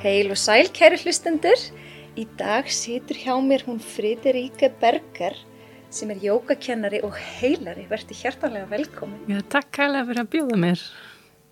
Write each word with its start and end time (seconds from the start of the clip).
Heil 0.00 0.30
og 0.32 0.38
sæl, 0.40 0.70
kæri 0.72 0.96
hlustendur. 1.02 1.60
Í 2.16 2.24
dag 2.40 2.68
situr 2.72 3.18
hjá 3.20 3.34
mér 3.44 3.66
hún 3.66 3.80
Friðeríka 3.84 4.70
Berger 4.80 5.36
sem 5.92 6.10
er 6.14 6.22
jógakennari 6.24 7.02
og 7.04 7.18
heilari. 7.18 7.84
Verði 7.90 8.16
hjartanlega 8.16 8.70
velkomin. 8.70 9.26
Já, 9.28 9.42
takk 9.52 9.68
kælega 9.76 10.06
fyrir 10.08 10.22
að 10.22 10.30
bjóða 10.32 10.60
mér. 10.62 10.84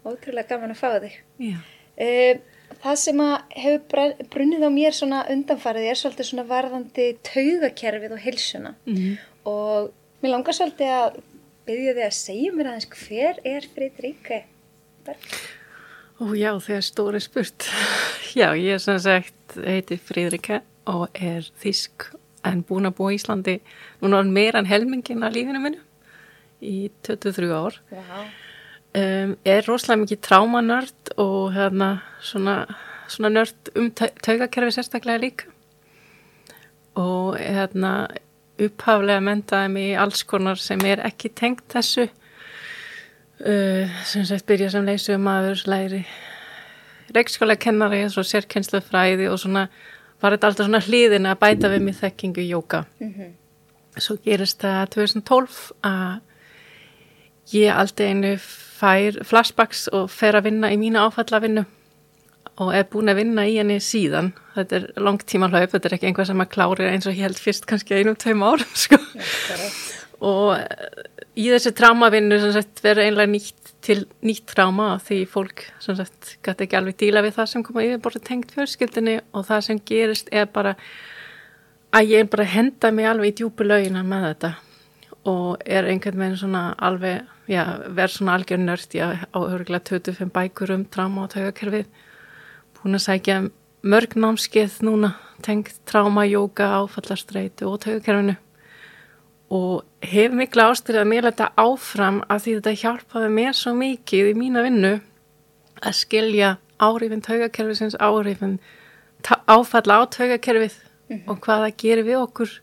Ótrúlega 0.08 0.48
gaman 0.54 0.72
að 0.72 0.80
fá 0.80 0.88
þig. 1.04 1.18
Já. 1.44 1.58
Uh, 1.98 2.72
það 2.86 2.98
sem 3.02 3.22
að 3.26 3.36
hefur 3.66 3.84
br- 3.92 4.26
brunnið 4.32 4.64
á 4.64 4.70
mér 4.78 4.96
svona 4.96 5.20
undanfarið 5.34 5.90
er 5.90 6.00
svolítið 6.00 6.30
svona 6.30 6.46
varðandi 6.48 7.08
taugakerfið 7.28 8.16
og 8.16 8.24
heilsuna. 8.24 8.74
Mm. 8.88 9.20
Og 9.52 9.92
mér 10.24 10.36
langar 10.38 10.56
svolítið 10.56 10.96
að 10.96 11.20
byggja 11.68 11.96
þig 12.00 12.08
að 12.08 12.18
segja 12.22 12.56
mér 12.56 12.72
aðeins 12.72 12.90
hver 12.96 13.44
er 13.44 13.72
Friðeríka 13.76 14.42
Berger? 15.04 15.57
Ó 16.18 16.32
já, 16.34 16.50
þegar 16.58 16.82
stóri 16.82 17.20
spurt. 17.22 17.68
Já, 18.34 18.50
ég 18.58 18.74
er 18.74 18.82
sem 18.82 18.98
sagt, 19.02 19.54
heiti 19.62 19.96
Fríðrika 20.02 20.60
og 20.90 21.06
er 21.14 21.46
þísk 21.62 22.08
en 22.46 22.64
búin 22.66 22.88
að 22.88 22.96
búa 22.98 23.12
í 23.14 23.18
Íslandi 23.18 23.54
núna 24.02 24.20
meira 24.26 24.60
en 24.62 24.68
helmingin 24.70 25.22
af 25.26 25.34
lífinu 25.34 25.60
minu 25.62 25.80
í 26.64 26.88
23 27.06 27.50
ár. 27.54 27.78
Um, 28.98 29.34
er 29.46 29.66
rosalega 29.68 30.00
mikið 30.02 30.20
trámanörd 30.26 31.12
og 31.20 31.52
hérna 31.54 31.90
svona, 32.24 32.54
svona 33.10 33.30
nörd 33.34 33.70
um 33.78 33.90
tau- 33.94 34.14
taugakerfi 34.24 34.74
sérstaklega 34.78 35.22
líka. 35.22 35.50
Og 36.98 37.36
hérna 37.38 38.08
upphaflega 38.58 39.22
mentaði 39.22 39.70
mig 39.70 39.92
í 39.92 39.98
alls 40.02 40.24
konar 40.26 40.58
sem 40.58 40.82
er 40.88 41.04
ekki 41.06 41.30
tengt 41.38 41.68
þessu. 41.70 42.08
Uh, 43.38 43.86
sem 44.02 44.24
sagt 44.26 44.46
byrja 44.50 44.72
sem 44.72 44.86
leysum 44.86 45.22
maður, 45.22 45.60
læri 45.70 46.00
reikskóla 47.14 47.54
kennari 47.56 48.02
og 48.04 48.12
svo 48.12 48.24
sérkennslu 48.26 48.80
fræði 48.84 49.28
og 49.30 49.38
svona 49.40 49.68
var 50.18 50.34
þetta 50.34 50.50
alltaf 50.50 50.66
svona 50.66 50.80
hliðin 50.82 51.28
að 51.30 51.38
bæta 51.40 51.70
við 51.72 51.84
mig 51.86 51.98
þekkingu 52.00 52.44
jóka. 52.48 52.84
Mhm. 53.00 53.34
Svo 53.98 54.16
gerist 54.24 54.60
það 54.62 54.90
2012 54.94 55.72
að 55.86 56.20
ég 57.54 57.72
alltaf 57.74 58.06
einu 58.06 58.34
fær 58.38 59.22
flashbacks 59.26 59.88
og 59.92 60.10
fer 60.10 60.38
að 60.38 60.50
vinna 60.50 60.70
í 60.70 60.78
mína 60.78 61.06
áfallavinnu 61.08 61.64
og 62.58 62.74
er 62.74 62.84
búin 62.90 63.10
að 63.10 63.20
vinna 63.22 63.46
í 63.46 63.56
henni 63.58 63.78
síðan. 63.82 64.32
Þetta 64.56 64.76
er 64.76 64.86
langtíma 64.98 65.48
hlaup, 65.50 65.70
þetta 65.70 65.88
er 65.88 65.94
ekki 65.94 66.10
einhvað 66.10 66.30
sem 66.32 66.42
að 66.42 66.50
klári 66.54 66.88
eins 66.90 67.06
og 67.06 67.14
ég 67.14 67.28
held 67.28 67.38
fyrst 67.38 67.66
kannski 67.70 67.94
einum 67.94 68.18
tveim 68.18 68.42
árum 68.42 68.74
sko. 68.84 68.98
Akkurat. 68.98 69.78
Og 70.18 70.58
í 71.38 71.46
þessi 71.52 71.72
trámavinnu 71.78 72.38
verður 72.82 73.04
einlega 73.04 73.30
nýtt 73.30 73.74
til 73.84 74.00
nýtt 74.26 74.48
tráma 74.50 74.96
því 75.04 75.20
fólk 75.30 75.68
gæti 75.86 76.66
ekki 76.66 76.78
alveg 76.78 76.98
díla 76.98 77.22
við 77.22 77.36
það 77.38 77.50
sem 77.52 77.64
koma 77.66 77.84
yfir 77.86 78.00
bara 78.02 78.22
tengt 78.26 78.54
fjölskyldinni 78.56 79.20
og 79.32 79.46
það 79.46 79.66
sem 79.68 79.82
gerist 79.90 80.32
er 80.34 80.48
bara 80.50 80.74
að 81.94 82.14
ég 82.14 82.30
bara 82.30 82.48
henda 82.48 82.90
mig 82.92 83.06
alveg 83.08 83.32
í 83.32 83.36
djúpu 83.38 83.66
laugina 83.66 84.02
með 84.02 84.26
þetta 84.32 84.52
og 85.28 85.62
er 85.66 85.88
einhvern 85.88 86.20
veginn 86.22 86.40
svona 86.40 86.62
alveg, 86.88 87.24
já, 87.50 87.62
verð 87.94 88.14
svona 88.16 88.36
algjör 88.38 88.60
nörd, 88.62 88.94
já, 88.94 89.06
á 89.28 89.38
örgulega 89.38 89.84
25 89.90 90.32
bækur 90.32 90.72
um 90.72 90.84
tráma 90.88 91.26
og 91.26 91.32
taugakerfið. 91.34 91.88
Búin 92.78 92.96
að 92.96 93.04
sækja 93.04 93.38
mörg 93.82 94.16
námskeið 94.16 94.78
núna, 94.86 95.14
tengt 95.44 95.74
tráma, 95.84 96.24
jóka, 96.28 96.70
áfallastreitu 96.80 97.68
og 97.68 97.82
taugakerfinu 97.84 98.38
og 99.48 99.84
hef 100.04 100.34
mikla 100.36 100.68
ástyrið 100.72 101.02
að 101.02 101.10
mér 101.12 101.28
þetta 101.30 101.50
áfram 101.56 102.22
að 102.28 102.42
því 102.44 102.54
þetta 102.58 102.74
hjálpaði 102.82 103.28
mér 103.32 103.56
svo 103.56 103.72
mikið 103.78 104.32
í 104.32 104.34
mína 104.36 104.64
vinnu 104.66 104.94
að 105.78 105.96
skilja 105.96 106.56
áhrifin 106.78 107.24
taugakerfisins, 107.24 107.96
áhrifin 107.96 108.58
áfalla 109.48 110.00
á 110.00 110.02
taugakerfið 110.12 110.76
og 111.26 111.38
hvað 111.40 111.64
það 111.64 111.76
gerir 111.82 112.06
við 112.06 112.22
okkur. 112.22 112.56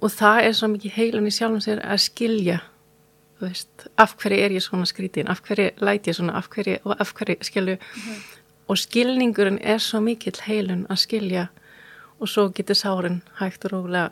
Og 0.00 0.12
það 0.14 0.46
er 0.46 0.54
svo 0.56 0.68
mikið 0.72 0.96
heilun 0.96 1.28
í 1.28 1.34
sjálfum 1.34 1.60
sér 1.64 1.82
að 1.84 2.04
skilja 2.06 2.60
veist, 3.40 3.88
af 4.00 4.14
hverju 4.20 4.38
er 4.40 4.54
ég 4.54 4.64
svona 4.64 4.88
skrítin 4.88 5.28
af 5.28 5.42
hverju 5.44 5.74
læt 5.84 6.08
ég 6.08 6.16
svona, 6.16 6.36
af 6.38 6.48
hverju 6.52 6.78
og 6.84 6.94
af 7.00 7.12
hverju 7.16 7.36
skilju. 7.44 7.76
Og 8.70 8.78
skilningurinn 8.78 9.58
er 9.60 9.82
svo 9.82 10.00
mikill 10.04 10.38
heilun 10.46 10.86
að 10.88 11.02
skilja 11.04 11.48
og 12.20 12.28
svo 12.28 12.48
getur 12.54 12.78
sárin 12.78 13.22
hægt 13.40 13.64
og 13.64 13.72
rólega 13.72 14.10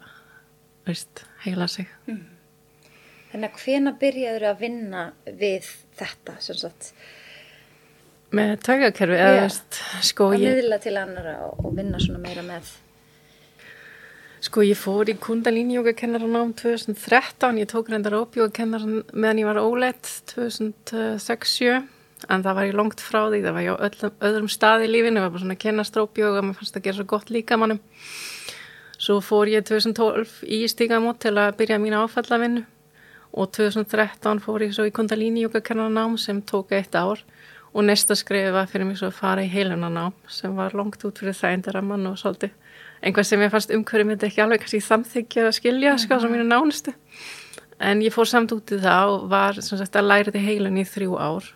veist, 0.88 1.22
heila 1.44 1.68
sig. 1.70 1.88
Þannig 3.28 3.48
að 3.48 3.62
hvena 3.62 3.94
byrjaður 4.00 4.48
að 4.50 4.60
vinna 4.64 5.06
við 5.26 5.70
þetta, 5.98 6.38
sem 6.42 6.58
sagt, 6.58 6.92
með 8.34 8.58
taugakerfi 8.66 9.16
eða 9.16 9.40
veist, 9.44 9.80
sko 10.04 10.32
að 10.32 10.42
ég, 10.42 10.58
miðla 10.58 10.78
til 10.84 10.98
annara 11.00 11.38
og, 11.46 11.64
og 11.64 11.76
vinna 11.76 12.00
svona 12.02 12.20
meira 12.24 12.44
með? 12.44 12.74
sko 14.44 14.62
ég 14.62 14.78
fór 14.78 15.08
í 15.10 15.16
kundalín 15.18 15.70
jógakennaranám 15.74 16.52
2013, 16.60 17.58
ég 17.58 17.70
tók 17.70 17.88
reyndar 17.90 18.16
upp 18.20 18.36
jógakennaran 18.38 19.02
meðan 19.12 19.40
ég 19.42 19.48
var 19.48 19.60
óleitt 19.62 20.10
2006-07 20.30 21.72
en 22.28 22.44
það 22.44 22.58
var 22.58 22.68
ég 22.68 22.78
langt 22.78 23.02
frá 23.02 23.24
því, 23.26 23.42
það 23.44 23.56
var 23.56 23.64
ég 23.64 23.74
á 23.74 23.84
öllum, 23.88 24.14
öðrum 24.28 24.50
stað 24.50 24.86
í 24.86 24.90
lífinu, 24.92 25.18
það 25.18 25.26
var 25.26 25.34
bara 25.34 25.44
svona 25.44 25.56
að 25.58 25.64
kenna 25.64 25.86
strópjóga, 25.86 26.42
mér 26.44 26.58
fannst 26.58 26.74
það 26.74 26.80
að 26.80 26.86
gera 26.88 26.98
svo 26.98 27.08
gott 27.14 27.32
líka 27.34 27.58
mannum 27.58 27.82
svo 28.98 29.20
fór 29.22 29.48
ég 29.50 29.64
2012 29.66 30.42
í 30.42 30.64
stígamót 30.70 31.20
til 31.22 31.36
að 31.38 31.54
byrja 31.60 31.78
mína 31.78 32.02
áfallavinnu 32.04 32.64
og 33.38 33.50
2013 33.54 34.40
fór 34.42 34.64
ég 34.66 34.74
svo 34.74 34.86
í 34.88 34.94
kundalín 34.94 35.38
jógakennaranám 35.38 36.16
sem 36.18 36.40
tók 36.42 36.72
eitt 36.74 36.96
ár. 36.98 37.22
Og 37.76 37.84
næsta 37.84 38.16
skrifið 38.16 38.54
var 38.56 38.66
fyrir 38.66 38.88
mig 38.88 38.96
svo 38.98 39.10
að 39.10 39.18
fara 39.18 39.44
í 39.44 39.50
heilunanám 39.52 40.14
sem 40.32 40.54
var 40.56 40.74
langt 40.74 41.04
út 41.04 41.20
fyrir 41.20 41.36
þægindaramann 41.36 42.08
og 42.08 42.16
svolítið 42.18 42.54
einhvað 43.04 43.26
sem 43.28 43.42
ég 43.44 43.52
fannst 43.52 43.74
umhverfið 43.76 44.08
myndi 44.08 44.26
ekki 44.26 44.42
alveg 44.42 44.62
kannski 44.62 44.80
samþykja 44.82 45.44
að 45.46 45.56
skilja 45.58 45.92
sko 46.00 46.18
sem 46.18 46.32
mínu 46.32 46.48
nánustu. 46.48 46.94
En 47.78 48.00
ég 48.02 48.14
fór 48.14 48.26
samt 48.26 48.54
út 48.56 48.72
í 48.74 48.80
það 48.82 49.12
og 49.12 49.28
var 49.30 49.60
sem 49.60 49.78
sagt 49.78 50.00
að 50.00 50.08
læra 50.08 50.32
þetta 50.32 50.42
heilun 50.48 50.80
í 50.80 50.86
þrjú 50.88 51.18
ár. 51.20 51.52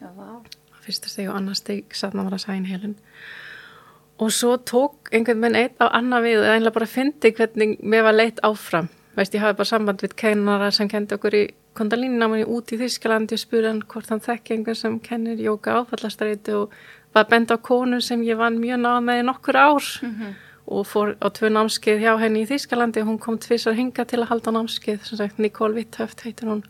Já, 0.00 0.08
vá. 0.16 0.40
fyrsta 0.82 1.12
steg 1.12 1.28
og 1.28 1.36
annar 1.36 1.58
steg 1.58 1.94
satt 1.94 2.16
maður 2.16 2.38
að 2.38 2.46
sæn 2.46 2.66
heilun 2.66 2.96
og 4.18 4.32
svo 4.32 4.56
tók 4.56 5.10
einhvern 5.12 5.42
veginn 5.44 5.60
eitt 5.60 5.80
á 5.82 5.92
annað 5.92 6.26
við 6.28 6.38
og 6.40 6.52
einlega 6.54 6.76
bara 6.78 6.88
fyndi 6.88 7.32
hvernig 7.36 7.76
mér 7.82 8.06
var 8.06 8.16
leitt 8.16 8.40
áfram. 8.46 8.88
Veist 9.16 9.34
ég 9.34 9.40
hafi 9.40 9.56
bara 9.56 9.68
samband 9.68 10.02
við 10.04 10.16
kennara 10.16 10.70
sem 10.72 10.88
kendi 10.88 11.16
okkur 11.16 11.36
í 11.36 11.44
kondalínunáminni 11.76 12.48
út 12.48 12.72
í 12.72 12.78
Þískalandi 12.80 13.36
og 13.36 13.42
spurði 13.42 13.70
hann 13.70 13.82
hvort 13.88 14.10
hann 14.12 14.24
þekki 14.24 14.56
einhvern 14.56 14.78
sem 14.80 14.98
kennir 15.04 15.40
jóka 15.40 15.76
áfallastræti 15.80 16.56
og 16.56 16.74
var 17.16 17.28
bend 17.30 17.52
á 17.52 17.56
konu 17.56 18.00
sem 18.00 18.24
ég 18.24 18.40
vann 18.40 18.60
mjög 18.60 18.82
náð 18.84 19.00
með 19.04 19.22
nokkur 19.30 19.56
ár. 19.56 19.88
Og 20.66 20.82
fór 20.82 21.14
á 21.22 21.30
tvö 21.30 21.48
námskeið 21.52 22.00
hjá 22.02 22.16
henni 22.18 22.42
í 22.42 22.48
Þískalandi 22.48 23.04
og 23.04 23.12
hún 23.12 23.20
kom 23.22 23.38
tvisar 23.38 23.76
hinga 23.76 24.04
til 24.04 24.20
að 24.24 24.30
halda 24.32 24.50
námskeið. 24.56 25.04
Sem 25.04 25.20
sagt 25.20 25.38
Nicole 25.38 25.76
Witthöft 25.76 26.24
heitir 26.26 26.48
hún. 26.50 26.64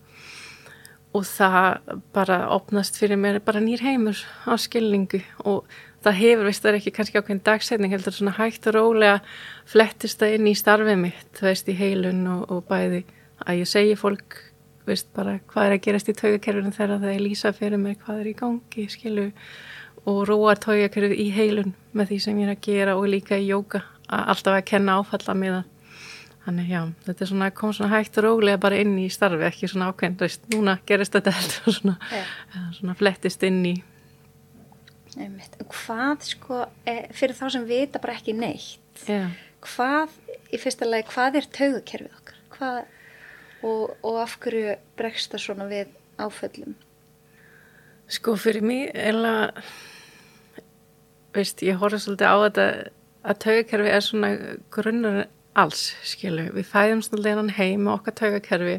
Og 1.16 1.24
það 1.24 1.96
bara 2.12 2.42
opnast 2.52 2.98
fyrir 3.00 3.16
mér 3.16 3.40
bara 3.40 3.62
nýr 3.64 3.80
heimur 3.80 4.18
á 4.44 4.52
skilningu 4.60 5.22
og 5.48 5.64
það 6.06 6.18
hefur, 6.20 6.48
veist, 6.48 6.62
það 6.62 6.72
er 6.72 6.78
ekki 6.80 6.94
kannski 6.96 7.20
ákveðin 7.20 7.44
dagsetning 7.46 7.94
heldur 7.94 8.14
svona 8.14 8.34
hægt 8.38 8.66
og 8.70 8.76
rólega 8.76 9.20
flettist 9.68 10.22
það 10.22 10.36
inn 10.38 10.50
í 10.50 10.56
starfið 10.58 10.98
mitt, 11.02 11.30
þú 11.38 11.48
veist, 11.48 11.70
í 11.70 11.78
heilun 11.78 12.26
og, 12.30 12.44
og 12.52 12.66
bæði 12.70 13.02
að 13.44 13.62
ég 13.62 13.70
segi 13.70 13.96
fólk, 13.98 14.38
veist, 14.86 15.08
bara 15.16 15.38
hvað 15.50 15.68
er 15.68 15.76
að 15.76 15.84
gerast 15.86 16.10
í 16.12 16.16
taugakerfinu 16.16 16.74
þegar 16.76 17.02
það 17.02 17.14
er 17.14 17.24
lýsa 17.24 17.52
fyrir 17.56 17.82
mér 17.82 17.98
hvað 18.04 18.22
er 18.22 18.30
í 18.30 18.36
gangi, 18.38 18.86
skilu 18.92 19.30
og 20.06 20.20
róar 20.30 20.60
taugakerfið 20.62 21.16
í 21.18 21.30
heilun 21.34 21.72
með 21.96 22.12
því 22.12 22.20
sem 22.22 22.38
ég 22.42 22.46
er 22.46 22.54
að 22.54 22.66
gera 22.68 22.98
og 22.98 23.08
líka 23.10 23.38
í 23.38 23.48
jóka 23.50 23.82
að 24.06 24.28
alltaf 24.34 24.60
að 24.60 24.68
kenna 24.70 25.00
áfalla 25.00 25.34
með 25.34 25.56
það. 25.56 25.72
Þannig 26.46 26.68
já, 26.70 26.80
þetta 27.02 27.24
er 27.24 27.28
svona, 27.32 27.46
kom 27.58 27.72
svona 27.74 27.90
hægt 27.90 28.18
og 28.20 28.24
rólega 28.28 28.60
bara 28.62 28.78
inn 28.78 28.92
í 29.02 29.08
starfi, 29.10 29.42
ekki 29.48 29.66
svona 29.66 29.88
ákveðin, 29.90 30.14
þú 30.14 30.26
veist, 30.28 30.44
núna 30.52 30.76
gerist 30.86 31.16
þetta 31.16 31.32
heldur 31.40 31.72
og 31.72 31.76
svona, 31.80 31.94
eða 32.52 32.66
svona 32.76 32.94
flettist 33.00 33.46
inn 33.48 33.58
í, 33.66 33.72
Einmitt. 35.16 35.56
Hvað, 35.72 36.26
sko, 36.28 36.64
eh, 36.84 37.06
fyrir 37.16 37.36
þá 37.38 37.46
sem 37.54 37.68
vita 37.68 38.00
bara 38.02 38.16
ekki 38.18 38.34
neitt, 38.36 39.04
já, 39.08 39.30
hvað, 39.64 40.12
í 40.52 40.60
fyrsta 40.60 40.88
lagi, 40.88 41.08
hvað 41.12 41.40
er 41.40 41.52
taugakerfið 41.58 42.18
okkar? 42.20 42.42
Hvað, 42.56 42.82
og, 43.66 43.94
og 44.04 44.18
af 44.22 44.36
hverju 44.44 44.76
bregst 44.98 45.32
það 45.32 45.46
svona 45.46 45.70
við 45.70 45.94
áföllum? 46.20 46.76
sko 48.10 48.36
fyrir 48.38 48.64
mig, 48.64 48.90
eða, 48.94 49.50
veist, 51.34 51.62
ég 51.66 51.80
horfði 51.80 52.02
svolítið 52.04 52.30
á 52.30 52.36
þetta 52.44 52.66
að 53.26 53.40
taugakerfi 53.42 53.92
er 53.92 54.04
svona 54.04 54.30
grunnur 54.74 55.24
alls, 55.58 55.88
skilu, 56.06 56.50
við 56.54 56.68
fæðum 56.70 57.02
svolítið 57.04 57.40
hann 57.40 57.54
heim 57.56 57.86
með 57.86 57.96
okkar 57.96 58.16
taugakerfi 58.20 58.76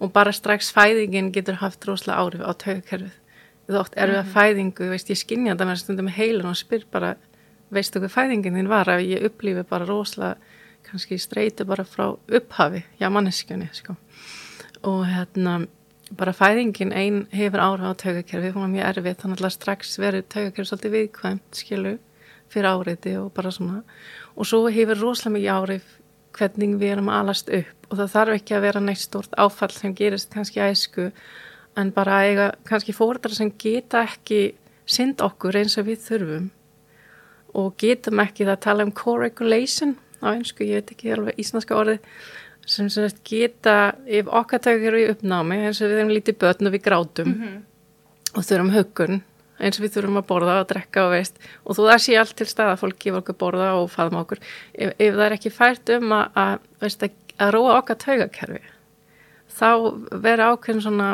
og 0.00 0.12
bara 0.12 0.34
strax 0.34 0.70
fæðingin 0.74 1.32
getur 1.32 1.60
haft 1.60 1.84
rosalega 1.88 2.20
áhrif 2.20 2.44
á 2.44 2.52
taugakerfið. 2.64 3.16
Þú 3.70 3.78
oft 3.78 3.96
er 3.96 4.10
við 4.10 4.20
að 4.20 4.30
fæðingu, 4.34 4.86
veist, 4.90 5.10
ég 5.12 5.18
skinja 5.20 5.54
þetta 5.54 5.66
með 5.68 5.82
stundum 5.84 6.08
heilun 6.10 6.50
og 6.50 6.58
spyr 6.58 6.86
bara, 6.90 7.14
veistu 7.70 8.02
hvað 8.02 8.14
fæðingin 8.16 8.56
þín 8.58 8.70
var? 8.70 8.90
Að 8.90 9.04
ég 9.06 9.26
upplífi 9.28 9.62
bara 9.70 9.86
rosalega, 9.86 10.56
kannski 10.88 11.20
streyti 11.22 11.66
bara 11.68 11.84
frá 11.86 12.08
upphafi, 12.10 12.82
já 12.98 13.06
manneskjunni, 13.14 13.68
sko. 13.76 13.94
Og 14.90 15.04
hérna, 15.06 15.60
bara 16.18 16.34
fæðingin 16.34 16.94
ein 16.96 17.22
hefur 17.30 17.62
áhrif 17.62 17.86
á 17.86 18.00
taugakerfi, 18.02 18.52
hún 18.56 18.66
var 18.66 18.74
mjög 18.74 18.90
erfið, 18.90 19.18
þannig 19.22 19.44
að 19.46 19.54
strax 19.54 19.96
verið 20.02 20.26
taugakerfi 20.34 20.70
svolítið 20.72 20.96
viðkvæmt, 20.96 21.48
skilu, 21.62 21.96
fyrir 22.50 22.72
áriði 22.74 23.16
og 23.20 23.30
bara 23.36 23.54
svona. 23.54 23.84
Og 24.34 24.50
svo 24.50 24.64
hefur 24.66 24.98
rosalega 24.98 25.36
mikið 25.36 25.54
árið 25.54 25.96
hvernig 26.36 26.78
við 26.80 26.96
erum 26.96 27.10
alast 27.12 27.50
upp 27.52 27.86
og 27.90 27.98
það 27.98 28.12
þarf 28.14 28.36
ekki 28.38 28.56
að 28.56 28.66
vera 28.66 28.82
neitt 28.84 29.02
stort 29.02 29.32
áfall 29.40 29.72
sem 29.74 29.94
gerist 29.98 30.30
kannski 30.32 30.62
æsku 30.62 31.08
en 31.80 31.92
bara 31.94 32.22
eiga 32.26 32.50
kannski 32.68 32.94
fórdrar 32.96 33.34
sem 33.36 33.52
geta 33.58 34.04
ekki 34.08 34.54
synd 34.90 35.22
okkur 35.24 35.60
eins 35.60 35.78
og 35.80 35.88
við 35.88 36.04
þurfum 36.06 36.50
og 37.60 37.72
getum 37.80 38.22
ekki 38.22 38.46
það 38.46 38.54
að 38.54 38.64
tala 38.66 38.86
um 38.86 38.92
co-regulation 38.94 39.96
á 40.20 40.26
einsku, 40.34 40.66
ég 40.66 40.80
veit 40.80 40.92
ekki 40.94 41.14
alveg 41.14 41.40
íslenska 41.40 41.76
orðið 41.78 42.04
sem 42.70 42.90
sem 42.92 43.08
geta, 43.26 43.94
ef 44.06 44.28
okkar 44.28 44.62
tökur 44.62 44.98
í 45.00 45.08
uppnámi 45.10 45.58
eins 45.66 45.80
og 45.80 45.90
við 45.90 46.02
erum 46.02 46.14
lítið 46.14 46.38
börn 46.42 46.68
og 46.68 46.74
við 46.76 46.84
grátum 46.84 47.28
mm 47.28 47.40
-hmm. 47.40 47.58
og 48.36 48.46
þurfum 48.46 48.74
hugun 48.76 49.22
eins 49.60 49.78
og 49.78 49.84
við 49.84 49.94
þurfum 49.96 50.20
að 50.20 50.28
borða 50.28 50.58
og 50.60 50.68
drekka 50.70 51.06
og 51.06 51.14
veist 51.14 51.40
og 51.64 51.76
þú 51.76 51.88
það 51.88 52.02
sé 52.04 52.18
allt 52.18 52.36
til 52.36 52.46
stað 52.46 52.72
að 52.72 52.80
fólk 52.82 52.98
gefa 52.98 53.22
okkur 53.22 53.38
borða 53.42 53.72
og 53.80 53.90
faðma 53.90 54.22
okkur 54.24 54.38
ef, 54.74 54.92
ef 54.98 55.14
það 55.14 55.26
er 55.26 55.36
ekki 55.36 55.50
fært 55.50 55.88
um 55.96 56.12
að, 56.12 56.26
að, 56.34 56.58
veist, 56.80 57.02
að, 57.02 57.10
að 57.38 57.52
róa 57.56 57.78
okkar 57.78 57.96
taugakerfi 57.96 58.62
þá 59.58 59.70
vera 60.22 60.52
ákveðin 60.52 60.84
svona 60.86 61.10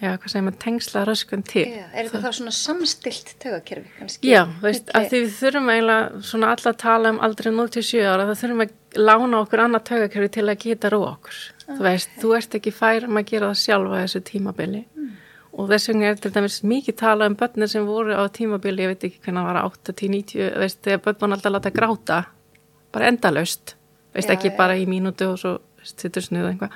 já, 0.00 0.10
hvað 0.12 0.30
segir 0.32 0.46
maður, 0.46 0.60
tengsla 0.64 1.04
röskun 1.08 1.44
til 1.46 1.66
já, 1.68 1.84
Er 1.92 2.08
þetta 2.08 2.22
þá 2.24 2.38
svona 2.38 2.54
samstilt 2.58 3.34
taugakerfi 3.42 3.92
kannski? 3.98 4.30
Já, 4.30 4.42
veist, 4.62 4.90
að 4.94 5.10
því 5.10 5.20
við 5.24 5.36
þurfum 5.40 5.72
eiginlega 5.74 6.22
svona 6.30 6.54
alla 6.54 6.72
að 6.72 6.80
tala 6.84 7.12
um 7.14 7.20
aldrei 7.28 7.50
0-7 7.54 8.04
ára, 8.04 8.28
það 8.30 8.40
þurfum 8.42 8.64
að 8.66 8.78
lána 9.04 9.42
okkur 9.42 9.64
annað 9.64 9.86
taugakerfi 9.90 10.32
til 10.38 10.46
að 10.46 10.62
geta 10.64 10.92
róa 10.94 11.12
okkur 11.16 11.40
okay. 11.40 11.76
þú 11.76 11.88
veist, 11.88 12.16
þú 12.22 12.34
ert 12.38 12.58
ekki 12.60 12.74
færum 12.74 13.20
að 13.20 13.28
gera 13.32 13.52
það 13.52 13.62
sjálfa 13.64 14.02
þessu 14.04 14.24
tímabili 14.32 14.84
mm 14.84 15.12
og 15.54 15.70
þess 15.70 15.90
vegna 15.90 16.10
er 16.10 16.18
til 16.18 16.32
dæmis 16.34 16.60
mikið 16.66 16.96
tala 16.98 17.28
um 17.30 17.36
börnir 17.38 17.70
sem 17.70 17.86
voru 17.86 18.14
á 18.16 18.26
tímabili, 18.26 18.84
ég 18.84 18.94
veit 18.94 19.06
ekki 19.06 19.20
hvernig 19.22 19.44
það 19.44 19.48
var 19.50 19.58
8, 19.62 19.94
10, 20.00 20.08
90, 20.16 20.48
veist, 20.62 20.80
þegar 20.82 21.02
börn 21.04 21.20
var 21.20 21.34
alltaf 21.36 21.50
að 21.50 21.54
láta 21.56 21.74
gráta, 21.74 22.18
bara 22.94 23.10
endalaust 23.12 23.76
veist 24.14 24.30
já, 24.30 24.34
ekki 24.34 24.50
já. 24.50 24.56
bara 24.58 24.78
í 24.78 24.86
mínútu 24.90 25.30
og 25.30 25.38
svo 25.40 25.54
sittur 25.84 26.24
snuð 26.24 26.50
eitthvað 26.50 26.74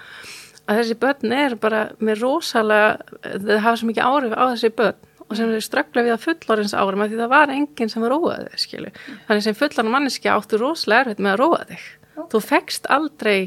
að 0.69 0.81
þessi 0.81 0.97
börn 1.03 1.35
er 1.35 1.55
bara 1.61 1.85
með 1.99 2.25
rosalega 2.25 2.91
það 3.25 3.62
hafa 3.65 3.76
svo 3.81 3.88
mikið 3.88 4.09
árif 4.09 4.35
á 4.37 4.44
þessi 4.53 4.73
börn 4.79 5.06
og 5.29 5.37
sem 5.37 5.53
þau 5.53 5.65
ströggla 5.65 6.05
við 6.06 6.15
að 6.15 6.25
fullorins 6.25 6.75
árum 6.76 7.05
að 7.05 7.12
því 7.12 7.20
það 7.20 7.32
var 7.35 7.53
enginn 7.53 7.93
sem 7.93 8.05
var 8.05 8.15
róað 8.15 8.44
þig, 8.47 8.62
skilju 8.65 8.93
þannig 9.29 9.44
sem 9.47 9.59
fullan 9.59 9.93
manneski 9.93 10.32
áttu 10.32 10.61
rosalega 10.61 11.05
erfitt 11.05 11.23
með 11.25 11.35
að 11.35 11.41
róa 11.43 11.61
þig. 11.69 11.87
Okay. 12.19 12.31
þú 12.32 12.41
fegst 12.49 12.88
aldrei 12.91 13.41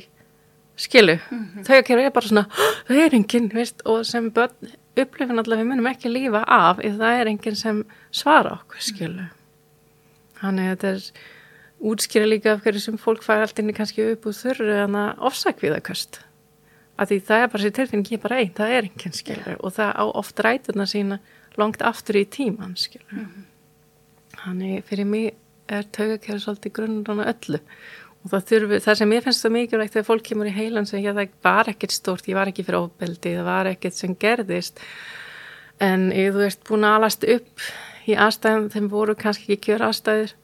skilu, 0.81 1.17
mm 1.17 1.41
-hmm. 1.41 1.65
þau 1.67 1.97
er 1.97 2.13
bara 2.13 2.27
svona 2.27 2.45
það 2.87 3.01
er 3.05 3.15
enginn, 3.17 3.51
veist, 3.53 3.81
og 3.85 4.05
sem 4.05 4.31
börn 4.31 4.71
upplifin 4.97 5.39
allavega 5.39 5.63
við 5.63 5.69
munum 5.69 5.91
ekki 5.91 6.09
lífa 6.11 6.43
af 6.47 6.79
ef 6.79 6.97
það 6.99 7.19
er 7.19 7.27
enginn 7.27 7.55
sem 7.55 7.83
svara 8.11 8.57
okkur 8.59 8.81
skilu 8.81 9.27
þannig 10.41 10.65
að 10.65 10.71
þetta 10.71 10.87
er 10.87 11.01
útskýra 11.81 12.27
líka 12.29 12.53
af 12.53 12.61
hverju 12.65 12.79
sem 12.79 12.97
fólk 12.97 13.23
fær 13.23 13.45
allt 13.45 13.59
inni 13.59 13.73
kannski 13.73 14.11
upp 14.11 14.25
úr 14.25 14.37
þurru 14.37 14.75
en 14.83 14.95
að 14.95 15.23
ofsakviðaköst 15.29 16.21
að 17.01 17.11
því 17.11 17.19
það 17.27 17.43
er 17.43 17.51
bara 17.53 17.63
sér 17.63 17.75
tilfinning 17.77 18.11
ég 18.13 18.23
bara 18.23 18.41
einn, 18.41 18.51
það 18.57 18.75
er 18.75 18.89
enginn 18.89 19.17
skilu 19.17 19.45
yeah. 19.45 19.59
og 19.59 19.73
það 19.77 19.95
á 19.97 20.03
oft 20.21 20.43
rætuna 20.45 20.87
sína 20.89 21.17
langt 21.59 21.81
aftur 21.85 22.19
í 22.19 22.25
tíman 22.29 22.75
skilu 22.79 23.07
mm 23.09 23.23
-hmm. 23.25 23.47
þannig 24.43 24.83
fyrir 24.89 25.05
mig 25.05 25.33
er 25.67 25.87
taugakæri 25.97 26.39
svolítið 26.39 26.75
grunnur 26.77 27.25
á 27.25 27.31
öllu 27.33 27.59
og 28.21 28.29
það 28.29 28.45
þurfi, 28.49 28.79
það 28.85 28.97
sem 28.99 29.13
ég 29.15 29.23
finnst 29.23 29.45
það 29.45 29.55
mikilvægt 29.55 29.93
þegar 29.93 30.09
fólk 30.09 30.23
kemur 30.23 30.47
í 30.47 30.53
heilan 30.53 30.85
sem 30.85 31.01
ég 31.01 31.15
það 31.15 31.29
var 31.43 31.69
ekkert 31.71 31.91
stórt, 31.91 32.27
ég 32.27 32.37
var 32.37 32.51
ekki 32.51 32.63
fyrir 32.63 32.83
ofbeldi 32.83 33.35
það 33.37 33.47
var 33.49 33.69
ekkert 33.71 33.97
sem 33.97 34.15
gerðist 34.15 34.83
en 35.79 36.11
ef 36.11 36.35
þú 36.35 36.45
ert 36.45 36.67
búin 36.67 36.85
að 36.85 36.97
alast 36.99 37.23
upp 37.23 37.65
í 38.05 38.13
aðstæðum 38.13 38.69
þeim 38.69 38.89
voru 38.91 39.15
kannski 39.15 39.53
ekki 39.53 39.65
kjör 39.65 39.87
aðstæður 39.89 40.35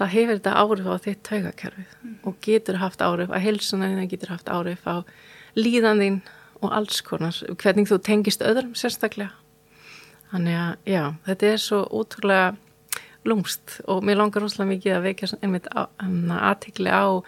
það 0.00 0.12
hefur 0.14 0.38
þetta 0.38 0.56
áhrif 0.62 0.88
á 0.88 0.96
þitt 1.04 1.22
taugakerfið 1.28 1.92
mm. 2.00 2.16
og 2.24 2.38
getur 2.46 2.80
haft 2.80 3.04
áhrif 3.04 3.34
að 3.34 3.44
helsunan 3.44 4.08
getur 4.08 4.32
haft 4.32 4.48
áhrif 4.48 4.86
á 4.88 5.04
líðanðinn 5.56 6.22
og 6.60 6.72
alls 6.76 7.00
konar, 7.00 7.36
hvernig 7.56 7.88
þú 7.88 8.00
tengist 8.04 8.42
öðrum 8.44 8.74
sérstaklega 8.76 9.32
þannig 10.30 10.58
að 10.58 10.90
já, 10.90 11.02
þetta 11.26 11.48
er 11.50 11.62
svo 11.62 11.80
ótrúlega 11.90 12.50
lúmst 13.28 13.80
og 13.90 14.04
mér 14.06 14.20
langar 14.20 14.44
rosalega 14.44 14.74
mikið 14.74 14.96
að 14.96 15.06
vekja 15.08 15.30
einmitt 15.40 15.68
aðtikli 15.74 16.92
á 16.92 17.20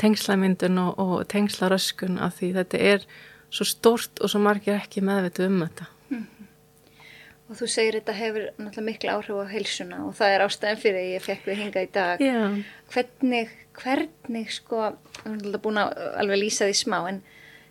tengslamyndun 0.00 0.80
og, 0.82 0.98
og 1.00 1.14
tengslaröskun 1.30 2.18
af 2.20 2.38
því 2.40 2.52
þetta 2.58 2.82
er 2.92 3.06
svo 3.50 3.66
stort 3.68 4.20
og 4.20 4.32
svo 4.32 4.40
margir 4.42 4.78
ekki 4.78 5.02
meðvitu 5.04 5.46
um 5.48 5.62
þetta. 5.64 5.88
Mm 6.10 6.20
-hmm. 6.20 6.46
Og 7.50 7.56
þú 7.58 7.66
segir 7.66 7.94
þetta 7.98 8.12
hefur 8.12 8.42
náttúrulega 8.58 8.86
miklu 8.86 9.10
áhrif 9.10 9.36
á 9.42 9.52
heilsuna 9.52 10.04
og 10.06 10.14
það 10.14 10.34
er 10.34 10.44
ástæðan 10.46 10.82
fyrir 10.82 11.00
að 11.00 11.12
ég 11.14 11.22
fekk 11.22 11.46
við 11.46 11.56
hinga 11.56 11.82
í 11.82 11.88
dag. 11.92 12.20
Já. 12.20 12.64
Hvernig, 12.92 13.48
hvernig 13.74 14.52
sko, 14.52 14.76
við 15.24 15.26
erum 15.26 15.44
alltaf 15.44 15.62
búin 15.62 15.78
að 15.78 16.16
alveg 16.16 16.38
lýsa 16.38 16.64
því 16.66 16.74
smá 16.74 17.08
en 17.08 17.22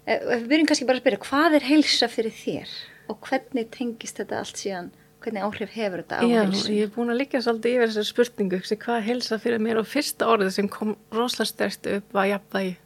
við 0.09 0.47
byrjum 0.49 0.69
kannski 0.69 0.87
bara 0.89 0.99
að 0.99 1.03
spyrja 1.03 1.21
hvað 1.27 1.59
er 1.59 1.67
heilsa 1.69 2.09
fyrir 2.09 2.33
þér? 2.33 2.73
Og 3.09 3.21
hvernig 3.25 3.69
tengist 3.73 4.21
þetta 4.21 4.41
allt 4.41 4.59
síðan? 4.61 4.91
Hvernig 5.19 5.43
áhrif 5.43 5.71
hefur 5.75 6.01
þetta 6.03 6.19
á 6.19 6.23
Já, 6.23 6.41
helsu? 6.47 6.69
Ég 6.71 6.87
er 6.87 6.91
búin 6.93 7.11
að 7.11 7.19
líka 7.19 7.41
svolítið 7.43 7.73
yfir 7.75 7.89
þessar 7.91 8.07
spurningu 8.07 8.59
hvað 8.85 9.01
helsa 9.09 9.39
fyrir 9.41 9.63
mér? 9.63 9.81
Og 9.81 9.89
fyrsta 9.89 10.29
orðið 10.31 10.53
sem 10.55 10.69
kom 10.71 10.93
rosalega 11.11 11.51
sterkt 11.51 11.89
upp 11.91 12.15
var 12.15 12.29
jafnvægi. 12.29 12.77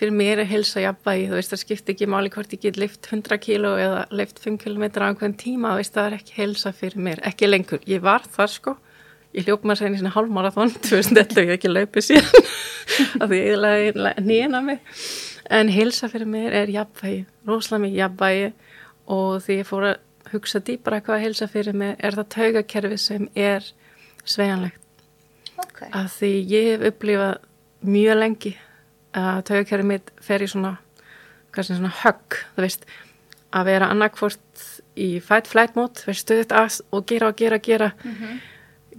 Fyrir 0.00 0.14
mér 0.16 0.42
er 0.44 0.50
helsa 0.50 0.84
jafnvægi 0.84 1.30
þú 1.30 1.38
veist 1.38 1.54
það 1.54 1.62
skiptir 1.64 1.96
ekki 1.96 2.10
máli 2.12 2.32
hvort 2.34 2.52
ég 2.54 2.62
get 2.66 2.78
lift 2.80 3.08
100 3.08 3.40
kíló 3.40 3.72
eða 3.80 4.04
lift 4.12 4.38
5 4.44 4.60
km 4.60 4.84
á 5.00 5.08
einhvern 5.08 5.34
tíma, 5.40 5.74
veist 5.80 5.96
það 5.96 6.10
er 6.10 6.18
ekki 6.20 6.36
helsa 6.36 6.74
fyrir 6.76 7.02
mér 7.08 7.24
ekki 7.26 7.48
lengur, 7.48 7.82
ég 7.88 8.04
var 8.04 8.28
þar 8.36 8.52
sko. 8.52 8.76
Ég 9.36 9.46
hljók 9.46 9.64
maður 9.64 9.84
segni 9.84 10.00
svona 10.00 10.14
halvmarathon 10.14 10.72
2011, 10.82 11.42
ég 11.46 11.52
ekki 11.56 11.70
löpið 11.70 12.06
síðan 12.08 12.48
af 13.22 13.28
því 13.30 13.42
ég 13.46 14.00
nýna 14.26 14.62
mig 14.66 14.80
en 15.50 15.68
helsa 15.68 16.08
fyrir 16.10 16.28
mér 16.30 16.54
er 16.54 16.70
jafnvægi 16.70 17.24
rosalega 17.48 17.84
mikið 17.84 18.00
jafnvægi. 18.00 18.52
Og 19.10 19.40
því 19.42 19.56
ég 19.58 19.66
fór 19.66 19.86
að 19.88 20.30
hugsa 20.30 20.60
dýpra 20.62 21.00
hvað 21.02 21.16
að 21.16 21.24
helsa 21.24 21.48
fyrir 21.50 21.76
mig 21.76 21.96
er 21.98 22.14
það 22.14 22.28
taugakerfi 22.36 22.98
sem 23.00 23.26
er 23.34 23.64
sveianlegt 24.28 24.78
okay. 25.58 25.88
að 25.90 26.10
því 26.18 26.32
ég 26.52 26.68
hef 26.68 26.84
upplifað 26.92 27.40
mjög 27.80 28.20
lengi 28.20 28.52
að 29.16 29.40
taugakerfi 29.48 29.88
mitt 29.88 30.12
fer 30.22 30.44
í 30.44 30.50
svona 30.50 30.76
svona 31.56 31.90
högg 32.04 32.38
veist. 32.60 32.86
Að 33.50 33.66
vera 33.72 33.88
annarkvort 33.90 34.60
í 34.94 35.16
fight-flight 35.24 35.74
mót 35.74 36.04
stuðt 36.06 36.54
að 36.54 36.78
og 36.94 37.08
gera 37.10 37.32
og 37.32 37.40
gera 37.40 37.58
og 37.58 37.66
gera. 37.66 37.90
Mm 38.04 38.14
-hmm. 38.14 38.38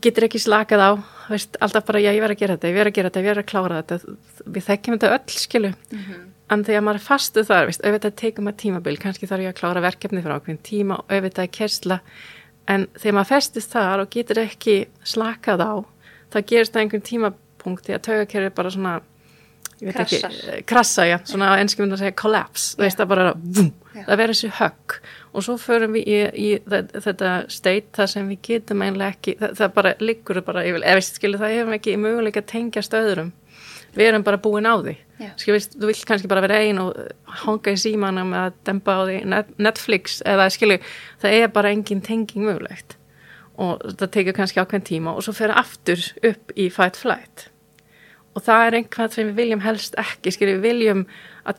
getur 0.01 0.23
ekki 0.27 0.39
slakað 0.39 0.81
á 0.83 0.91
veist, 1.29 1.55
alltaf 1.61 1.85
bara 1.85 1.99
já 1.99 2.11
ég 2.11 2.19
verð 2.19 2.35
að 2.35 2.39
gera 2.39 2.53
þetta, 2.57 2.67
ég 2.67 2.75
verð 2.75 2.91
að 2.91 2.95
gera 2.95 3.09
þetta, 3.09 3.19
ég 3.19 3.25
verð 3.25 3.43
að 3.43 3.51
klára 3.51 3.81
þetta. 3.81 4.17
Við 4.45 4.63
þekkjum 4.67 4.93
þetta 4.97 5.13
öll 5.15 5.29
skilu 5.29 5.67
mm 5.69 5.99
-hmm 5.99 6.31
en 6.51 6.65
þegar 6.67 6.85
maður 6.85 6.99
er 6.99 7.05
fastu 7.05 7.45
þar, 7.47 7.69
veist, 7.69 7.85
auðvitað 7.85 8.17
tekum 8.21 8.47
maður 8.47 8.59
tímabil, 8.65 8.97
kannski 9.01 9.29
þarf 9.29 9.45
ég 9.45 9.53
að 9.53 9.59
klára 9.61 9.83
verkefni 9.85 10.23
frá 10.25 10.35
ákveðin 10.37 10.63
tíma 10.67 10.99
og 10.99 11.13
auðvitað 11.13 11.45
að 11.45 11.53
kersla 11.57 12.01
en 12.71 12.87
þegar 12.97 13.17
maður 13.17 13.31
festist 13.31 13.73
þar 13.75 14.03
og 14.03 14.11
getur 14.13 14.41
ekki 14.43 14.75
slakað 15.07 15.63
á 15.63 15.73
það 16.31 16.49
gerist 16.51 16.75
það 16.75 16.83
einhvern 16.83 17.07
tímapunkti 17.07 17.95
að 17.95 18.05
taugakerfi 18.09 18.53
bara 18.57 18.73
svona 18.75 18.99
Krassar. 19.81 20.29
Ekki, 20.29 20.63
krassa, 20.69 21.07
já, 21.09 21.15
svona 21.25 21.47
á 21.49 21.57
ennskum 21.57 21.87
myndum 21.87 21.97
að 21.97 22.03
segja 22.03 22.13
collapse, 22.21 22.75
yeah. 22.75 22.83
veist 22.83 22.99
það 22.99 23.07
bara 23.09 23.31
vum, 23.33 23.71
það 23.95 24.19
verður 24.19 24.35
þessi 24.35 24.49
högg. 24.59 24.97
Og 25.31 25.45
svo 25.47 25.55
förum 25.57 25.95
við 25.97 26.11
í, 26.11 26.19
í 26.37 26.49
þetta 26.67 27.31
state 27.49 27.89
þar 27.97 28.11
sem 28.11 28.29
við 28.29 28.41
getum 28.45 28.83
einlega 28.85 29.15
ekki, 29.15 29.33
það, 29.39 29.55
það 29.57 29.73
bara 29.79 29.93
liggur 30.03 30.41
bara, 30.45 30.65
vil, 30.67 30.83
eða 30.83 30.99
veist, 30.99 31.17
skilur 31.17 31.41
það 31.41 31.55
hefum 31.55 31.77
ekki 31.79 31.97
möguleika 31.97 32.43
að 32.43 32.51
tengja 32.51 32.85
stöðurum 32.85 33.33
við 33.95 34.07
erum 34.11 34.25
bara 34.27 34.41
búin 34.41 34.69
á 34.69 34.75
því. 34.79 34.95
Skilvist, 35.37 35.75
þú 35.77 35.91
vilt 35.91 36.05
kannski 36.09 36.29
bara 36.31 36.41
vera 36.41 36.61
einn 36.63 36.79
og 36.81 36.95
hanga 37.43 37.75
í 37.75 37.77
símanum 37.77 38.33
eða 38.33 38.55
dempa 38.65 38.97
á 38.97 39.01
því 39.05 39.17
Netflix 39.61 40.21
eða 40.25 40.49
skilju 40.49 40.79
það 41.21 41.37
er 41.37 41.53
bara 41.53 41.73
engin 41.75 42.01
tenging 42.01 42.47
mögulegt. 42.47 42.97
Og 43.61 43.83
það 43.99 44.13
tekur 44.15 44.37
kannski 44.39 44.61
ákveðin 44.63 44.87
tíma 44.87 45.13
og 45.13 45.25
svo 45.25 45.35
fyrir 45.37 45.59
aftur 45.59 46.01
upp 46.25 46.55
í 46.57 46.69
fight 46.73 46.97
flight 46.97 47.51
og 48.31 48.43
það 48.45 48.65
er 48.65 48.77
einhvað 48.79 49.15
sem 49.15 49.29
við 49.29 49.39
viljum 49.41 49.63
helst 49.65 49.95
ekki 49.99 50.31
skilju, 50.35 50.59
við 50.59 50.67
viljum 50.69 51.03
að 51.41 51.57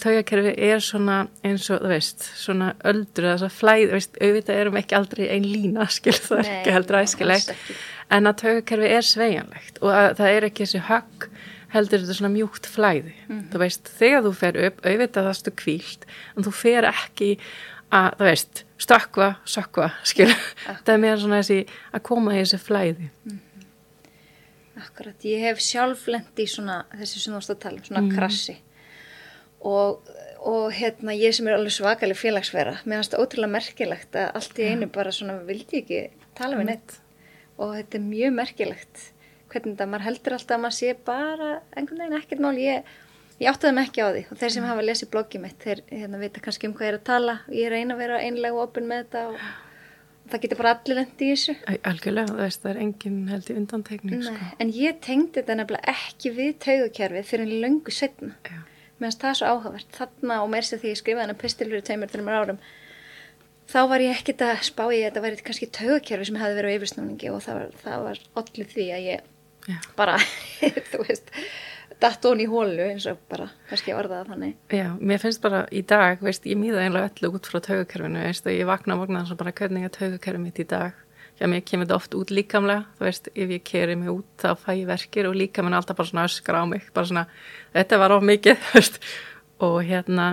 taugakerfi 0.00 0.54
er 0.68 0.82
svona 0.82 1.18
eins 1.46 1.68
og 1.70 1.84
veist, 1.90 2.24
svona 2.40 2.72
öldur 2.88 3.28
eða 3.28 3.42
svona 3.44 3.56
flæð, 3.58 3.92
veist, 3.92 4.16
auðvitað 4.18 4.62
erum 4.62 4.78
ekki 4.80 4.98
aldrei 4.98 5.24
einn 5.28 5.46
lína, 5.46 5.86
skilju, 5.96 6.24
það 6.30 6.40
er 6.40 6.48
Nei, 6.48 6.54
ekki 6.58 6.74
heldur 6.78 7.00
æskilegt. 7.02 7.54
en 8.16 8.30
að 8.30 8.40
taugakerfi 8.42 8.90
er 8.96 9.08
sveianlegt 9.10 9.82
og 9.84 10.18
það 10.18 10.32
er 10.32 10.48
ekki 10.48 10.66
þessi 10.66 10.82
högg 10.88 11.28
heldur 11.74 12.02
þetta 12.04 12.18
svona 12.18 12.32
mjúkt 12.34 12.68
flæði. 12.70 13.14
Mm. 13.28 13.46
þú 13.52 13.62
veist, 13.64 13.94
þegar 13.98 14.26
þú 14.26 14.34
fer 14.40 14.60
upp, 14.68 14.84
auðvitað 14.86 15.28
það 15.28 15.38
stu 15.40 15.54
kvílt, 15.62 16.04
en 16.34 16.46
þú 16.46 16.52
fer 16.54 16.86
ekki 16.90 17.30
að, 17.94 18.12
þú 18.18 18.28
veist, 18.28 18.62
stökva 18.84 19.30
sökva, 19.48 19.88
skil, 20.06 20.30
þetta 20.66 20.94
er 20.94 21.02
mér 21.02 21.18
svona 21.22 21.40
þessi 21.42 21.64
að 21.94 22.04
koma 22.06 22.34
í 22.34 22.40
þessi 22.42 22.60
flæði. 22.62 23.10
Mm. 23.26 23.40
Akkurat, 24.84 25.26
ég 25.26 25.42
hef 25.48 25.62
sjálf 25.64 26.04
lendi 26.10 26.44
í 26.44 26.50
svona, 26.50 26.82
þessi 26.92 27.22
sem 27.22 27.34
þú 27.34 27.40
ást 27.40 27.54
að 27.54 27.62
tala 27.64 27.80
um, 27.80 27.86
svona 27.88 28.04
mm. 28.04 28.12
krassi. 28.16 28.58
Og, 29.64 30.12
og 30.44 30.66
hérna, 30.76 31.14
ég 31.16 31.32
sem 31.36 31.48
er 31.48 31.56
alveg 31.56 31.72
svakalig 31.72 32.18
félagsverða, 32.20 32.82
mér 32.84 33.00
finnst 33.00 33.16
það 33.16 33.24
ótrúlega 33.24 33.54
merkilegt 33.54 34.20
að 34.20 34.28
allt 34.40 34.60
í 34.60 34.68
einu 34.68 34.90
bara 34.92 35.14
svona 35.16 35.38
vildi 35.48 35.80
ekki 35.80 36.04
tala 36.36 36.60
við 36.60 36.70
neitt. 36.72 36.98
Og 37.54 37.76
þetta 37.78 38.00
er 38.00 38.06
mjög 38.10 38.36
merkilegt 38.36 39.08
hvernig 39.54 39.76
þetta, 39.76 39.88
maður 39.90 40.06
heldur 40.08 40.36
alltaf 40.36 40.56
að 40.56 40.62
maður 40.64 40.76
sé 40.78 40.94
bara 41.06 41.50
einhvern 41.74 42.02
veginn 42.02 42.18
ekkert 42.18 42.42
mál. 42.42 42.54
Ég, 42.58 42.94
ég 43.40 43.50
áttaði 43.50 43.76
mig 43.76 43.88
ekki 43.88 44.04
á 44.04 44.08
því. 44.08 44.24
Og 44.30 44.40
þeir 44.40 44.54
sem 44.54 44.66
hafa 44.68 44.86
lesið 44.86 45.12
bloggið 45.14 45.44
mitt 45.44 45.64
þeir 45.64 45.82
hérna, 45.90 46.22
vita 46.22 46.42
kannski 46.44 46.68
um 46.68 46.74
hvað 46.74 46.88
ég 46.88 46.92
er 46.92 46.98
að 46.98 47.06
tala. 47.10 47.36
Ég 47.54 47.68
er 47.68 47.76
eina 47.78 47.96
að 47.96 48.02
vera 48.02 48.22
einlega 48.24 48.58
og 48.58 48.66
opun 48.66 48.88
með 48.90 49.04
þetta 49.04 49.24
og, 49.30 49.38
og 49.38 49.63
það 50.30 50.44
getur 50.44 50.60
bara 50.60 50.74
allir 50.76 50.98
lendi 51.00 51.26
í 51.26 51.32
þessu 51.34 51.54
Algjörlega, 51.90 52.30
það 52.30 52.40
veist, 52.44 52.62
það 52.62 52.70
er 52.72 52.80
engin 52.84 53.18
held 53.28 53.50
í 53.50 53.56
undantekning 53.60 54.14
Nei, 54.20 54.28
sko. 54.28 54.52
en 54.64 54.70
ég 54.76 55.02
tengdi 55.04 55.40
þetta 55.40 55.58
nefnilega 55.60 55.94
ekki 55.94 56.32
við 56.38 56.54
taugukerfið 56.64 57.28
fyrir 57.28 57.50
en 57.50 57.60
löngu 57.64 57.94
setna 57.94 58.32
meðan 59.02 59.18
það 59.20 59.28
er 59.30 59.38
svo 59.40 59.50
áhugavert 59.52 59.98
þarna 59.98 60.40
og 60.44 60.50
meirst 60.54 60.76
því 60.78 60.94
ég 60.94 61.00
skrifaði 61.00 61.26
hana 61.26 61.36
pistil 61.38 61.68
fyrir 61.68 61.84
tveimur, 61.84 62.12
þreimur 62.12 62.38
árum 62.40 62.62
þá 63.70 63.78
var 63.90 64.04
ég 64.04 64.16
ekkert 64.16 64.44
að 64.46 64.64
spá 64.68 64.84
í 64.86 65.00
að 65.00 65.06
þetta 65.08 65.24
væri 65.24 65.44
kannski 65.44 65.70
taugukerfi 65.74 66.28
sem 66.30 66.40
hefði 66.40 66.58
verið 66.60 66.72
á 66.72 66.76
yfirsnúningi 66.78 67.30
og 67.32 67.44
það 67.44 67.60
var, 67.60 67.78
það 67.84 68.08
var 68.08 68.24
allir 68.42 68.72
því 68.74 68.88
að 68.96 69.06
ég 69.08 69.30
Já. 69.64 69.78
bara, 69.96 70.18
þú 70.92 71.04
veist 71.08 71.30
datt 72.04 72.26
hún 72.28 72.42
í 72.44 72.48
hólu 72.50 72.84
eins 72.84 73.06
og 73.08 73.22
bara 73.30 73.48
kannski 73.70 73.94
orðaða 73.96 74.34
þannig. 74.34 74.58
Já, 74.72 74.88
mér 75.00 75.22
finnst 75.22 75.42
bara 75.44 75.64
í 75.72 75.80
dag, 75.88 76.20
veist, 76.24 76.44
ég 76.48 76.58
mýða 76.60 76.84
einlega 76.84 77.08
öllu 77.10 77.32
út 77.38 77.48
frá 77.48 77.62
taugakerfinu, 77.64 78.20
veist, 78.26 78.46
og 78.46 78.54
ég 78.54 78.68
vakna 78.68 78.98
morgnan 79.00 79.26
svo 79.28 79.38
bara 79.40 79.54
hvernig 79.56 79.88
er 79.88 79.94
taugakerfið 79.94 80.44
mitt 80.44 80.60
í 80.60 80.68
dag? 80.68 81.00
Já, 81.40 81.48
mér 81.50 81.64
kemur 81.66 81.88
þetta 81.88 81.96
oft 81.98 82.14
út 82.14 82.30
líkamlega, 82.30 82.84
þú 82.98 83.08
veist, 83.08 83.28
ef 83.34 83.52
ég 83.56 83.64
keri 83.66 83.96
mig 83.98 84.12
út 84.12 84.26
þá 84.38 84.52
fæ 84.60 84.70
ég 84.76 84.86
verkir 84.86 85.26
og 85.26 85.34
líka 85.34 85.64
minn 85.66 85.74
alltaf 85.74 85.98
bara 85.98 86.10
svona 86.10 86.26
öskra 86.28 86.60
á 86.62 86.64
mig, 86.70 86.84
bara 86.94 87.10
svona, 87.10 87.24
þetta 87.74 87.98
var 88.04 88.14
of 88.14 88.26
mikið, 88.28 88.60
þú 88.68 88.78
veist, 88.78 89.00
og 89.66 89.78
hérna, 89.88 90.28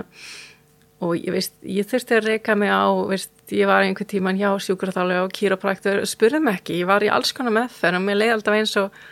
og 1.02 1.16
ég 1.18 1.34
veist, 1.34 1.56
ég 1.66 1.88
þurfti 1.90 2.20
að 2.20 2.28
reyka 2.28 2.54
mig 2.54 2.70
á, 2.70 2.86
veist, 3.10 3.34
ég 3.50 3.66
var 3.66 3.82
einhver 3.82 4.06
tíman 4.06 4.38
hjá 4.38 4.52
sjúkraþálega 4.62 5.24
og 5.26 5.34
kýropraktur, 5.34 6.04
spurði 6.06 6.44
mig 6.44 6.60
ekki, 6.60 6.78
ég 6.84 6.90
var 6.92 7.02
í 7.02 7.10
alls 7.10 7.34
konar 7.34 7.56
meðferð 7.56 7.98
og 7.98 8.06
mér 8.06 8.20
leiði 8.20 8.36
alltaf 8.36 8.60
eins 8.60 8.76
og, 8.78 9.02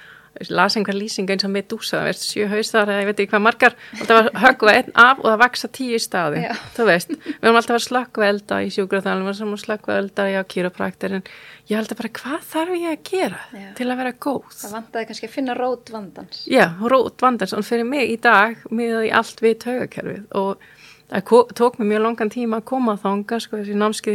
las 0.49 0.77
einhver 0.79 0.95
lýsing 0.97 1.29
eins 1.31 1.45
og 1.45 1.51
Medusa, 1.53 2.05
veist, 2.07 2.23
sjö 2.31 2.47
hausar 2.49 2.89
eða 2.89 3.03
ég 3.03 3.09
veit 3.11 3.21
ekki 3.21 3.33
hvað 3.35 3.43
margar, 3.45 3.75
alltaf 3.99 4.17
var 4.17 4.29
höggva 4.45 4.75
einn 4.79 4.91
af 4.95 5.19
og 5.21 5.27
það 5.27 5.41
vaksa 5.43 5.69
tíu 5.75 5.95
í 5.97 6.01
staði, 6.01 6.39
Já. 6.47 6.53
þú 6.77 6.83
veist, 6.89 7.11
við 7.27 7.45
erum 7.45 7.59
alltaf 7.61 7.77
að 7.77 7.87
slökkva 7.87 8.29
elda 8.31 8.55
í 8.63 8.69
sjúkraþálega, 8.75 9.27
við 9.27 9.35
erum 9.43 9.57
að 9.57 9.65
slökkva 9.65 9.93
elda 10.01 10.23
í 10.31 10.33
kýropraktur, 10.55 11.11
en 11.19 11.25
ég 11.71 11.75
held 11.77 11.91
að 11.93 12.01
bara, 12.01 12.13
hvað 12.21 12.41
þarf 12.55 12.73
ég 12.79 12.91
að 12.95 13.01
gera 13.11 13.41
Já. 13.53 13.69
til 13.79 13.89
að 13.89 14.01
vera 14.01 14.13
góð? 14.27 14.51
það 14.57 14.77
vantaði 14.79 15.05
kannski 15.11 15.27
að 15.29 15.35
finna 15.37 15.53
rót 15.59 15.87
vandans 15.95 16.37
Já, 16.49 16.67
rót 16.81 17.19
vandans, 17.27 17.55
og 17.57 17.67
fyrir 17.67 17.87
mig 17.89 18.07
í 18.15 18.19
dag 18.23 18.51
miðaði 18.71 19.11
allt 19.21 19.39
við 19.45 19.55
taugakerfið 19.67 20.25
og 20.41 20.53
það 21.11 21.23
tók 21.59 21.75
mér 21.81 21.91
mjög 21.95 22.03
langan 22.07 22.31
tíma 22.31 22.55
að 22.63 22.69
koma 22.71 22.95
þanga, 23.03 23.37
sko, 23.43 23.59
þessi 23.59 23.75
námskið 23.75 24.15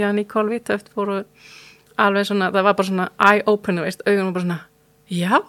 það 4.55 4.63
já, 5.09 5.41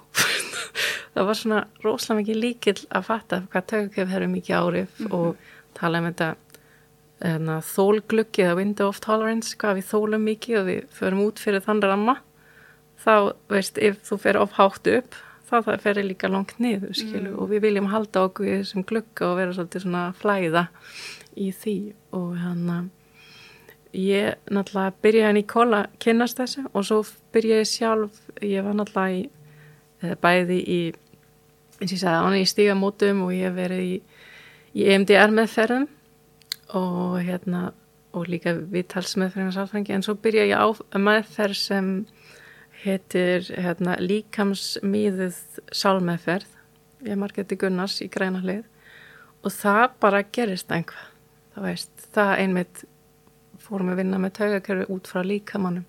það 1.16 1.28
var 1.30 1.38
svona 1.40 1.61
rosalega 1.85 2.20
mikið 2.20 2.42
líkil 2.42 2.78
að 2.92 3.06
fatta 3.08 3.42
hvað 3.50 3.70
taugakerfið 3.73 4.12
hefur 4.12 4.35
mikið 4.35 4.58
árif 4.61 5.06
og 5.08 5.46
tala 5.76 6.02
um 6.02 6.11
þetta 6.11 6.35
hérna, 7.25 7.61
þólgluggi 7.64 8.44
eða 8.44 8.58
window 8.61 8.90
of 8.92 9.00
tolerance, 9.04 9.54
hvað 9.56 9.80
við 9.80 9.88
þólum 9.90 10.26
mikið 10.26 10.58
og 10.61 10.66
við 10.68 10.82
förum 10.99 11.23
út 11.26 11.40
fyrir 11.42 11.64
þann 11.64 11.85
ramma. 11.85 12.18
Þá, 13.00 13.14
veist, 13.52 13.78
ef 13.78 14.02
þú 14.04 14.18
fer 14.20 14.38
of 14.40 14.56
hátt 14.56 14.88
upp, 14.90 15.16
þá 15.46 15.56
það 15.68 15.82
fer 15.85 16.02
líka 16.04 16.30
langt 16.32 16.56
niður, 16.62 16.92
skilu, 16.96 17.32
og 17.38 17.50
við 17.52 17.66
viljum 17.68 17.90
halda 17.92 18.26
okkur 18.26 18.49
í 18.49 18.58
þessum 18.61 18.87
glugga 18.88 19.30
og 19.30 19.40
vera 19.40 19.56
svolítið 19.56 19.85
svona 19.85 20.04
flæða 20.16 20.66
í 21.37 21.50
því. 21.54 21.76
Og 22.16 22.30
hann 22.40 22.70
að 22.73 22.92
ég 23.96 24.52
náttúrulega 24.52 24.96
byrjaði 25.04 25.28
hann 25.30 25.40
í 25.40 25.46
kóla 25.49 25.85
að 25.85 25.99
kynnast 26.04 26.40
þessu 26.40 26.66
og 26.73 26.85
svo 26.85 27.00
byrjaði 27.32 27.62
ég 27.62 27.70
sjálf, 27.70 28.23
ég 28.44 28.66
var 28.66 28.76
náttúrulega 28.76 29.20
í, 29.20 29.23
eða 30.02 30.18
bæði 30.25 30.58
í 30.61 30.80
eins 31.76 31.90
og 31.90 31.97
ég 31.97 32.02
sagði, 32.02 32.21
hann 32.25 32.38
í 32.38 32.47
stígamótum 32.49 33.25
og 33.26 33.35
ég 33.37 33.49
hef 33.49 33.56
verið 33.56 33.83
í, 33.85 33.97
í 34.76 34.87
EMDR 34.92 35.35
meðferðum 35.37 35.88
og 36.76 37.18
hérna 37.23 37.62
og 38.16 38.30
líka 38.33 38.54
viðtalsmeðferðum 38.73 39.52
sálfræðingi 39.54 39.97
en 39.97 40.04
svo 40.06 40.16
byrja 40.21 40.47
ég 40.49 40.56
á 40.56 40.68
meðferð 40.97 41.59
sem 41.61 41.90
heitir 42.85 43.45
hérna, 43.56 43.97
líkamsmíðuð 44.00 45.37
sálmeðferð. 45.75 46.49
Ég 47.06 47.21
margætti 47.21 47.59
Gunnars 47.61 47.99
í 48.04 48.09
græna 48.12 48.40
hlið 48.45 48.64
og 49.45 49.52
það 49.52 49.85
bara 50.00 50.25
gerist 50.33 50.73
einhvað 50.73 51.12
það 51.56 51.66
veist, 51.71 52.06
það 52.12 52.33
einmitt 52.42 52.85
fórum 53.64 53.90
að 53.92 54.02
vinna 54.02 54.21
með 54.21 54.35
taugakerfi 54.40 54.88
út 54.92 55.09
frá 55.11 55.23
líkamannum 55.25 55.87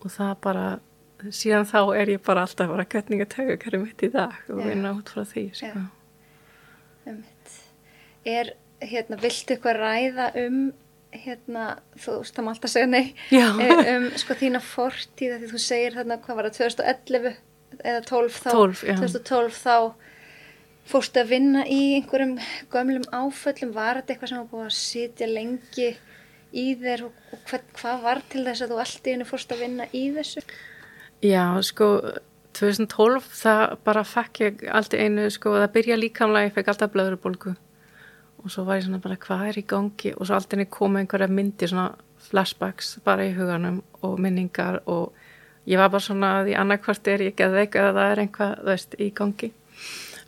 og 0.00 0.12
það 0.12 0.32
bara 0.46 0.64
síðan 1.32 1.66
þá 1.68 1.80
er 1.96 2.14
ég 2.14 2.22
bara 2.24 2.44
alltaf 2.44 2.70
bara 2.70 2.84
hvernig 2.84 3.24
er 3.24 3.30
taugakerfi 3.32 3.80
mitt 3.82 4.04
í 4.04 4.10
dag 4.12 4.36
og 4.50 4.60
Já. 4.60 4.66
vinna 4.68 4.94
út 4.96 5.12
frá 5.12 5.24
því 5.28 5.44
sko. 5.58 5.84
Er, 8.24 8.54
hérna, 8.80 9.18
viltu 9.20 9.54
eitthvað 9.54 9.80
ræða 9.80 10.30
um, 10.40 10.62
hérna, 11.14 11.64
þú 12.00 12.20
má 12.42 12.52
alltaf 12.54 12.72
segja 12.72 12.88
nei, 12.90 13.14
eh, 13.30 13.90
um, 13.94 14.08
sko, 14.18 14.36
þína 14.40 14.60
fortíða 14.64 15.38
því 15.42 15.50
þú 15.52 15.60
segir 15.62 15.98
þarna, 15.98 16.18
hvað 16.24 16.40
var 16.40 16.48
það, 16.48 16.56
2011 16.62 17.36
eða 17.84 18.00
12 18.08 18.40
þá, 18.40 18.50
12, 18.50 18.82
já. 18.88 18.96
2012 19.02 19.60
þá 19.60 19.76
fórstu 20.88 21.22
að 21.22 21.30
vinna 21.32 21.64
í 21.70 21.80
einhverjum 21.98 22.34
gömlum 22.72 23.06
áföllum, 23.14 23.72
var 23.76 24.00
þetta 24.00 24.14
eitthvað 24.14 24.32
sem 24.32 24.42
var 24.42 24.50
búið 24.50 24.66
að 24.66 24.76
sitja 24.78 25.30
lengi 25.30 25.90
í 26.54 26.66
þér 26.80 27.06
og, 27.08 27.24
hvað, 27.48 27.66
hvað 27.78 28.04
var 28.04 28.22
til 28.30 28.44
þess 28.46 28.64
að 28.64 28.72
þú 28.72 28.80
allt 28.84 29.08
í 29.08 29.14
henni 29.14 29.28
fórstu 29.28 29.56
að 29.56 29.64
vinna 29.64 29.88
í 29.92 30.04
þessu? 30.14 30.44
Já, 31.24 31.56
sko 31.64 31.86
2012 32.54 33.28
það 33.32 33.62
bara 33.86 34.02
fekk 34.04 34.40
ég 34.42 34.64
allt 34.68 34.94
í 34.94 35.00
einu 35.00 35.26
sko, 35.32 35.54
það 35.56 35.70
byrja 35.78 35.96
líkamlega, 35.96 36.50
ég 36.50 36.56
fekk 36.58 36.70
alltaf 36.72 36.92
blöðrubólgu. 36.92 37.54
Og 38.44 38.52
svo 38.52 38.66
var 38.66 38.76
ég 38.76 38.84
svona 38.84 39.00
bara 39.00 39.16
hvað 39.22 39.46
er 39.48 39.58
í 39.62 39.64
gangi? 39.64 40.12
Og 40.18 40.28
svo 40.28 40.36
allt 40.36 40.52
í 40.52 40.58
einu 40.58 40.68
koma 40.68 41.00
einhverja 41.00 41.30
myndir 41.32 41.72
svona 41.72 41.94
flashbacks 42.28 42.98
bara 43.04 43.24
í 43.24 43.32
huganum 43.36 43.80
og 44.04 44.20
minningar 44.20 44.82
og 44.84 45.16
ég 45.64 45.80
var 45.80 45.90
bara 45.92 46.04
svona 46.04 46.32
að 46.38 46.50
því 46.50 46.56
annarkvart 46.60 47.12
er 47.14 47.26
ég 47.30 47.36
geðveik 47.40 47.80
eða 47.80 47.96
það 47.96 48.12
er 48.12 48.24
einhvað, 48.26 48.56
þú 48.60 48.70
veist, 48.74 48.96
í 49.00 49.10
gangi. 49.16 49.52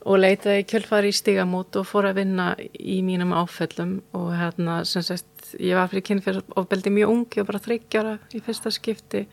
Og 0.06 0.20
leitaði 0.22 0.66
kjölfari 0.70 1.12
í 1.12 1.16
stigamót 1.18 1.76
og 1.76 1.88
fór 1.88 2.08
að 2.08 2.22
vinna 2.22 2.52
í 2.56 3.02
mínum 3.04 3.36
áföllum 3.36 3.98
og 4.16 4.30
hérna, 4.38 4.82
sem 4.88 5.04
sagt, 5.04 5.50
ég 5.60 5.76
var 5.76 5.90
fyrir 5.92 6.08
kynfyrir 6.08 6.44
ofbeldi 6.56 6.92
mjög 6.94 7.12
ungi 7.12 7.42
og 7.42 7.48
bara 7.50 7.66
þryggjára 7.66 8.20
í 8.32 8.40
fyrsta 8.46 8.72
skipti, 8.72 9.26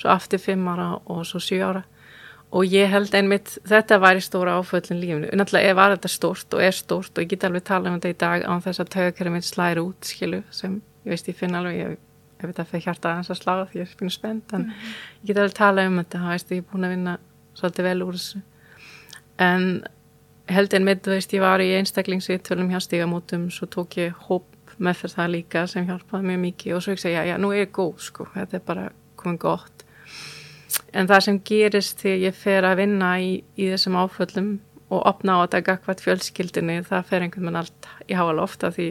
svo 0.00 0.10
aftur 0.12 0.40
fimm 0.42 0.66
ára 0.68 0.94
og 1.04 1.24
svo 1.26 1.40
sjö 1.42 1.60
ára. 1.64 1.84
Og 2.54 2.64
ég 2.70 2.88
held 2.88 3.14
einmitt, 3.18 3.56
þetta 3.66 3.98
væri 4.00 4.22
stóra 4.22 4.54
áföllin 4.60 5.00
lífinu, 5.00 5.30
náttúrulega 5.34 5.74
var 5.74 5.96
þetta 5.96 6.10
stórt 6.12 6.54
og 6.54 6.62
er 6.62 6.76
stórt 6.76 7.16
og 7.18 7.24
ég 7.24 7.32
get 7.32 7.44
alveg 7.44 7.64
tala 7.66 7.90
um 7.90 7.96
þetta 7.98 8.12
í 8.12 8.18
dag 8.20 8.44
án 8.46 8.62
þess 8.62 8.82
að 8.84 8.92
taugakerri 8.94 9.32
minn 9.34 9.44
slæri 9.44 9.82
út, 9.82 10.06
skilu, 10.06 10.42
sem 10.54 10.78
ég 11.04 11.10
veist 11.10 11.28
ég 11.28 11.36
finn 11.36 11.58
alveg, 11.58 11.80
ég, 11.80 11.98
ég 12.38 12.52
veit 12.52 12.60
að 12.62 12.70
fyrir 12.70 12.86
hjarta 12.86 13.12
aðeins 13.12 13.32
að 13.34 13.40
slá 13.40 13.52
því 13.66 13.82
ég 13.82 13.96
finn 13.98 14.14
spennt, 14.14 14.54
en 14.54 14.68
ég 14.70 15.26
get 15.26 15.42
alveg 15.42 15.58
tala 15.58 15.88
um 15.90 15.98
þetta, 16.00 16.22
það 16.22 16.34
veist, 16.36 16.54
ég 16.54 16.62
er 16.62 16.68
búin 16.70 16.86
að 16.86 16.94
vinna 16.94 17.16
svolítið 17.58 17.88
vel 17.90 18.06
úr 18.06 18.18
þessu. 18.20 18.42
En 19.42 19.66
held 20.54 20.76
með, 20.86 21.00
þú 21.02 21.16
veist, 21.16 21.34
ég 21.34 21.42
var 21.42 21.64
í 21.64 21.72
einstaklingsviðtölum 21.80 22.70
hjá 22.70 22.78
stígamótum, 22.84 23.48
svo 23.50 23.66
tók 23.74 23.98
ég 23.98 24.26
hóp 24.28 24.76
með 24.78 25.00
fyrir 25.00 25.16
það 25.16 25.32
líka 25.32 25.64
sem 25.70 25.86
hjálpaði 25.88 26.30
mjög 26.30 26.42
mikið 26.44 26.76
og 26.76 26.84
svo 26.84 26.94
ekki 26.94 27.06
segja, 27.08 27.24
já, 27.26 27.34
nú 27.40 27.50
er 27.52 27.64
ég 27.64 27.74
góð, 27.74 27.96
sko, 28.06 28.28
þetta 28.34 28.58
er 28.58 28.64
bara 28.66 28.86
komið 29.18 29.40
gott. 29.42 29.85
En 30.96 31.08
það 31.10 31.24
sem 31.26 31.40
gerist 31.44 32.00
þegar 32.00 32.22
ég 32.24 32.38
fer 32.38 32.64
að 32.64 32.78
vinna 32.80 33.10
í, 33.20 33.32
í 33.58 33.68
þessum 33.72 33.98
áföllum 34.00 34.52
og 34.86 35.02
opna 35.10 35.36
á 35.36 35.44
þetta 35.44 35.64
gagvat 35.66 36.02
fjölskyldinni, 36.04 36.78
það 36.86 37.08
fer 37.10 37.26
einhvern 37.26 37.48
veginn 37.48 37.60
allt 37.60 37.88
í 38.06 38.16
háal 38.16 38.38
ofta 38.40 38.70
því 38.72 38.90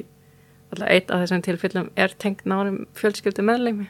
alltaf 0.73 0.91
eitt 0.91 1.11
af 1.13 1.23
þessum 1.23 1.45
tilfellum 1.45 1.91
er 1.95 2.15
tengt 2.21 2.43
nárum 2.49 2.83
fjölskyldu 2.99 3.45
meðleimi. 3.47 3.89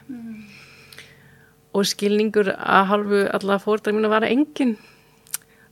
Og 1.76 1.88
skilningur 1.88 2.54
að 2.54 2.92
halvu 2.92 3.24
alla 3.36 3.58
fórdar 3.60 3.96
mínu 3.96 4.08
var 4.12 4.24
enginn 4.24 4.76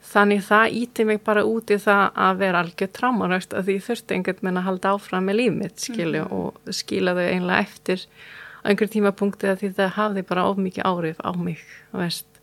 Þannig 0.05 0.45
það 0.45 0.75
íti 0.79 1.05
mig 1.09 1.23
bara 1.25 1.43
út 1.49 1.73
í 1.73 1.79
það 1.81 2.03
að 2.27 2.41
vera 2.43 2.61
algjör 2.63 2.91
trámanögt 2.95 3.55
að 3.57 3.71
því 3.71 3.77
þurfti 3.87 4.17
einhvern 4.17 4.41
veginn 4.43 4.61
að 4.61 4.67
halda 4.69 4.93
áfram 4.95 5.25
með 5.29 5.39
líf 5.41 5.55
mitt 5.57 5.85
skilju 5.87 6.27
og 6.37 6.75
skila 6.77 7.15
þau 7.17 7.25
einlega 7.25 7.65
eftir 7.65 8.05
á 8.05 8.65
einhver 8.69 8.93
tímapunkti 8.93 9.49
að 9.51 9.59
því 9.63 9.71
það 9.79 9.97
hafði 9.97 10.25
bara 10.29 10.47
of 10.51 10.61
mikið 10.61 10.87
árif 10.91 11.25
á 11.25 11.31
mig 11.35 11.65
veist. 11.91 12.34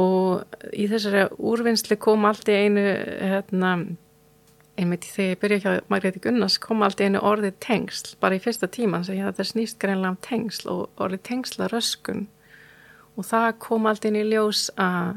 Og 0.00 0.58
í 0.76 0.88
þessari 0.90 1.26
úrvinnsli 1.38 1.96
kom 2.00 2.26
allt 2.28 2.48
í 2.52 2.56
einu 2.66 2.84
hérna, 2.84 3.72
einmitt 4.76 5.08
þegar 5.08 5.32
ég 5.32 5.42
byrja 5.42 5.60
hjá 5.64 5.90
Margréti 5.92 6.22
Gunnars 6.24 6.58
kom 6.60 6.84
allt 6.84 7.00
í 7.00 7.08
einu 7.08 7.22
orðið 7.24 7.56
tengsl 7.64 8.16
bara 8.20 8.36
í 8.36 8.42
fyrsta 8.44 8.68
tíman 8.68 9.06
sem 9.06 9.18
ég 9.18 9.30
þetta 9.30 9.50
snýst 9.50 9.78
greinlega 9.80 10.14
um 10.14 10.18
tengsl 10.24 10.72
og 10.72 11.04
orðið 11.06 11.22
tengsla 11.30 11.70
röskun 11.72 12.26
og 13.16 13.24
það 13.24 13.48
kom 13.64 13.88
allt 13.88 14.04
í 14.04 14.12
einu 14.12 14.26
í 14.26 14.28
ljós 14.34 14.68
að 14.76 15.16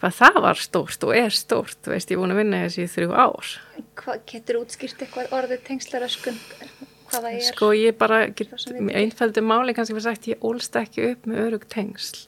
hvað 0.00 0.16
það 0.18 0.38
var 0.44 0.60
stórt 0.60 1.06
og 1.06 1.14
er 1.16 1.32
stórt, 1.34 1.78
þú 1.84 1.94
veist, 1.94 2.10
ég 2.10 2.18
er 2.18 2.20
búin 2.20 2.34
að 2.34 2.40
vinna 2.42 2.62
þessi 2.66 2.84
í 2.84 2.90
þrjú 2.92 3.14
ár. 3.16 3.52
Hvað 3.96 4.22
getur 4.32 4.58
útskýrt 4.60 5.02
eitthvað 5.06 5.34
orðið 5.38 5.62
tengslaröskun? 5.70 6.40
Hvað 7.06 7.26
það 7.26 7.28
er? 7.30 7.44
Sko 7.48 7.70
ég 7.76 7.96
bara, 7.96 8.18
einfældu 9.00 9.44
máli 9.46 9.76
kannski 9.76 9.96
fyrir 9.96 10.06
sagt, 10.08 10.28
ég 10.28 10.44
ólst 10.44 10.76
ekki 10.76 11.12
upp 11.12 11.28
með 11.30 11.42
örug 11.46 11.68
tengsl. 11.72 12.26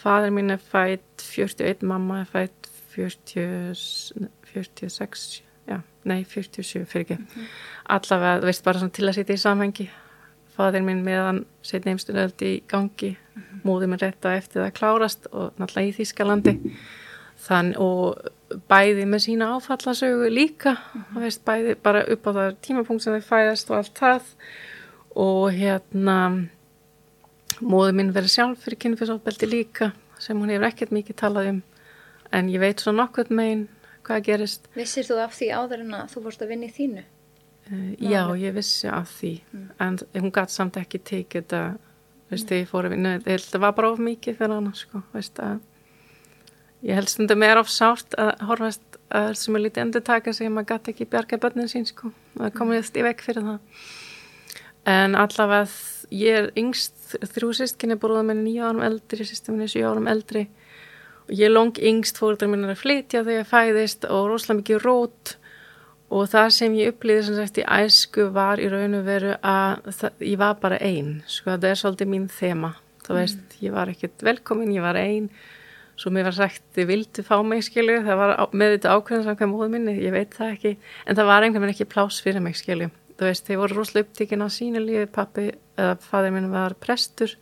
Fadur 0.00 0.32
mín 0.34 0.50
er 0.54 0.60
fætt 0.62 1.22
41, 1.22 1.82
mamma 1.86 2.20
er 2.22 2.28
fætt 2.30 2.68
40, 2.94 3.74
46 4.52 5.42
já, 5.68 5.80
nei 6.04 6.24
47 6.24 6.84
fyrir 6.88 7.04
ekki. 7.04 7.18
Mhm. 7.20 7.48
allavega, 7.88 8.40
þú 8.40 8.48
veist, 8.50 8.64
bara 8.64 8.88
til 8.88 9.08
að 9.08 9.14
setja 9.18 9.34
í 9.36 9.42
samhengi. 9.44 9.88
Fadur 10.56 10.82
mín 10.84 11.04
meðan 11.06 11.44
setni 11.62 11.92
heimstunöld 11.92 12.42
í 12.42 12.62
gangi 12.68 13.16
Mhm. 13.36 13.60
móður 13.64 13.88
minn 13.88 13.98
rétt 14.02 14.24
á 14.26 14.36
eftir 14.36 14.62
það 14.64 14.74
klárast 14.78 15.26
og 15.32 15.52
náttúrulega 15.58 15.88
í 15.88 15.96
Þískalandi 15.98 16.54
þann 17.46 17.74
og 17.78 18.18
bæði 18.68 19.04
með 19.06 19.22
sína 19.24 19.46
áfallasögu 19.56 20.28
líka 20.28 20.76
þú 21.14 21.20
veist, 21.22 21.44
bæði 21.44 21.76
bara 21.82 22.02
upp 22.04 22.26
á 22.26 22.30
það 22.32 22.56
tímapunkt 22.62 23.02
sem 23.02 23.14
þau 23.14 23.28
fæðast 23.30 23.70
og 23.70 23.76
allt 23.76 23.94
það. 23.94 24.22
Og 25.16 25.52
hérna 25.52 26.48
móður 27.60 27.96
minn 27.98 28.14
verið 28.14 28.34
sjálf 28.34 28.64
fyrir 28.64 28.80
kynfisofbeldi 28.84 29.48
líka 29.50 29.92
sem 30.20 30.38
hún 30.38 30.52
hefur 30.52 30.68
ekkert 30.70 30.94
mikið 30.94 31.18
talað 31.20 31.52
um. 31.54 31.60
En 32.32 32.50
ég 32.52 32.62
veit 32.62 32.80
svo 32.80 32.92
nokkuð 32.94 33.32
megin 33.34 33.66
hvað 34.06 34.26
gerist. 34.28 34.68
Vissir 34.76 35.06
þú 35.06 35.20
af 35.24 35.34
því 35.36 35.50
áður 35.56 35.84
en 35.84 35.96
að 36.00 36.12
þú 36.14 36.24
vorst 36.26 36.44
að 36.44 36.52
vinna 36.54 36.68
í 36.68 36.74
þínu? 36.74 37.06
Uh, 37.70 37.88
já, 38.02 38.22
ég 38.38 38.54
vissi 38.56 38.90
af 38.90 39.10
því. 39.18 39.32
En 39.82 39.98
hún 40.16 40.34
gæti 40.34 40.56
samt 40.56 40.78
ekki 40.80 41.02
tekið 41.02 41.42
þetta 41.42 41.62
veist, 42.30 42.46
þegar 42.46 42.62
ég 42.62 42.70
fór 42.70 42.88
að 42.88 42.94
vinna. 42.94 43.16
Þetta 43.26 43.62
var 43.62 43.74
bara 43.76 43.92
of 43.92 44.00
mikið 44.02 44.38
fyrir 44.38 44.56
hana 44.56 44.72
sko, 44.78 45.02
veist, 45.14 45.40
ég 46.86 46.96
held 46.96 47.12
stundum 47.12 47.44
er 47.46 47.60
of 47.60 47.70
sárt 47.70 48.16
að 48.18 48.44
horfast 48.48 48.98
að 49.10 49.32
sem 49.40 49.56
er 49.58 49.64
lítið 49.66 49.84
endur 49.84 50.04
taka 50.06 50.32
sig 50.32 50.46
að 50.46 50.54
maður 50.54 50.70
gæti 50.70 50.94
ekki 50.94 51.08
bjarga 51.10 51.40
börnin 51.42 51.70
sín 51.70 51.88
sko, 51.88 52.12
það 52.36 52.52
komið 52.58 52.92
í 52.94 53.06
vekk 53.08 53.24
fyrir 53.26 53.48
það. 53.48 53.80
En 54.90 55.16
allavega 55.18 55.66
ég 56.10 56.36
er 56.36 56.48
yngst 56.58 57.14
þrjú 57.32 57.52
sístkinni 57.56 57.96
búið 58.00 58.24
með 58.28 58.42
nýja 58.44 58.70
árum 58.70 58.82
eldri 58.86 59.26
sýstum 59.26 59.56
minni 59.56 59.70
sjö 59.70 59.86
árum 59.86 60.08
eldri. 60.10 60.46
Og 61.28 61.34
ég 61.36 61.46
er 61.46 61.54
long 61.54 61.76
yngst 61.76 62.18
fóruldrar 62.18 62.50
minn 62.50 62.66
að 62.66 62.80
flytja 62.82 63.22
þegar 63.22 63.38
ég 63.44 63.50
fæðist 63.50 64.06
og 64.08 64.30
rosalega 64.32 64.60
mikið 64.60 64.82
rót. 64.84 65.36
Og 66.10 66.26
það 66.32 66.48
sem 66.56 66.74
ég 66.74 66.90
upplýði 66.90 67.28
sem 67.28 67.38
sagt 67.38 67.60
í 67.62 67.66
æsku 67.70 68.26
var 68.34 68.58
í 68.58 68.66
raun 68.70 68.98
og 68.98 69.06
veru 69.06 69.36
að 69.46 69.92
það, 69.94 70.24
ég 70.26 70.40
var 70.40 70.56
bara 70.62 70.80
ein 70.82 71.20
sko 71.30 71.54
það 71.54 71.70
er 71.70 71.80
svolítið 71.84 72.10
mín 72.10 72.26
þema. 72.34 72.74
Þú 73.06 73.16
veist, 73.16 73.56
ég 73.62 73.74
var 73.74 73.90
ekkert 73.90 74.26
velkomin, 74.26 74.74
ég 74.74 74.82
var 74.82 74.98
ein. 74.98 75.30
Svo 76.00 76.10
mér 76.14 76.26
var 76.30 76.34
sagt, 76.34 76.64
þið 76.74 76.88
vildu 76.88 77.22
fá 77.26 77.36
mig 77.44 77.62
skilu, 77.66 78.00
það 78.06 78.18
var 78.18 78.34
með 78.56 78.74
þetta 78.74 78.94
ákveðan 78.96 79.26
samkvæm 79.28 79.50
móðu 79.52 79.68
minni, 79.74 79.94
ég 80.00 80.14
veit 80.14 80.34
það 80.34 80.54
ekki. 80.54 80.74
En 81.06 81.18
það 81.18 81.30
var 81.30 81.44
einhvern 81.44 81.66
veginn 81.66 81.76
ekki 81.76 81.88
pláss 81.92 82.22
fyrir 82.24 82.42
mig 82.42 82.56
skilu 82.58 82.88
þú 83.20 83.28
veist, 83.28 83.46
þeir 83.46 83.60
voru 83.60 83.76
rosalega 83.76 84.08
upptíkin 84.08 84.44
á 84.44 84.48
sínu 84.48 84.80
lífi 84.80 85.08
pappi, 85.12 85.50
eða 85.76 85.96
fadir 86.00 86.32
minn 86.34 86.50
var 86.52 86.76
prestur 86.80 87.36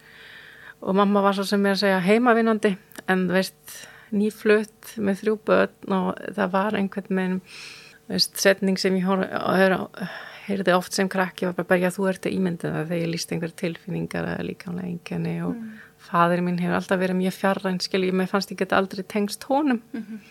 og 0.82 0.94
mamma 0.98 1.22
var 1.22 1.38
svo 1.38 1.46
sem 1.46 1.64
er 1.66 1.76
að 1.76 1.82
segja 1.84 2.00
heimavinnandi 2.02 2.74
en 3.06 3.26
þú 3.28 3.36
veist, 3.38 3.76
nýflutt 4.14 4.94
með 5.04 5.20
þrjú 5.22 5.36
börn 5.48 5.94
og 5.98 6.08
það 6.36 6.54
var 6.54 6.78
einhvern 6.78 7.20
veginn 7.20 7.38
veist, 8.08 8.38
setning 8.40 8.80
sem 8.80 8.96
ég 8.98 9.06
heyrði 10.48 10.72
oft 10.72 10.96
sem 10.96 11.10
krakki 11.12 11.48
var 11.48 11.58
bara, 11.58 11.76
já 11.82 11.90
þú 11.92 12.08
ert 12.08 12.26
að 12.26 12.38
ímynda 12.38 12.72
það 12.72 12.90
þegar 12.90 13.02
ég 13.02 13.12
líst 13.12 13.34
einhver 13.34 13.54
tilfinningar 13.62 14.30
eða 14.32 14.46
líkamlega 14.48 14.88
enginni 14.88 15.34
og 15.44 15.54
mm. 15.54 15.78
fadir 16.08 16.42
minn 16.46 16.60
hefur 16.62 16.78
alltaf 16.78 17.02
verið 17.02 17.20
mjög 17.20 17.36
fjarræn 17.36 17.80
skil 17.84 18.06
ég 18.06 18.16
með 18.16 18.30
fannst 18.32 18.54
ég 18.54 18.62
geta 18.62 18.80
aldrei 18.80 19.04
tengst 19.04 19.44
honum 19.50 19.82
Mhm. 19.92 20.22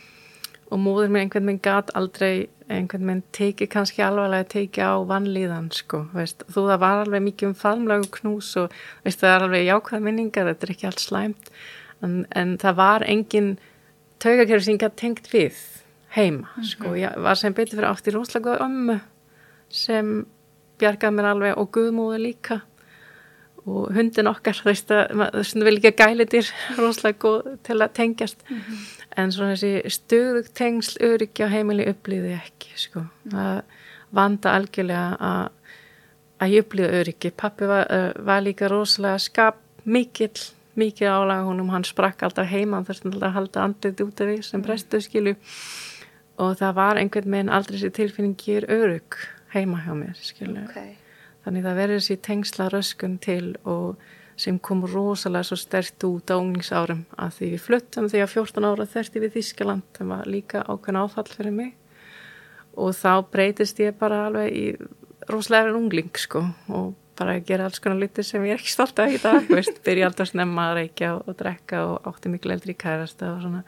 Og 0.72 0.82
móður 0.84 1.12
minn 1.12 1.26
einhvern 1.26 1.48
veginn 1.48 1.64
gat 1.64 1.92
aldrei 1.98 2.48
einhvern 2.68 3.08
veginn 3.08 3.24
teki 3.36 3.68
kannski 3.72 4.04
alvarlega 4.04 4.50
teki 4.52 4.84
á 4.84 5.00
vannlíðan 5.08 5.70
sko 5.76 6.04
veist, 6.16 6.44
þú 6.52 6.68
það 6.72 6.84
var 6.84 7.04
alveg 7.06 7.26
mikið 7.30 7.50
um 7.50 7.58
faðmlagu 7.58 8.12
knús 8.20 8.52
og 8.60 8.76
veist, 9.06 9.22
það 9.22 9.34
er 9.34 9.48
alveg 9.48 9.68
jákvæða 9.70 10.04
minningar 10.04 10.50
þetta 10.52 10.68
er 10.68 10.74
ekki 10.76 10.90
allt 10.90 11.04
slæmt. 11.04 11.52
En, 12.04 12.18
en 12.38 12.56
það 12.62 12.78
var 12.78 13.06
engin 13.08 13.52
taugakerfi 14.22 14.68
sem 14.68 14.76
ég 14.76 14.84
gæti 14.84 15.02
tengt 15.02 15.30
við 15.32 15.62
heima 16.18 16.66
sko, 16.66 16.96
ég 16.98 17.16
var 17.24 17.40
sem 17.40 17.56
betur 17.56 17.80
fyrir 17.80 17.90
átt 17.90 18.10
í 18.10 18.14
rosalega 18.16 18.52
góða 18.52 18.68
ömmu 18.68 18.98
sem 19.74 20.12
bjargaði 20.82 21.18
mér 21.18 21.30
alveg 21.32 21.62
og 21.62 21.72
guðmóði 21.76 22.20
líka 22.24 22.62
og 23.68 23.92
hundin 23.96 24.30
okkar 24.32 24.56
þú 24.56 24.70
veist 24.70 24.92
að 24.96 25.24
það 25.44 25.68
vil 25.68 25.76
ekki 25.78 25.94
gælitir 26.00 26.52
rosalega 26.82 27.20
góð 27.24 27.52
til 27.68 27.80
að 27.82 27.96
tengjast. 28.00 28.46
En 29.18 29.34
svona 29.34 29.56
þessi 29.56 29.94
stöðug 29.98 30.50
tengsl 30.56 31.00
öryggi 31.04 31.48
á 31.48 31.50
heimili 31.52 31.88
upplýði 31.90 32.36
ekki 32.38 32.74
sko, 32.80 33.06
að 33.34 33.64
vanda 34.16 34.56
algjörlega 34.56 35.08
að 35.20 35.46
að 36.38 36.54
ég 36.54 36.66
upplýði 36.68 37.00
öryggi, 37.02 37.32
pappi 37.34 37.66
var, 37.66 37.88
uh, 37.90 38.12
var 38.26 38.44
líka 38.46 38.70
rosalega 38.70 39.18
skap 39.22 39.58
mikill 39.90 40.38
mikið 40.78 41.10
álaga 41.10 41.48
húnum, 41.48 41.72
hann 41.74 41.86
sprakk 41.88 42.22
alltaf 42.28 42.50
heima 42.52 42.78
hann 42.78 42.86
þurfti 42.86 43.10
alltaf 43.10 43.30
að 43.32 43.38
halda 43.40 43.64
andlið 43.66 44.04
út 44.06 44.22
af 44.22 44.30
því 44.30 44.38
sem 44.46 44.66
prestu 44.66 45.02
skilu 45.02 45.34
og 46.38 46.54
það 46.60 46.78
var 46.78 47.02
einhvern 47.02 47.34
veginn 47.34 47.54
aldrei 47.58 47.80
þessi 47.80 47.96
tilfinningir 47.98 48.70
örygg 48.70 49.18
heima 49.56 49.82
hjá 49.86 49.94
mér 49.98 50.22
skilu 50.22 50.68
Okay. 50.68 50.94
Þannig 51.48 51.64
það 51.64 51.78
verður 51.80 52.02
þessi 52.02 52.20
tengsla 52.28 52.70
röskun 52.74 53.18
til 53.24 53.56
og 53.64 54.02
sem 54.38 54.60
kom 54.62 54.84
rosalega 54.86 55.48
svo 55.48 55.58
stert 55.58 56.04
út 56.06 56.30
á 56.30 56.36
unglingsárum 56.36 57.06
að 57.18 57.40
því 57.40 57.50
við 57.54 57.64
fluttum 57.64 58.10
því 58.12 58.22
að 58.22 58.34
14 58.36 58.68
ára 58.68 58.86
þerti 58.92 59.24
við 59.24 59.36
Þískaland 59.38 59.86
það 59.98 60.12
var 60.12 60.30
líka 60.30 60.62
ákveðin 60.68 61.00
áfall 61.02 61.28
fyrir 61.32 61.56
mig. 61.56 61.74
Og 62.78 62.94
þá 62.94 63.26
breytist 63.32 63.80
ég 63.82 63.98
bara 63.98 64.28
alveg 64.28 64.54
í 64.54 64.66
rosalega 65.32 65.74
ungling 65.74 66.14
sko 66.22 66.44
og 66.70 66.94
bara 67.18 67.40
að 67.40 67.48
gera 67.48 67.66
alls 67.66 67.82
konar 67.82 67.98
litur 68.04 68.28
sem 68.28 68.44
ég 68.46 68.54
er 68.54 68.62
ekki 68.62 68.76
stolt 68.76 69.00
af 69.02 69.10
í 69.10 69.18
dag 69.24 69.48
veist, 69.50 69.82
byrja 69.88 70.12
alltaf 70.12 70.30
snemma 70.30 70.70
að 70.70 70.82
reykja 70.84 71.16
og, 71.16 71.32
og 71.32 71.40
drekka 71.40 71.84
og 71.88 72.12
átti 72.12 72.30
miklu 72.30 72.54
eldri 72.54 72.76
í 72.76 72.78
kærasta 72.78 73.34
og 73.34 73.42
svona. 73.42 73.64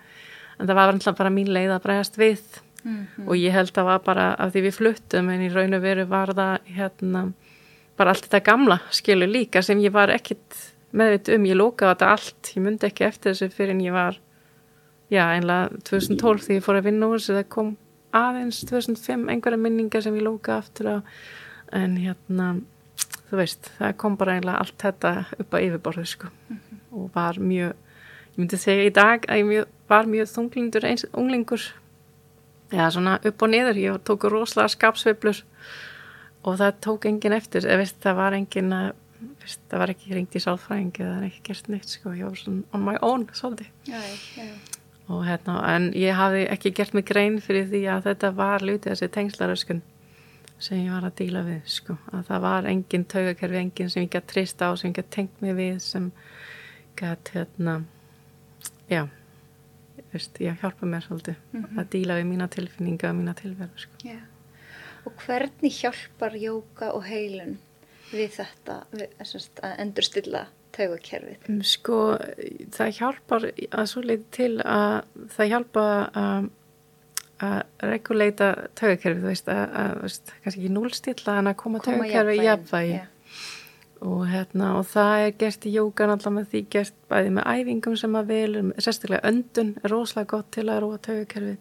En 0.60 0.70
það 0.70 0.78
var 0.84 0.94
alltaf 0.94 1.18
bara 1.18 1.34
mín 1.34 1.50
leið 1.50 1.74
að 1.74 1.86
bregast 1.88 2.20
við. 2.20 2.44
Mhm. 2.80 3.28
og 3.28 3.36
ég 3.36 3.52
held 3.52 3.76
að 3.76 3.88
var 3.90 4.00
bara 4.00 4.26
af 4.40 4.54
því 4.54 4.62
við 4.64 4.76
fluttum 4.78 5.30
en 5.34 5.42
í 5.44 5.50
raun 5.52 5.76
og 5.76 5.82
veru 5.84 6.06
var 6.08 6.32
það 6.32 6.70
hérna 6.78 7.24
bara 8.00 8.16
allt 8.16 8.28
þetta 8.28 8.44
gamla 8.48 8.80
skilu 8.96 9.28
líka 9.28 9.64
sem 9.66 9.82
ég 9.84 9.94
var 9.96 10.12
ekkit 10.14 10.58
meðvit 10.96 11.30
um, 11.36 11.46
ég 11.46 11.60
lókaði 11.60 11.92
þetta 11.94 12.10
allt. 12.16 12.52
Ég 12.56 12.66
myndi 12.66 12.88
ekki 12.88 13.06
eftir 13.10 13.34
þessu 13.36 13.52
fyrir 13.54 13.76
en 13.76 13.84
ég 13.84 13.96
var 13.96 14.18
já, 15.12 15.24
einlega 15.28 15.70
2012 15.90 16.48
því 16.48 16.58
ég 16.60 16.66
fór 16.66 16.80
að 16.80 16.90
vinna 16.90 17.10
úr 17.10 17.20
þessu, 17.20 17.38
það 17.38 17.48
kom 17.56 17.72
aðeins 18.16 18.64
2005 18.70 19.30
einhverja 19.30 19.62
minningar 19.62 20.06
sem 20.06 20.18
ég 20.18 20.26
lókaði 20.26 20.64
aftur 20.64 20.90
á. 20.90 20.98
En 21.76 21.98
hérna 22.02 22.54
þú 23.30 23.42
veist, 23.42 23.70
það 23.78 23.98
kom 24.02 24.16
bara 24.18 24.40
einlega 24.40 24.64
allt 24.64 24.80
þetta 24.82 25.14
upp 25.38 25.54
á 25.54 25.58
yfirborðu 25.60 26.06
sko. 26.10 26.32
Og 26.96 27.12
var 27.14 27.38
mjög, 27.42 27.76
ég 28.34 28.42
myndi 28.42 28.62
segja 28.62 28.88
í 28.88 28.96
dag 28.96 29.28
að 29.30 29.44
ég 29.44 29.52
mjög, 29.52 29.76
var 29.92 30.10
mjög 30.10 30.32
þunglindur 30.34 30.90
eins, 30.90 31.06
unglingur. 31.14 31.68
Já, 32.70 32.86
svona 32.94 33.18
upp 33.26 33.46
og 33.46 33.50
niður, 33.50 33.82
ég 33.82 34.02
tók 34.06 34.28
rosalega 34.30 34.74
skapsveiflur 34.74 35.44
og 36.44 36.58
það 36.60 36.82
tók 36.86 37.08
enginn 37.10 37.36
eftir, 37.36 37.68
veist, 37.80 38.00
það 38.04 38.20
var 38.20 38.38
enginn 38.38 38.74
að, 38.76 38.90
veist, 39.42 39.62
það 39.72 39.84
var 39.84 39.94
ekki 39.94 40.16
ringt 40.16 40.38
í 40.38 40.42
sálfræðingi, 40.44 41.04
það 41.04 41.14
var 41.16 41.28
ekki 41.30 41.46
gert 41.50 41.70
neitt, 41.74 41.92
sko, 41.92 42.16
ég 42.16 42.30
var 42.30 42.40
svona 42.40 42.78
on 42.78 42.86
my 42.86 42.96
own, 43.06 43.28
svolítið. 43.36 43.72
Já, 43.90 44.02
já. 44.40 44.50
Og 45.10 45.24
hérna, 45.26 45.56
en 45.74 45.88
ég 45.98 46.14
hafði 46.14 46.44
ekki 46.54 46.72
gert 46.78 46.94
mig 46.94 47.08
grein 47.10 47.40
fyrir 47.42 47.66
því 47.72 47.86
að 47.90 48.12
þetta 48.12 48.30
var 48.38 48.66
lutið 48.66 48.92
þessi 48.94 49.10
tengslaröskun 49.16 49.80
sem 50.60 50.84
ég 50.84 50.92
var 50.94 51.08
að 51.08 51.16
díla 51.22 51.42
við, 51.48 51.62
sko, 51.72 51.96
að 52.14 52.26
það 52.28 52.44
var 52.46 52.68
enginn 52.70 53.06
taugakerfi, 53.10 53.62
enginn 53.64 53.94
sem 53.94 54.04
ég 54.06 54.12
gætt 54.14 54.28
trist 54.30 54.62
á, 54.62 54.70
sem 54.78 54.92
ég 54.92 55.00
gætt 55.00 55.14
tengt 55.16 55.42
mig 55.42 55.56
við, 55.58 55.80
sem 55.82 56.12
gætt, 57.00 57.32
hérna, 57.34 57.80
já, 58.92 59.06
veist, 60.12 60.40
ég 60.44 60.60
hjálpa 60.62 60.90
mér 60.90 61.08
svolítið 61.08 61.80
að 61.80 61.90
díla 61.96 62.20
við 62.20 62.28
mína 62.34 62.50
tilfinninga 62.52 63.10
og 63.10 63.18
mína 63.22 63.36
tilverðu 63.40 63.88
sko. 63.88 64.04
já. 64.04 64.20
Og 65.08 65.26
hvernig 65.26 65.74
hjálpar 65.80 66.38
jóka 66.40 66.94
og 66.96 67.06
heilun 67.08 67.58
við 68.12 68.40
þetta, 68.40 68.80
við, 68.92 69.12
sérst, 69.24 69.60
að 69.64 69.76
endurstilla 69.86 70.46
taugakerfið? 70.76 71.50
Um, 71.50 71.60
Sko, 71.66 72.00
það 72.76 72.96
hjálpar 73.00 73.50
að 73.50 73.92
svo 73.92 74.06
leiti 74.06 74.32
til 74.42 74.54
að 74.64 75.12
það 75.36 75.54
hjálpa 75.54 75.86
að 76.24 76.50
að 77.40 77.86
reguleita 77.88 78.50
taugakerfið, 78.76 79.22
þú 79.24 79.30
veist, 79.30 79.50
að, 79.54 79.62
að 79.80 79.94
veist, 80.04 80.32
kannski 80.44 80.60
ekki 80.60 80.72
núlstilla 80.76 81.36
en 81.40 81.48
að 81.48 81.56
koma, 81.62 81.80
Koma 81.80 81.86
taugakerfið 81.86 82.42
í 82.42 82.48
jafnvægi, 82.50 82.98
jafnvægi 82.98 83.20
og, 84.00 84.26
hérna, 84.30 84.74
og 84.80 84.86
það 84.88 85.24
er 85.24 85.34
gert 85.40 85.68
í 85.68 85.74
jókan 85.76 86.14
allavega 86.14 86.36
með 86.36 86.52
því 86.52 86.62
gert 86.76 87.00
bæði 87.12 87.34
með 87.36 87.50
æfingum 87.54 87.98
sem 88.00 88.20
að 88.20 88.34
velum, 88.34 88.74
sérstaklega 88.80 89.32
öndun 89.32 89.74
er 89.80 89.94
rosalega 89.94 90.32
gott 90.36 90.52
til 90.56 90.66
að 90.68 90.82
róa 90.84 91.02
taugakerfið 91.08 91.58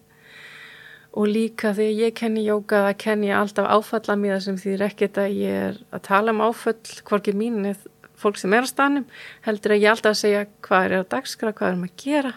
og 1.17 1.29
líka 1.29 1.73
þegar 1.73 2.01
ég 2.03 2.17
kenni 2.19 2.45
jóka 2.45 2.83
það 2.87 2.97
kenni 3.03 3.31
ég 3.31 3.39
alltaf 3.39 3.69
áfalla 3.69 4.17
mér 4.19 4.43
sem 4.45 4.57
því 4.59 4.75
ekkert 4.85 5.17
að 5.17 5.39
ég 5.39 5.63
er 5.69 5.79
að 5.89 6.05
tala 6.09 6.35
um 6.35 6.43
áföll 6.45 7.01
hvorki 7.07 7.33
mín 7.33 7.63
eða 7.65 7.95
fólk 8.19 8.37
sem 8.37 8.53
er 8.53 8.67
á 8.67 8.69
stanum 8.69 9.05
heldur 9.47 9.73
að 9.73 9.83
ég 9.83 9.91
alltaf 9.93 10.13
að 10.13 10.21
segja 10.21 10.45
hvað 10.61 10.85
er 10.85 11.01
á 11.01 11.11
dagskra, 11.15 11.53
hvað 11.55 11.71
erum 11.71 11.85
að 11.87 11.99
gera? 12.03 12.33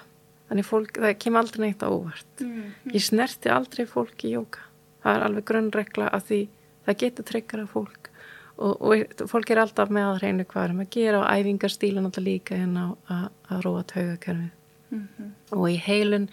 Þannig 0.49 0.69
fólk, 0.69 0.99
það 1.01 1.17
kemur 1.19 1.41
aldrei 1.41 1.63
neitt 1.63 1.81
á 1.81 1.89
óvart. 1.89 2.43
Ég 2.93 3.01
snerti 3.03 3.49
aldrei 3.49 3.87
fólk 3.89 4.25
í 4.29 4.35
jóka 4.35 4.69
það 5.03 5.17
er 5.17 5.27
alveg 5.27 5.49
grunnregla 5.49 6.09
að 6.13 6.25
því 6.29 6.41
það 6.87 6.99
getur 7.03 7.29
tryggjara 7.31 7.69
fólk. 7.71 8.09
Og, 8.63 8.83
og 8.85 9.29
fólk 9.31 9.51
er 9.51 9.63
alltaf 9.63 9.91
með 9.93 10.09
að 10.11 10.23
reyna 10.23 10.47
hvað 10.47 10.67
erum 10.69 10.83
að 10.85 10.91
gera 10.95 11.23
og 11.23 11.29
æfingarstílan 11.33 12.07
alltaf 12.07 12.27
líka 12.27 12.59
hérna 12.59 12.91
að, 13.11 13.25
að 13.49 13.63
róa 13.65 13.85
taugakerfi 13.89 14.49
mm 14.93 15.07
-hmm. 15.09 15.31
og 15.57 15.65
í 15.71 15.79
heilun 15.87 16.27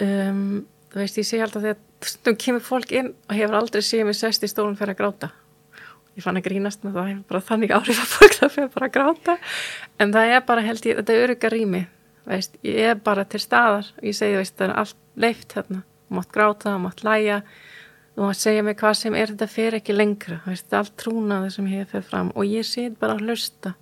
um, 0.00 0.66
þú 0.90 1.02
veist 1.02 1.20
ég 1.20 1.28
sé 1.28 1.40
alltaf 1.40 1.64
þegar 1.64 1.78
stundum 2.10 2.40
kemur 2.44 2.66
fólk 2.66 2.96
inn 2.96 3.12
og 3.28 3.36
hefur 3.36 3.60
aldrei 3.60 3.84
séð 3.84 4.08
mér 4.08 4.18
sest 4.18 4.44
í 4.46 4.50
stólun 4.50 4.76
fyrir 4.78 4.96
að 4.96 5.00
gráta. 5.02 5.30
Ég 6.18 6.24
fann 6.26 6.40
að 6.40 6.48
grínast 6.48 6.82
með 6.84 6.98
það 6.98 7.08
hefur 7.12 7.24
bara 7.30 7.46
þannig 7.46 7.72
áhrif 7.76 8.02
að 8.02 8.12
fólk 8.16 8.36
það 8.40 8.52
fyrir 8.56 8.74
bara 8.74 8.90
að 8.90 8.96
gráta. 8.98 9.38
En 10.02 10.12
það 10.16 10.34
er 10.34 10.44
bara 10.48 10.66
held 10.66 10.86
ég, 10.90 11.00
þetta 11.00 11.16
er 11.16 11.26
örygga 11.28 11.52
rými 11.54 11.86
veist, 12.30 12.56
ég 12.66 12.92
er 12.92 12.98
bara 13.04 13.24
til 13.28 13.40
staðar 13.42 13.90
og 13.96 14.06
ég 14.06 14.16
segi 14.16 14.38
veist, 14.38 14.56
það 14.58 14.68
er 14.68 14.78
allt 14.82 14.98
leift 15.20 15.54
hérna, 15.56 15.82
mátt 16.12 16.32
gráta, 16.34 16.76
mátt 16.80 17.04
læja 17.06 17.40
þú 18.14 18.26
mátt 18.26 18.40
segja 18.40 18.64
mig 18.66 18.78
hvað 18.80 18.96
sem 19.00 19.16
er 19.16 19.32
þetta 19.32 19.48
fyrir 19.50 19.78
ekki 19.80 19.96
lengra, 19.96 20.40
veist, 20.46 20.72
allt 20.74 20.96
trúnaði 21.00 21.52
sem 21.54 21.70
ég 21.72 21.88
fyrir 21.90 22.06
fram 22.06 22.32
og 22.34 22.48
ég 22.48 22.66
sé 22.66 22.88
bara 23.00 23.16
að 23.16 23.26
hlusta 23.26 23.74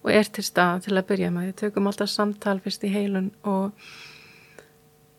og 0.00 0.12
er 0.14 0.30
til 0.32 0.44
stað 0.46 0.86
til 0.86 0.96
að 0.96 1.08
byrja 1.10 1.32
með, 1.34 1.50
við 1.50 1.58
tökum 1.64 1.90
alltaf 1.90 2.12
samtal 2.12 2.58
fyrst 2.64 2.86
í 2.88 2.92
heilun 2.92 3.30
og 3.44 3.90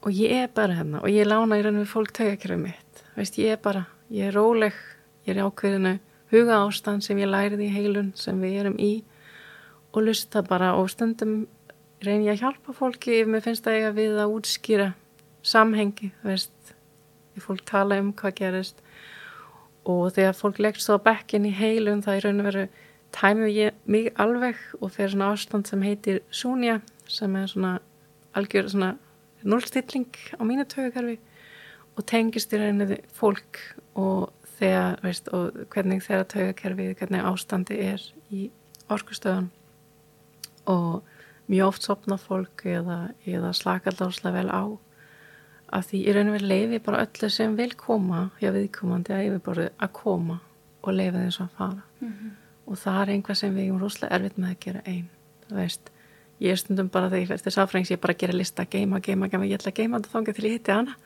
og 0.02 0.12
ég 0.16 0.32
er 0.44 0.50
bara 0.54 0.80
hérna 0.80 1.02
og 1.02 1.10
ég 1.10 1.28
lána 1.28 1.60
í 1.60 1.66
raun 1.66 1.82
við 1.82 1.92
fólk 1.92 2.14
tögakræfið 2.18 2.64
mitt. 2.64 3.04
Veist, 3.16 3.38
ég 3.38 3.56
er 3.56 3.62
bara, 3.62 3.86
ég 4.10 4.30
er 4.30 4.36
róleg 4.36 4.78
ég 5.26 5.36
er 5.36 5.46
ákveðinu 5.46 5.98
huga 6.32 6.62
ástand 6.66 7.06
sem 7.06 7.20
ég 7.22 7.30
læriði 7.30 7.68
í 7.68 7.74
heilun 7.76 8.12
sem 8.18 8.40
við 8.42 8.60
erum 8.64 8.78
í. 8.82 8.92
Og 9.92 10.06
lusta 10.08 10.42
bara 10.46 10.74
og 10.80 10.90
stundum 10.90 11.46
reyn 12.02 12.24
ég 12.26 12.38
að 12.38 12.46
hjálpa 12.46 12.76
fólki 12.76 13.20
ef 13.20 13.30
mér 13.30 13.44
finnst 13.46 13.66
það 13.66 13.78
eiga 13.78 13.92
við 13.98 14.22
að 14.24 14.38
útskýra 14.38 14.88
samhengi, 15.46 16.12
veist. 16.26 16.74
Ef 17.36 17.46
fólk 17.48 17.66
tala 17.68 18.00
um 18.02 18.14
hvað 18.18 18.38
gerist. 18.40 18.82
Og 19.86 20.14
þegar 20.16 20.38
fólk 20.38 20.62
leggst 20.62 20.90
þá 20.90 20.98
bekkin 21.06 21.48
í 21.50 21.54
heilun 21.56 22.04
það 22.06 22.18
er 22.18 22.28
raun 22.28 22.42
og 22.42 22.50
veru 22.50 22.66
tæmið 23.12 23.56
ég 23.58 23.80
mig 23.86 24.12
alveg 24.22 24.60
og 24.80 24.94
fer 24.96 25.12
svona 25.12 25.32
ástand 25.36 25.68
sem 25.68 25.82
heitir 25.84 26.22
Súnja 26.32 26.80
sem 27.10 27.36
er 27.36 27.50
svona 27.52 27.80
algjör 28.38 28.70
svona 28.72 28.94
núlstilling 29.44 30.12
á 30.38 30.42
mínu 30.46 30.66
tögukarfi 30.70 31.18
og 31.98 32.06
tengist 32.08 32.54
í 32.54 32.60
rauninni 32.60 33.00
fólk 33.16 33.60
og 34.00 34.32
þegar, 34.60 35.00
veist, 35.04 35.30
og 35.34 35.64
hvernig 35.74 36.04
þeirra 36.06 36.28
tögukarfi, 36.30 36.92
hvernig 37.00 37.26
ástandi 37.26 37.80
er 37.82 38.04
í 38.32 38.50
orkustöðun 38.92 39.50
og 40.70 41.02
mjög 41.52 41.72
oft 41.72 41.88
sopna 41.88 42.18
fólk 42.22 42.66
eða, 42.70 43.00
eða 43.28 43.52
slakalláslega 43.58 44.38
vel 44.38 44.52
á. 44.54 44.64
Að 45.72 45.88
því 45.88 46.02
í 46.02 46.14
rauninu 46.16 46.36
við 46.36 46.48
leifi 46.52 46.82
bara 46.84 47.06
öllu 47.06 47.30
sem 47.32 47.56
vil 47.58 47.72
koma 47.80 48.26
hjá 48.42 48.52
viðkomandi 48.56 49.16
að 49.16 49.26
yfirborðu 49.30 49.68
að 49.80 49.94
koma 49.98 50.38
og 50.82 50.94
leifa 50.98 51.24
þess 51.26 51.44
að 51.44 51.58
fara. 51.58 51.84
Mm 52.02 52.12
-hmm. 52.12 52.32
og 52.66 52.78
það 52.78 53.02
er 53.02 53.12
einhvað 53.14 53.38
sem 53.38 53.56
við 53.56 53.66
erum 53.66 53.82
rosalega 53.82 54.16
erfitt 54.16 54.38
með 54.38 54.50
að 54.50 54.60
gera 54.66 54.82
einn, 54.86 55.10
þú 55.48 55.56
veist 55.56 55.92
ég 56.42 56.56
er 56.56 56.60
stundum 56.60 56.90
bara 56.92 57.10
þegar 57.12 57.22
ég 57.22 57.30
fyrir 57.30 57.46
þess 57.46 57.62
aðfrængs 57.62 57.94
ég 57.94 58.02
bara 58.02 58.18
gera 58.18 58.36
lista, 58.36 58.66
geima, 58.66 59.00
geima, 59.04 59.30
geima 59.30 59.48
ég 59.48 59.60
ætla 59.60 59.72
að 59.72 59.80
geima 59.82 60.00
þetta 60.00 60.14
þánga 60.16 60.36
til 60.38 60.48
ég 60.48 60.58
hitti 60.58 60.76
hana. 60.76 60.98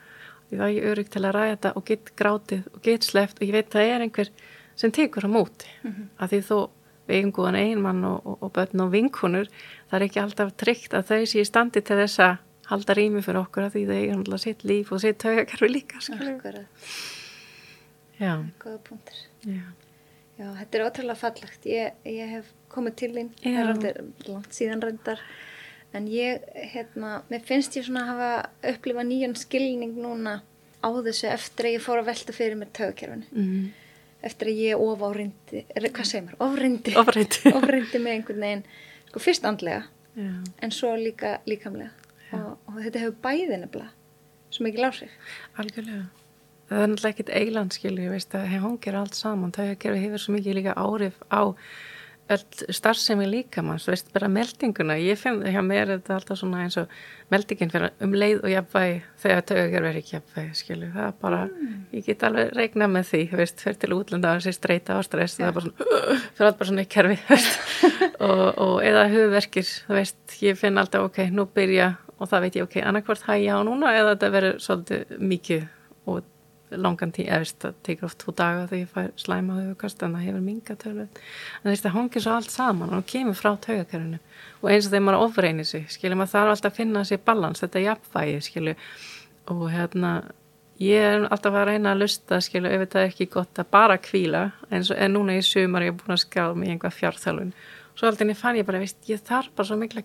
Því 0.45 0.59
þá 0.59 0.65
er 0.65 0.73
ég 0.75 0.87
örygg 0.91 1.11
til 1.11 1.23
að 1.25 1.35
ræða 1.35 1.51
þetta 1.55 1.73
og 1.75 1.85
get 1.89 2.11
grátið 2.15 2.71
og 2.71 2.81
get 2.85 3.07
sleft 3.07 3.41
og 3.41 3.47
ég 3.47 3.55
veit 3.55 3.69
það 3.73 3.91
er 3.91 4.05
einhver 4.05 4.31
sem 4.75 4.93
tekur 4.95 5.27
á 5.27 5.29
móti. 5.31 5.69
Mm 5.83 5.91
-hmm. 5.91 6.07
að 6.19 6.29
því 6.31 6.41
þó 6.49 6.57
við 7.05 7.19
eigum 7.19 7.33
góðan 7.35 7.59
einmann 7.59 8.03
og, 8.07 8.25
og, 8.25 8.37
og 8.45 8.53
börn 8.55 8.83
og 8.85 8.91
vinkunur 8.93 9.49
það 9.89 9.97
er 9.99 10.05
ekki 10.07 10.21
alltaf 10.21 10.53
tryggt 10.57 10.93
að 10.97 11.07
þau 11.11 11.21
sé 11.29 11.43
í 11.43 11.45
standi 11.45 11.81
til 11.85 11.99
þess 12.01 12.19
að 12.25 12.37
halda 12.71 12.97
rými 12.97 13.21
fyrir 13.25 13.41
okkur 13.43 13.67
að 13.67 13.75
því 13.75 13.85
þau 13.85 13.97
eigum 13.99 14.23
alltaf 14.23 14.41
sitt 14.41 14.65
líf 14.65 14.91
og 14.91 15.01
sitt 15.03 15.25
högakarfi 15.27 15.69
líka 15.69 16.01
Góða 18.61 18.79
punktur 18.89 19.17
Já 19.45 19.65
Já, 20.35 20.49
þetta 20.59 20.77
er 20.77 20.83
ótrúlega 20.83 21.19
fallagt. 21.19 21.67
Ég, 21.69 21.99
ég 22.11 22.31
hef 22.33 22.49
komið 22.71 22.97
til 22.99 23.11
þín, 23.15 23.29
það 23.39 23.85
er 23.87 23.99
langt 24.27 24.57
síðan 24.57 24.83
reyndar, 24.83 25.21
en 25.95 26.09
ég, 26.11 26.43
hérna, 26.73 27.21
mér 27.29 27.45
finnst 27.47 27.77
ég 27.79 27.87
svona 27.87 28.03
að 28.03 28.11
hafa 28.11 28.73
upplifað 28.73 29.09
nýjan 29.11 29.37
skilning 29.39 29.95
núna 29.95 30.41
á 30.83 30.89
þessu 31.07 31.29
eftir 31.31 31.69
að 31.69 31.77
ég 31.77 31.85
fór 31.85 32.01
að 32.01 32.09
velta 32.11 32.35
fyrir 32.35 32.59
mér 32.59 32.73
tögkerfinu. 32.75 33.29
Mm. 33.31 33.63
Eftir 34.25 34.51
að 34.51 34.59
ég 34.65 34.83
of 34.83 35.05
árindi, 35.07 35.63
hvað 35.71 36.09
segir 36.09 36.27
mér, 36.27 36.37
ofrindi, 36.43 36.97
ofrindi, 36.99 37.41
ofrindi 37.61 38.03
með 38.03 38.17
einhvern 38.17 38.45
veginn, 38.47 38.65
sko 39.07 39.23
fyrst 39.23 39.47
andlega, 39.47 39.85
Já. 40.17 40.33
en 40.43 40.75
svo 40.75 40.91
líka 40.99 41.37
líkamlega. 41.47 41.93
Og, 42.35 42.51
og 42.67 42.83
þetta 42.83 43.05
hefur 43.05 43.17
bæði 43.23 43.61
nefnilega, 43.61 43.91
svo 44.51 44.67
mikið 44.67 44.87
lásið. 44.87 45.17
Algjörlega 45.61 46.24
það 46.69 46.83
er 46.83 46.91
náttúrulega 46.91 47.13
ekkit 47.15 47.33
eiland 47.41 47.75
skilju, 47.75 48.05
ég 48.07 48.15
veist 48.15 48.37
að 48.37 48.55
hún 48.63 48.79
ger 48.81 48.97
allt 48.99 49.17
saman, 49.17 49.53
það 49.55 49.75
hefur 49.85 50.23
svo 50.23 50.37
mikið 50.37 50.59
líka 50.59 50.77
árif 50.79 51.19
á 51.29 51.53
öll 52.25 52.73
starfsemi 52.73 53.27
líka 53.29 53.61
mann, 53.61 53.77
svo 53.79 53.91
veist 53.93 54.07
bara 54.13 54.27
meldinguna, 54.31 54.95
ég 54.97 55.19
finn 55.21 55.43
hjá 55.45 55.61
mér 55.61 55.91
þetta 55.91 56.15
alltaf 56.15 56.39
svona 56.39 56.63
eins 56.63 56.77
og 56.81 56.89
meldingin 57.29 57.69
fyrir 57.69 57.93
um 58.01 58.15
leið 58.17 58.41
og 58.41 58.49
jafnvægi 58.49 58.95
þegar 59.21 59.45
tögur 59.51 59.85
verið 59.85 59.99
ekki 60.01 60.15
jafnvægi 60.15 60.57
skilju, 60.57 60.89
það 60.95 61.05
er 61.11 61.19
bara 61.21 61.43
mm. 61.45 61.75
ég 61.93 62.07
get 62.09 62.25
alveg 62.25 62.51
regna 62.57 62.89
með 62.95 63.07
því, 63.11 63.21
veist, 63.43 63.61
fyrir 63.61 63.79
til 63.83 63.93
útlanda 63.93 64.33
að 64.33 64.41
sé 64.47 64.55
streyta 64.57 64.97
á 64.97 65.01
stress, 65.05 65.37
ja. 65.37 65.51
það 65.51 65.51
er 65.51 65.57
bara 65.59 65.67
svona 65.67 65.85
fyrir 65.85 66.47
alltaf 66.47 66.59
bara 66.63 66.71
svona 66.71 66.87
í 66.87 66.91
kerfi 66.95 67.19
og, 68.31 68.45
og 68.65 68.75
eða 68.89 69.07
hugverkir, 69.13 69.71
þú 69.85 69.99
veist, 69.99 70.21
ég 70.41 70.57
finn 70.57 70.81
alltaf 70.81 71.05
ok, 71.11 71.27
nú 71.29 71.45
byrja 71.45 71.93
og 72.15 72.31
það 72.31 72.47
veit 72.47 72.57
ég 72.57 72.65
ok, 72.65 72.79
annarkvært 72.81 73.29
hægja 73.29 73.59
á 73.59 73.67
núna 73.67 73.93
eða 73.93 74.15
þetta 74.15 74.33
verður 74.33 74.63
svolítið 74.65 75.19
mikið 75.35 75.67
og 76.09 76.31
langan 76.71 77.11
tíð, 77.13 77.27
eða 77.29 77.41
veist, 77.43 77.57
það 77.61 77.75
tekur 77.85 78.07
oft 78.09 78.19
tvo 78.21 78.33
daga 78.35 78.63
þegar 78.69 78.81
ég 78.81 78.93
fær 78.93 79.11
slæma 79.21 79.57
höfukast 79.59 80.05
en 80.05 80.15
það 80.15 80.25
hefur 80.25 80.45
minga 80.45 80.77
tölvöld, 80.81 81.19
en 81.63 81.77
það 81.83 81.95
hongir 81.95 82.25
svo 82.25 82.37
allt 82.37 82.53
saman 82.53 82.95
og 82.97 83.05
kemur 83.09 83.37
frá 83.37 83.51
taugakerfinu. 83.61 84.21
Og 84.63 84.71
eins 84.71 84.87
og 84.87 84.95
þegar 84.95 85.05
maður 85.05 85.27
ofreynir 85.27 85.69
sig, 85.69 85.85
skilju, 85.93 86.17
maður 86.17 86.33
þarf 86.33 86.55
alltaf 86.55 86.71
að 86.71 86.79
finna 86.79 87.03
sér 87.05 87.21
balans, 87.25 87.61
þetta 87.61 87.79
er 87.79 87.87
jafnvægi, 87.89 88.41
skilju 88.49 88.75
og 89.53 89.65
hérna 89.69 90.13
ég 90.81 91.05
er 91.07 91.27
alltaf 91.29 91.55
að 91.55 91.67
reyna 91.69 91.93
að 91.93 92.01
lusta, 92.03 92.39
skilju 92.43 92.71
ef 92.71 92.85
þetta 92.85 93.01
er 93.01 93.11
ekki 93.11 93.29
gott 93.31 93.61
að 93.61 93.69
bara 93.77 93.99
kvíla 94.01 94.45
en, 94.69 94.83
svo, 94.83 94.97
en 94.97 95.13
núna 95.15 95.37
í 95.37 95.43
sumar 95.45 95.85
ég 95.85 95.93
er 95.93 95.99
búin 95.99 96.15
að 96.15 96.23
skjáða 96.25 96.57
mig 96.59 96.73
einhvað 96.73 96.97
fjárþjálfun, 96.97 97.53
svo 97.95 98.09
alltaf 98.09 98.41
fann 98.41 98.59
ég 98.59 98.67
bara, 98.67 98.81
veist, 98.81 98.99
ég 99.09 99.21
þarf 99.23 99.53
bara 99.55 99.69
svo 99.69 99.77
mikla 99.79 100.03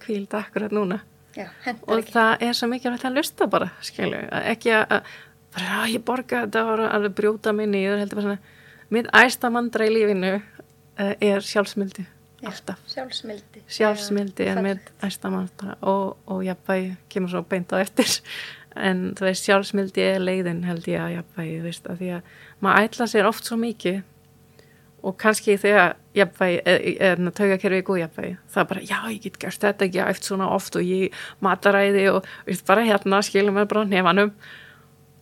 núna. 0.70 1.00
Já, 1.30 1.46
og 1.86 2.00
ekki. 2.00 2.10
það 2.10 2.40
er 2.42 2.56
svo 2.58 2.66
mikilvægt 2.66 3.04
að 3.06 3.18
lusta 3.20 3.46
bara, 3.46 3.68
skilju, 3.86 4.18
ekki 4.50 4.72
að 4.74 5.12
bara 5.54 5.82
ég 5.90 6.04
borga 6.06 6.44
þetta 6.44 6.64
og 6.68 6.86
alveg 6.86 7.18
brjóta 7.18 7.54
minni 7.56 7.84
ég 7.84 7.98
heldur 7.98 8.20
bara 8.20 8.28
svona. 8.28 8.56
Mitt 8.90 9.10
æstamandra 9.14 9.86
í 9.86 9.92
lífinu 9.94 10.32
uh, 10.38 11.12
er 11.20 11.46
sjálfsmyldi 11.46 12.06
alltaf. 12.46 12.78
sjálfsmyldi, 12.88 13.62
sjálfsmyldi 13.68 14.46
er 14.48 14.62
mitt 14.64 14.90
æstamandra 15.04 15.76
og, 15.80 16.16
og 16.26 16.44
jafnvægi 16.44 16.94
kemur 17.12 17.34
svo 17.34 17.44
beint 17.48 17.72
á 17.72 17.82
eftir. 17.82 18.08
En 18.70 19.16
þú 19.18 19.24
veist 19.26 19.48
sjálfsmyldi 19.48 20.02
er 20.12 20.20
leiðin 20.22 20.60
held 20.62 20.84
ég 20.86 21.02
að 21.02 21.16
jafnvægi 21.16 21.54
þú 21.56 21.64
veist 21.64 21.88
að 21.90 21.96
því 21.98 22.10
að 22.14 22.28
maður 22.62 22.84
ætla 22.86 23.06
sér 23.10 23.26
oft 23.26 23.48
svo 23.48 23.56
mikið 23.58 23.96
og 25.02 25.16
kannski 25.18 25.56
þegar 25.58 25.96
jafnvægi, 26.14 26.60
eða 27.02 27.32
taugakerfi 27.34 27.80
er 27.80 27.86
góð 27.88 27.98
jafnvægi, 28.04 28.36
það 28.54 28.62
er 28.62 28.68
bara, 28.70 28.84
já, 28.86 28.98
ég 29.10 29.24
get 29.24 29.40
gert 29.42 29.66
þetta 29.66 29.88
ekki 29.88 30.02
eftir 30.04 30.30
svona 30.30 30.52
oft 30.54 30.78
og 30.78 30.86
ég 30.86 31.18
mataræði 31.42 32.06
og 32.12 32.30
bara 32.68 32.86
hérna 32.86 33.20
skilum 33.26 33.58
við 33.58 33.68
bara 33.74 33.84
nefanum 33.90 34.30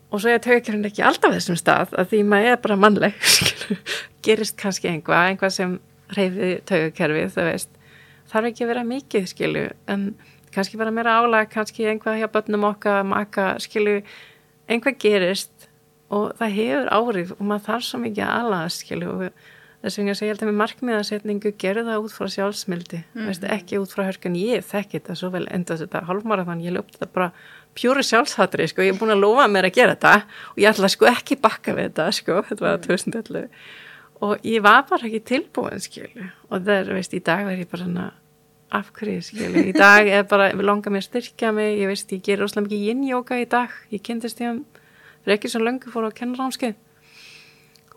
og 0.09 0.23
svo 0.23 0.33
er 0.33 0.41
tökjurinn 0.45 0.89
ekki 0.89 1.05
alltaf 1.05 1.35
þessum 1.35 1.59
stað 1.61 1.93
að 1.99 2.13
því 2.13 2.23
maður 2.31 2.53
er 2.53 2.63
bara 2.65 2.79
mannleg 2.81 3.29
gerist 4.27 4.57
kannski 4.61 4.91
einhvað, 4.93 5.33
einhvað 5.33 5.55
sem 5.55 5.77
reyfi 6.17 6.55
tökjurkerfið, 6.69 7.31
það 7.35 7.51
veist. 7.51 7.71
Þarf 8.29 8.51
ekki 8.51 8.65
að 8.65 8.73
vera 8.73 8.87
mikið, 8.89 9.29
skilju 9.29 9.67
en 9.93 10.09
kannski 10.55 10.81
vera 10.81 10.93
meira 10.95 11.19
álag, 11.21 11.51
kannski 11.53 11.87
einhvað 11.89 12.23
hjá 12.23 12.29
börnum 12.33 12.67
okkar, 12.71 13.05
maka, 13.09 13.51
skilju 13.63 14.01
einhvað 14.69 14.99
gerist 15.03 15.69
og 16.13 16.33
það 16.39 16.57
hefur 16.57 16.91
árið 16.93 17.37
og 17.37 17.45
maður 17.45 17.67
þarf 17.69 17.87
svo 17.89 18.03
mikið 18.03 18.25
að 18.25 18.35
aðlaðast, 18.39 18.85
skilju 18.85 19.31
þess 19.79 20.01
vegna 20.01 20.15
segja 20.19 20.35
alltaf 20.35 20.49
með 20.49 20.59
markmiðasetningu 20.59 21.53
gerðu 21.61 21.85
það 21.87 22.07
út 22.07 22.15
frá 22.17 22.31
sjálfsmildi 22.35 23.01
mm. 23.05 23.27
veist, 23.29 23.45
ekki 23.47 23.79
út 23.79 23.93
frá 23.95 24.07
hörkan, 24.09 24.39
ég 24.39 24.65
þekki 24.67 24.99
þetta 24.99 25.17
svo 25.21 25.31
vel 25.35 25.45
enda 25.55 25.77
þetta 25.79 26.03
halvmarathon, 26.09 26.65
ég 26.65 26.75
löpt 26.75 26.97
þetta 26.97 27.11
bara 27.15 27.29
pjúri 27.79 28.05
sjálfshatri, 28.07 28.69
sko, 28.71 28.85
ég 28.85 28.95
er 28.95 29.01
búin 29.01 29.15
að 29.15 29.23
lofa 29.23 29.49
mér 29.51 29.69
að 29.69 29.77
gera 29.79 29.97
þetta 29.97 30.15
og 30.53 30.63
ég 30.63 30.71
ætla 30.73 30.91
sko 30.93 31.11
ekki 31.11 31.39
bakka 31.43 31.75
við 31.77 31.91
þetta, 31.91 32.09
sko, 32.19 32.39
þetta 32.49 32.67
var 32.67 32.81
2011 32.87 33.45
mm. 33.45 33.53
og 34.27 34.49
ég 34.51 34.65
var 34.67 34.87
bara 34.89 35.09
ekki 35.09 35.21
tilbúin, 35.33 35.83
skilju, 35.83 36.31
og 36.51 36.73
er, 36.75 36.91
veist, 36.97 37.15
í 37.15 37.23
dag 37.25 37.45
verð 37.47 37.63
ég 37.63 37.71
bara 37.71 37.87
svona 37.87 38.09
afhverju, 38.79 39.21
skilju, 39.31 39.63
í 39.71 39.77
dag 39.77 40.11
er 40.19 40.27
bara, 40.29 40.51
við 40.53 40.67
longar 40.69 40.93
mér 40.93 41.05
að 41.05 41.09
styrkja 41.09 41.53
mig, 41.57 41.79
ég 41.79 41.93
veist, 41.93 42.11
ég 42.13 42.25
ger 42.27 42.43
óslæm 42.45 42.67
ekki 42.69 42.83
yin-yoga 42.89 43.39
í 43.41 43.47
dag, 43.49 43.73
ég 43.95 44.03
kynntist 44.05 44.43
ég 44.45 44.59
fyrir 45.23 45.39
ekki 45.39 45.53
svo 45.53 45.63
löngu 45.63 45.93
fór 45.93 46.11
á 46.11 46.19
kennarámskeið 46.19 46.77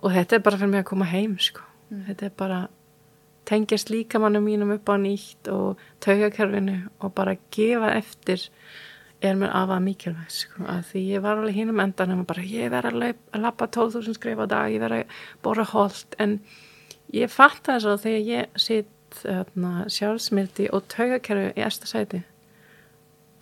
og 0.02 0.14
þetta 0.14 0.38
er 0.38 0.46
bara 0.46 0.62
fyrir 0.62 0.72
mig 0.72 0.86
að 0.86 0.92
koma 0.94 1.10
heim, 1.10 1.36
sko. 1.42 1.66
Mm. 1.92 2.06
þetta 2.08 2.30
er 2.30 2.38
bara 2.40 2.62
tengjast 3.50 3.90
líkamannum 3.92 4.46
mínum 4.46 4.72
upp 4.76 4.90
á 4.90 4.96
nýtt 5.02 5.50
og 5.52 5.82
taugakerfinu 6.04 6.78
og 7.02 7.14
bara 7.18 7.36
gefa 7.52 7.96
eftir 7.98 8.44
er 9.22 9.38
mér 9.38 9.54
afað 9.54 9.84
mikilvægt 9.86 10.34
sko, 10.34 10.66
að 10.66 10.82
því 10.92 11.04
ég 11.12 11.24
var 11.24 11.38
alveg 11.38 11.60
hínum 11.60 11.82
endan 11.84 12.26
bara 12.26 12.46
ég 12.46 12.72
verði 12.74 13.12
að, 13.12 13.22
að 13.36 13.46
lappa 13.46 13.68
12.000 13.70 14.18
skrif 14.18 14.42
á 14.42 14.46
dag, 14.50 14.74
ég 14.74 14.82
verði 14.82 15.04
að 15.06 15.22
bóra 15.46 15.68
hold 15.74 16.18
en 16.22 16.40
ég 17.14 17.32
fatt 17.32 17.64
það 17.68 17.84
svo 17.86 17.96
þegar 18.02 18.28
ég 18.32 18.60
sitt 18.66 18.98
þarna, 19.22 19.86
sjálfsmildi 19.92 20.70
og 20.72 20.86
taugakerfi 20.92 21.52
í 21.60 21.66
eftir 21.66 21.92
sæti 21.92 22.22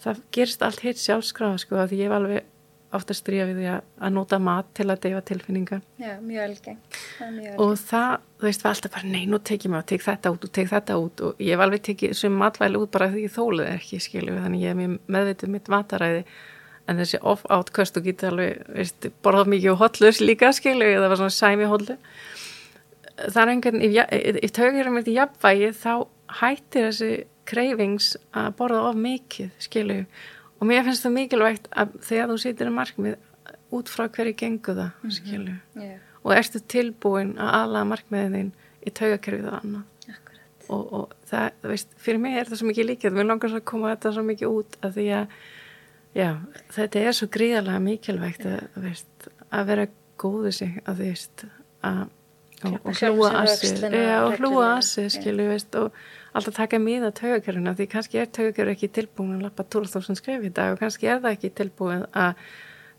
það 0.04 0.24
gerist 0.36 0.64
allt 0.66 0.84
heitt 0.86 1.02
sjálfskrafa 1.02 1.60
sko 1.62 1.80
að 1.80 1.92
því 1.92 2.00
ég 2.00 2.10
hef 2.10 2.18
alveg 2.18 2.48
ofta 2.96 3.16
stríða 3.18 3.48
við 3.50 3.60
því 3.62 3.68
að, 3.74 3.88
að 4.02 4.14
nota 4.16 4.40
mat 4.42 4.70
til 4.78 4.88
að 4.90 5.02
deyfa 5.06 5.22
tilfinningar 5.30 5.82
Já, 6.02 6.14
mjög 6.26 6.44
algengt. 6.46 7.00
Og 7.62 7.74
það, 7.78 8.14
þú 8.40 8.48
veist, 8.48 8.66
var 8.66 8.76
alltaf 8.76 8.94
bara 8.96 9.12
nei, 9.14 9.26
nú 9.30 9.40
tek 9.46 9.68
ég 9.68 9.76
tek 9.92 10.06
þetta 10.06 10.34
út 10.34 10.48
og 10.48 10.54
tek 10.58 10.72
þetta 10.72 11.00
út. 11.02 11.26
Og 11.28 11.44
ég 11.44 11.54
hef 11.54 11.66
alveg 11.66 11.84
tekið 11.90 12.16
sem 12.18 12.40
matvæli 12.42 12.82
út 12.82 12.94
bara 12.96 13.12
því 13.14 13.26
ég 13.28 13.36
þólið 13.36 13.72
ekki, 13.76 14.02
skilju, 14.08 14.40
þannig 14.40 14.66
ég 14.66 14.74
hef 14.74 14.98
meðvitið 15.18 15.54
mitt 15.56 15.70
mataræði. 15.70 16.26
En 16.90 16.98
þessi 16.98 17.20
off-out-köst 17.22 18.00
og 18.00 18.06
getur 18.08 18.32
alveg, 18.32 18.64
veist, 18.74 19.10
borðað 19.22 19.52
mikið 19.54 19.74
og 19.76 19.82
hotlus 19.84 20.24
líka, 20.24 20.50
skilju, 20.58 20.96
það 20.98 21.12
var 21.12 21.20
svona 21.22 21.36
sæmi 21.36 21.70
hotlu 21.70 22.00
það 23.28 23.42
er 23.42 23.52
einhvern, 23.54 23.84
ef 24.40 24.54
taugurum 24.56 25.00
er 25.00 25.10
í 25.10 25.16
jafnvægi 25.18 25.70
þá 25.76 25.94
hættir 26.40 26.88
þessi 26.90 27.12
kreifings 27.50 28.14
að 28.38 28.52
borða 28.60 28.84
of 28.90 29.00
mikið, 29.00 29.50
skilju 29.64 30.04
og 30.60 30.70
mér 30.70 30.86
finnst 30.88 31.06
það 31.06 31.16
mikilvægt 31.16 31.70
að 31.72 31.98
þegar 32.06 32.32
þú 32.32 32.38
situr 32.44 32.70
í 32.70 32.76
markmið 32.76 33.18
út 33.80 33.92
frá 33.92 34.08
hverju 34.10 34.36
gengur 34.38 34.78
það, 34.78 35.12
skilju 35.16 35.56
Já, 35.80 35.96
og 36.24 36.36
ertu 36.36 36.62
tilbúin 36.72 37.36
að 37.40 37.54
aðlaða 37.62 37.90
markmiðin 37.94 38.36
þín 38.36 38.52
í 38.80 38.94
taugakerfið 38.96 39.48
og 39.50 39.58
annað. 39.60 39.88
Og, 40.70 40.92
og 40.94 41.14
það, 41.26 41.56
þú 41.64 41.72
veist, 41.72 41.96
fyrir 41.98 42.22
mig 42.22 42.36
er 42.38 42.50
það 42.50 42.60
svo 42.60 42.68
mikið 42.70 42.88
líkið, 42.92 43.16
mér 43.16 43.26
langar 43.26 43.50
svo 43.50 43.58
að 43.58 43.70
koma 43.72 43.94
þetta 43.96 44.12
svo 44.14 44.24
mikið 44.28 44.58
út 44.60 44.76
að 44.86 45.00
því 45.00 45.06
að, 45.18 45.40
já, 46.20 46.28
þetta 46.76 47.02
er 47.02 47.18
svo 47.18 47.28
gríðarlega 47.34 47.82
mikilvægt 47.88 48.46
að, 48.46 48.60
þú 48.76 48.84
veist, 48.84 49.30
að 49.50 49.72
vera 49.72 49.88
góðu 50.22 50.52
sig, 50.60 50.76
að 50.86 51.02
veist, 51.02 51.46
að 51.90 52.04
og, 52.68 52.92
hlúa 53.00 53.32
að 53.40 53.52
sig, 53.56 53.82
og 53.88 54.38
hlúa 54.38 54.68
að 54.76 54.84
sig, 54.92 55.18
og 55.80 55.98
alltaf 56.34 56.56
taka 56.56 56.78
miða 56.80 57.12
taugakerfina, 57.16 57.74
því 57.76 57.88
kannski 57.90 58.20
er 58.22 58.26
taugakerfi 58.28 58.76
ekki 58.76 58.90
tilbúin 59.00 59.38
að 59.40 59.46
lappa 59.48 59.64
12.000 59.64 60.16
skref 60.20 60.44
í 60.46 60.52
dag 60.54 60.74
og 60.76 60.80
kannski 60.84 61.08
er 61.10 61.20
það 61.24 61.32
ekki 61.38 61.50
tilbúin 61.58 62.04
að 62.14 62.36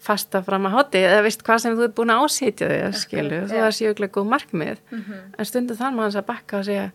fasta 0.00 0.40
fram 0.42 0.64
að 0.66 0.74
hoti 0.78 0.98
eða 1.04 1.22
veist 1.26 1.42
hvað 1.44 1.58
sem 1.60 1.74
þú 1.76 1.84
ert 1.84 1.94
búin 1.98 2.10
að 2.14 2.22
ásýtja 2.24 2.68
þig, 2.70 2.94
skilju, 3.02 3.36
já. 3.36 3.46
þú 3.50 3.58
það 3.60 3.74
séu 3.76 3.90
ekki 3.92 4.08
góð 4.16 4.28
markmið 4.32 4.78
Mhm. 4.90 5.14
en 5.38 5.44
stundum 5.44 5.76
þann 5.76 5.94
maður 5.98 6.16
að 6.22 6.26
bakka 6.26 6.58
og 6.58 6.64
segja 6.64 6.90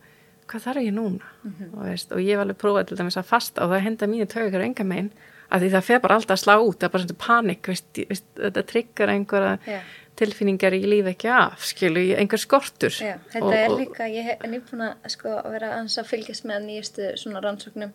hvað 0.48 0.62
þarf 0.66 0.82
ég 0.82 0.94
núna 0.94 1.22
Mhm. 1.44 1.70
og, 1.78 1.84
veist, 1.86 2.12
og 2.12 2.18
ég 2.20 2.34
hef 2.34 2.40
alveg 2.40 2.58
prófað 2.58 2.88
til 2.88 2.98
dæmis 2.98 3.18
að 3.18 3.24
fasta 3.30 3.62
og 3.64 3.70
það 3.72 3.82
henda 3.86 4.06
mínu 4.08 4.26
taugar 4.28 4.62
enga 4.62 4.84
megin 4.84 5.12
að 5.52 5.62
því 5.62 5.70
það 5.76 5.84
fer 5.84 6.00
bara 6.00 6.16
alltaf 6.16 6.36
að 6.36 6.44
slá 6.44 6.56
út 6.58 6.80
það 6.80 6.84
er 6.84 6.90
bara 6.90 7.04
svona 7.04 7.18
panik, 7.28 7.62
veist, 7.68 7.86
veist, 8.10 8.26
þetta 8.36 8.64
tryggar 8.66 9.10
einhverja 9.10 9.60
Já. 9.68 9.80
Tilfinningar 10.20 10.76
í 10.78 10.82
lífi 10.88 11.12
ekki 11.12 11.30
af, 11.32 11.66
skilu, 11.68 12.02
einhver 12.16 12.40
skortur 12.40 12.94
Já, 12.94 13.18
þetta 13.34 13.44
og, 13.44 13.54
er 13.58 13.68
og, 13.72 13.76
líka, 13.82 14.08
ég 14.12 14.30
hef 14.30 14.46
nýbúin 14.48 14.86
að 14.88 15.10
sko 15.12 15.34
að 15.42 15.56
vera 15.58 15.72
að 15.82 16.10
fylgjast 16.10 16.48
með 16.48 16.68
nýjastu 16.70 17.10
svona 17.20 17.42
rannsóknum 17.44 17.92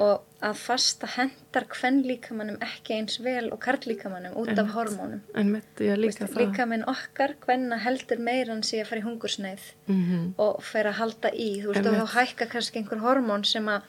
og 0.00 0.26
að 0.40 0.56
fasta 0.56 1.10
hendar 1.18 1.66
hvern 1.74 2.00
líkamannum 2.08 2.58
ekki 2.64 2.96
eins 2.96 3.20
vel 3.24 3.50
og 3.52 3.60
karl 3.60 3.90
líkamannum 3.90 4.38
út 4.40 4.52
af 4.56 4.72
hormónum. 4.74 5.20
en 5.36 5.52
mitt, 5.52 5.70
ég 5.84 6.00
líka 6.00 6.24
það 6.26 6.40
Líkaminn 6.40 6.86
okkar, 6.88 7.36
hvenna 7.44 7.80
heldur 7.84 8.24
meira 8.24 8.56
en 8.56 8.64
sé 8.64 8.80
að 8.80 8.92
fara 8.92 9.04
í 9.04 9.06
hungursneið 9.08 9.70
mm 9.86 10.34
og 10.40 10.62
fer 10.64 10.88
að 10.88 11.00
halda 11.00 11.30
í, 11.34 11.48
þú 11.60 11.72
veist, 11.72 11.86
og 11.86 11.92
Einmitt. 11.92 12.10
þá 12.10 12.18
hækka 12.18 12.46
kannski 12.54 12.80
einhver 12.80 13.00
hormón 13.02 13.44
sem 13.44 13.66
að 13.68 13.82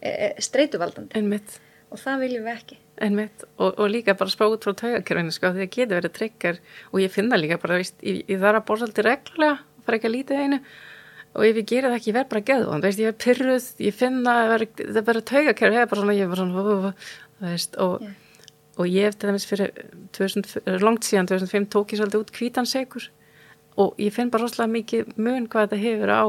e, 0.00 0.10
e, 0.10 0.28
streituvaldandi 0.40 1.18
en 1.18 1.28
mitt 1.28 1.58
og 1.92 2.00
það 2.00 2.24
viljum 2.24 2.46
við 2.48 2.54
ekki. 2.54 2.78
Einmitt, 2.98 3.44
og, 3.58 3.76
og 3.78 3.90
líka 3.92 4.16
bara 4.18 4.32
spá 4.32 4.44
út 4.48 4.64
frá 4.66 4.74
taugakerfinu 4.74 5.32
sko, 5.34 5.52
því 5.54 5.64
það 5.64 5.72
getur 5.76 5.98
verið 6.00 6.14
tryggar 6.16 6.60
og 6.90 7.02
ég 7.02 7.12
finna 7.14 7.38
líka 7.38 7.58
bara, 7.62 7.78
veist, 7.78 7.98
ég, 8.02 8.24
ég 8.26 8.40
þarf 8.42 8.62
að 8.62 8.68
borða 8.70 8.86
svolítið 8.88 9.06
reglulega, 9.06 9.58
fara 9.86 9.98
ekki 9.98 10.08
að 10.08 10.14
lítið 10.16 10.42
einu. 10.42 10.60
Og 11.38 11.44
ef 11.44 11.60
ég 11.60 11.68
gerir 11.68 11.92
það 11.92 11.98
ekki, 11.98 12.10
ég 12.10 12.16
verð 12.16 12.30
bara 12.32 12.46
geðu 12.48 12.78
veist, 12.82 13.02
ég 13.02 13.10
verð 13.10 13.20
pyrruð, 13.22 13.68
ég 13.84 13.94
finna 13.94 14.34
það 14.48 14.64
er 14.88 15.06
bara 15.06 15.24
taugakerfi, 15.30 15.76
það 15.76 15.84
er 15.84 15.92
bara 15.92 16.02
svona, 16.02 16.16
ég 16.16 16.26
er 16.26 16.32
bara 16.32 16.46
svona 16.48 16.92
veist, 17.44 17.76
og, 17.76 18.02
Já. 18.02 18.10
og 18.78 18.90
ég 18.90 19.14
til 19.14 19.30
dæmis 19.30 19.46
fyrir 19.48 19.72
2000, 20.16 20.82
langt 20.82 21.06
síðan 21.06 21.30
2005 21.30 21.70
tók 21.74 21.94
ég 21.94 22.02
svolítið 22.02 22.24
út 22.24 22.34
kvítansegur 22.34 23.08
og 23.78 24.02
ég 24.02 24.14
finn 24.14 24.32
bara 24.34 24.46
rosalega 24.46 24.74
mikið 24.74 25.14
mun 25.16 25.46
hvað 25.46 25.68
þetta 25.68 25.82
hefur 25.84 26.14
á 26.14 26.24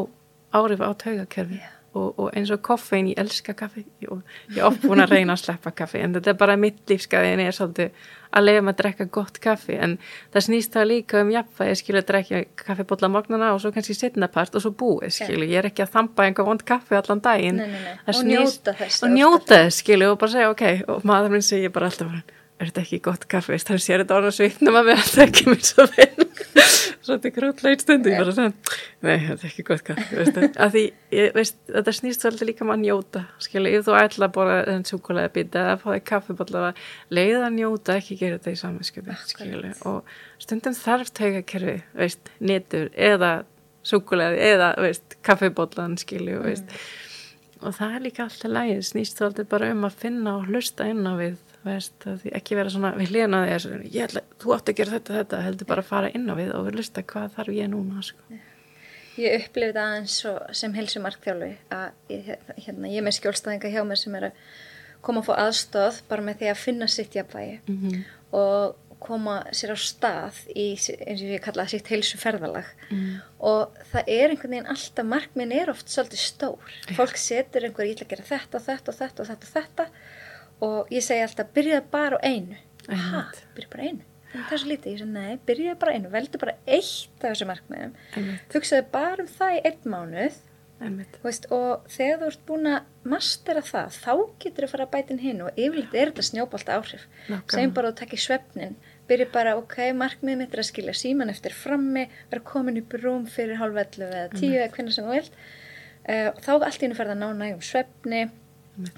árif 0.60 0.86
á 0.86 0.90
taugakerfi 0.94 1.62
Já. 1.64 1.79
Og, 1.94 2.20
og 2.20 2.30
eins 2.38 2.52
og 2.54 2.62
koffein, 2.66 3.10
ég 3.12 3.20
elska 3.22 3.56
kaffi. 3.58 3.86
Og 4.10 4.22
ég 4.54 4.62
er 4.62 4.68
oft 4.68 4.86
búin 4.86 5.02
að 5.04 5.16
reyna 5.16 5.36
að 5.36 5.44
sleppa 5.44 5.74
kaffi 5.76 6.02
en 6.04 6.16
þetta 6.18 6.34
er 6.34 6.40
bara 6.40 6.58
mitt 6.60 6.82
lífskaðin 6.90 7.44
er 7.44 7.56
svolítið 7.56 8.08
að 8.30 8.46
leiða 8.46 8.62
maður 8.62 8.76
að 8.76 8.82
drekka 8.84 9.06
gott 9.18 9.40
kaffi 9.42 9.78
en 9.82 9.96
það 10.34 10.46
snýst 10.46 10.76
það 10.76 10.90
líka 10.92 11.22
um 11.24 11.32
jafnvægi 11.34 11.74
ég 11.74 11.80
skilja 11.80 12.04
að 12.04 12.10
drekja 12.12 12.42
kaffibólla 12.62 13.10
morgnana 13.10 13.54
og 13.56 13.62
svo 13.64 13.72
kannski 13.74 13.98
setnapart 13.98 14.58
og 14.58 14.66
svo 14.66 14.74
búið 14.78 15.16
skilju 15.18 15.48
ég 15.50 15.64
er 15.64 15.70
ekki 15.72 15.86
að 15.86 15.96
þampa 15.96 16.28
einhver 16.28 16.46
vond 16.46 16.66
kaffi 16.66 17.00
allan 17.00 17.24
daginn. 17.26 17.64
Nei, 17.64 17.72
nei, 17.74 17.86
nei. 17.88 17.96
Og 18.14 18.28
njóta 18.30 18.76
þess 18.78 19.06
og 19.08 19.16
njóta 19.16 19.64
þess 19.64 19.82
skilju 19.84 20.12
og 20.14 20.20
bara 20.22 20.36
segja 20.36 20.52
ok 20.54 20.68
og 20.94 21.10
maður 21.10 21.34
minn 21.34 21.50
segir 21.50 21.74
bara 21.74 21.90
alltaf 21.90 22.38
er 22.60 22.70
þetta 22.70 22.82
ekki 22.84 23.00
gott 23.04 23.26
kaffi? 23.32 23.58
Hann 23.70 23.82
sér 23.82 24.04
þetta 24.04 24.18
orða 24.18 24.32
svitnum 24.36 24.78
að 24.80 24.90
mér 24.90 25.02
þetta 25.02 25.26
ekki 25.26 25.46
mér 25.48 25.62
svo 25.64 25.86
vel. 25.94 26.26
Svo 27.00 27.16
þetta 27.16 27.30
er 27.30 27.34
grútlega 27.38 27.76
eitt 27.76 27.84
stundu 27.86 28.12
ég 28.12 28.20
bara 28.20 28.34
segja, 28.36 28.78
nei 29.06 29.16
þetta 29.24 29.38
er 29.38 29.50
ekki 29.50 29.66
gott 29.70 29.84
kaffi. 29.88 30.08
Veist, 30.20 30.40
að 30.66 30.74
því, 30.76 30.84
ég, 31.16 31.30
veist, 31.38 31.60
þetta 31.72 31.94
snýst 31.96 32.26
svolítið 32.26 32.52
líka 32.52 32.66
um 32.66 32.74
að 32.76 32.82
njóta, 32.84 33.24
skilju, 33.46 33.72
ef 33.80 33.88
þú 33.88 33.96
ætla 34.02 34.28
að 34.28 34.36
bora 34.36 34.58
þenn 34.68 34.88
súkulega 34.90 35.34
bita 35.40 35.64
eða 35.64 35.76
að 35.78 35.84
fá 35.86 35.90
þig 35.94 36.08
kaffi 36.12 36.38
bara 36.42 36.74
leiða 37.16 37.44
að 37.48 37.58
njóta, 37.58 37.96
ekki 37.96 38.20
gera 38.20 38.40
þetta 38.40 38.56
í 38.56 38.62
saminskjöpi, 38.64 39.20
skilju, 39.32 39.74
og 39.90 40.14
stundum 40.44 40.76
þarf 40.78 41.14
taugakerfi, 41.16 41.78
veist, 41.96 42.34
netur 42.44 42.90
eða 42.96 43.34
súkulega 43.88 44.50
eða, 44.54 44.74
veist, 44.84 45.16
kaffibóllan, 45.26 45.96
skilju, 46.02 46.42
veist. 46.44 46.76
Og 47.60 47.76
það 47.76 47.96
er 47.96 48.04
líka 48.06 48.24
alltaf 48.24 48.52
lægið, 48.52 48.82
snýst 48.88 49.20
svolítið 49.20 49.48
bara 49.52 49.72
um 49.74 49.88
að 49.88 49.96
finna 50.04 50.38
og 50.40 50.52
hlusta 50.52 50.88
inn 50.88 51.08
á 51.08 51.14
við 51.20 51.40
veist, 51.66 52.06
ekki 52.40 52.56
vera 52.60 52.72
svona 52.72 52.94
við 52.96 53.12
hlýðina 53.14 53.42
ætla, 53.52 54.22
þú 54.40 54.54
átt 54.56 54.72
að 54.72 54.78
gera 54.80 54.96
þetta, 54.98 55.18
þetta 55.20 55.42
heldur 55.46 55.70
bara 55.72 55.84
að 55.84 55.90
fara 55.92 56.12
inn 56.16 56.30
á 56.32 56.36
við 56.40 56.54
og 56.56 56.68
við 56.70 56.80
hlusta 56.80 57.04
hvað 57.04 57.34
þarf 57.36 57.56
ég 57.58 57.72
núna 57.74 58.04
sko. 58.06 58.40
Ég 59.20 59.36
upplifði 59.44 59.76
það 59.76 59.86
aðeins 59.90 60.18
svo, 60.22 60.34
sem 60.56 60.76
helsumarkþjálfi 60.78 61.50
að 61.76 62.14
ég, 62.16 62.30
hérna, 62.66 62.92
ég 62.94 63.04
með 63.04 63.18
skjólstæðinga 63.20 63.72
hjá 63.74 63.82
mér 63.90 64.00
sem 64.00 64.16
er 64.16 64.30
að 64.30 64.44
koma 65.04 65.24
að 65.24 65.28
fá 65.28 65.34
aðstöð 65.48 66.00
bara 66.12 66.24
með 66.28 66.40
því 66.40 66.52
að 66.54 66.62
finna 66.68 66.88
sitt 66.92 67.20
jafnvægi 67.20 67.60
mm 67.68 68.00
og 68.30 68.76
koma 69.02 69.40
sér 69.56 69.72
á 69.74 69.78
stað 69.80 70.36
í, 70.54 70.76
eins 70.76 71.22
og 71.24 71.30
ég 71.32 71.42
kalla 71.42 71.64
það 71.64 71.72
sitt 71.72 71.88
helsuferðalag 71.90 72.68
Mm. 72.92 73.22
og 73.40 73.78
það 73.94 74.08
er 74.12 74.32
einhvern 74.34 74.52
veginn 74.54 74.70
alltaf 74.74 75.06
markminn 75.08 75.52
er 75.56 75.70
oft 75.72 75.88
svolítið 75.90 76.20
stór. 76.20 76.74
Fólk 76.98 77.18
setur 77.22 77.64
einhver, 77.66 77.86
ég 77.88 77.96
ætla 77.96 78.06
að 78.08 78.12
gera 78.14 78.28
þetta, 78.30 78.62
þetta 78.66 78.92
og 78.92 78.98
þetta 79.00 79.22
og 79.24 79.30
þetta 79.30 79.48
og 79.48 79.54
þetta 79.56 79.86
og 80.66 80.92
ég 80.94 81.06
segi 81.06 81.26
alltaf, 81.26 81.50
byrjaði 81.56 81.86
bara 81.94 82.20
á 82.20 82.26
einu. 82.26 82.60
Ha, 82.90 82.96
Einmitt. 82.96 83.42
byrjaði 83.56 83.72
bara 83.76 83.88
einu. 83.88 84.06
Það 84.30 84.54
er 84.54 84.62
svo 84.62 84.70
lítið, 84.70 84.92
ég 84.94 85.00
segi, 85.02 85.14
nei, 85.16 85.40
byrjaði 85.48 85.80
bara 85.82 85.96
einu. 85.96 86.12
Veldu 86.14 86.42
bara 86.42 86.58
eitt 86.68 87.24
af 87.24 87.32
þessu 87.32 87.50
markmiðum. 87.50 87.96
Hugsaði 88.54 88.86
bara 88.94 89.26
um 89.26 89.32
það 89.40 89.56
í 89.58 89.64
einn 89.72 89.92
mánuð. 89.96 90.38
Veist, 91.26 91.50
og 91.52 91.90
þegar 91.92 92.22
þú 92.22 92.28
ert 92.30 92.44
búin 92.48 92.68
að 92.72 93.10
mastera 93.12 93.60
það, 93.68 93.98
þá 94.00 94.14
getur 94.40 94.64
þú 94.64 94.70
fara 94.72 94.86
að 94.86 94.94
bæta 94.94 95.12
inn 95.12 95.20
hinn 95.20 95.42
og 95.44 95.58
yfirleitt 95.60 95.98
er 95.98 96.14
þetta 96.14 96.24
snjóbalta 96.30 96.78
áhrif. 96.78 97.04
Segjum 97.52 97.74
bara 97.76 97.90
að 97.90 97.98
þú 97.98 98.00
takkir 98.00 98.22
svefnin 98.24 98.78
byrja 99.10 99.30
bara, 99.34 99.56
ok, 99.60 99.78
markmiðið 99.98 100.42
mitt 100.44 100.54
er 100.54 100.62
að 100.64 100.70
skilja 100.70 100.96
síman 100.98 101.32
eftir 101.34 101.56
frammi, 101.56 102.06
vera 102.30 102.46
komin 102.46 102.78
upp 102.82 102.94
í 102.94 103.02
rúm 103.02 103.26
fyrir 103.30 103.60
hálf 103.60 103.80
11 103.82 104.06
eða 104.10 104.28
10 104.36 104.60
eða 104.60 104.70
hvernig 104.76 104.96
sem 104.96 105.08
þú 105.08 105.16
vilt. 105.16 105.40
Uh, 106.10 106.30
þá 106.46 106.52
allt 106.56 106.80
í 106.80 106.86
hennu 106.86 106.98
ferð 106.98 107.16
að 107.16 107.22
ná 107.22 107.28
nægum 107.38 107.64
svefni 107.66 108.22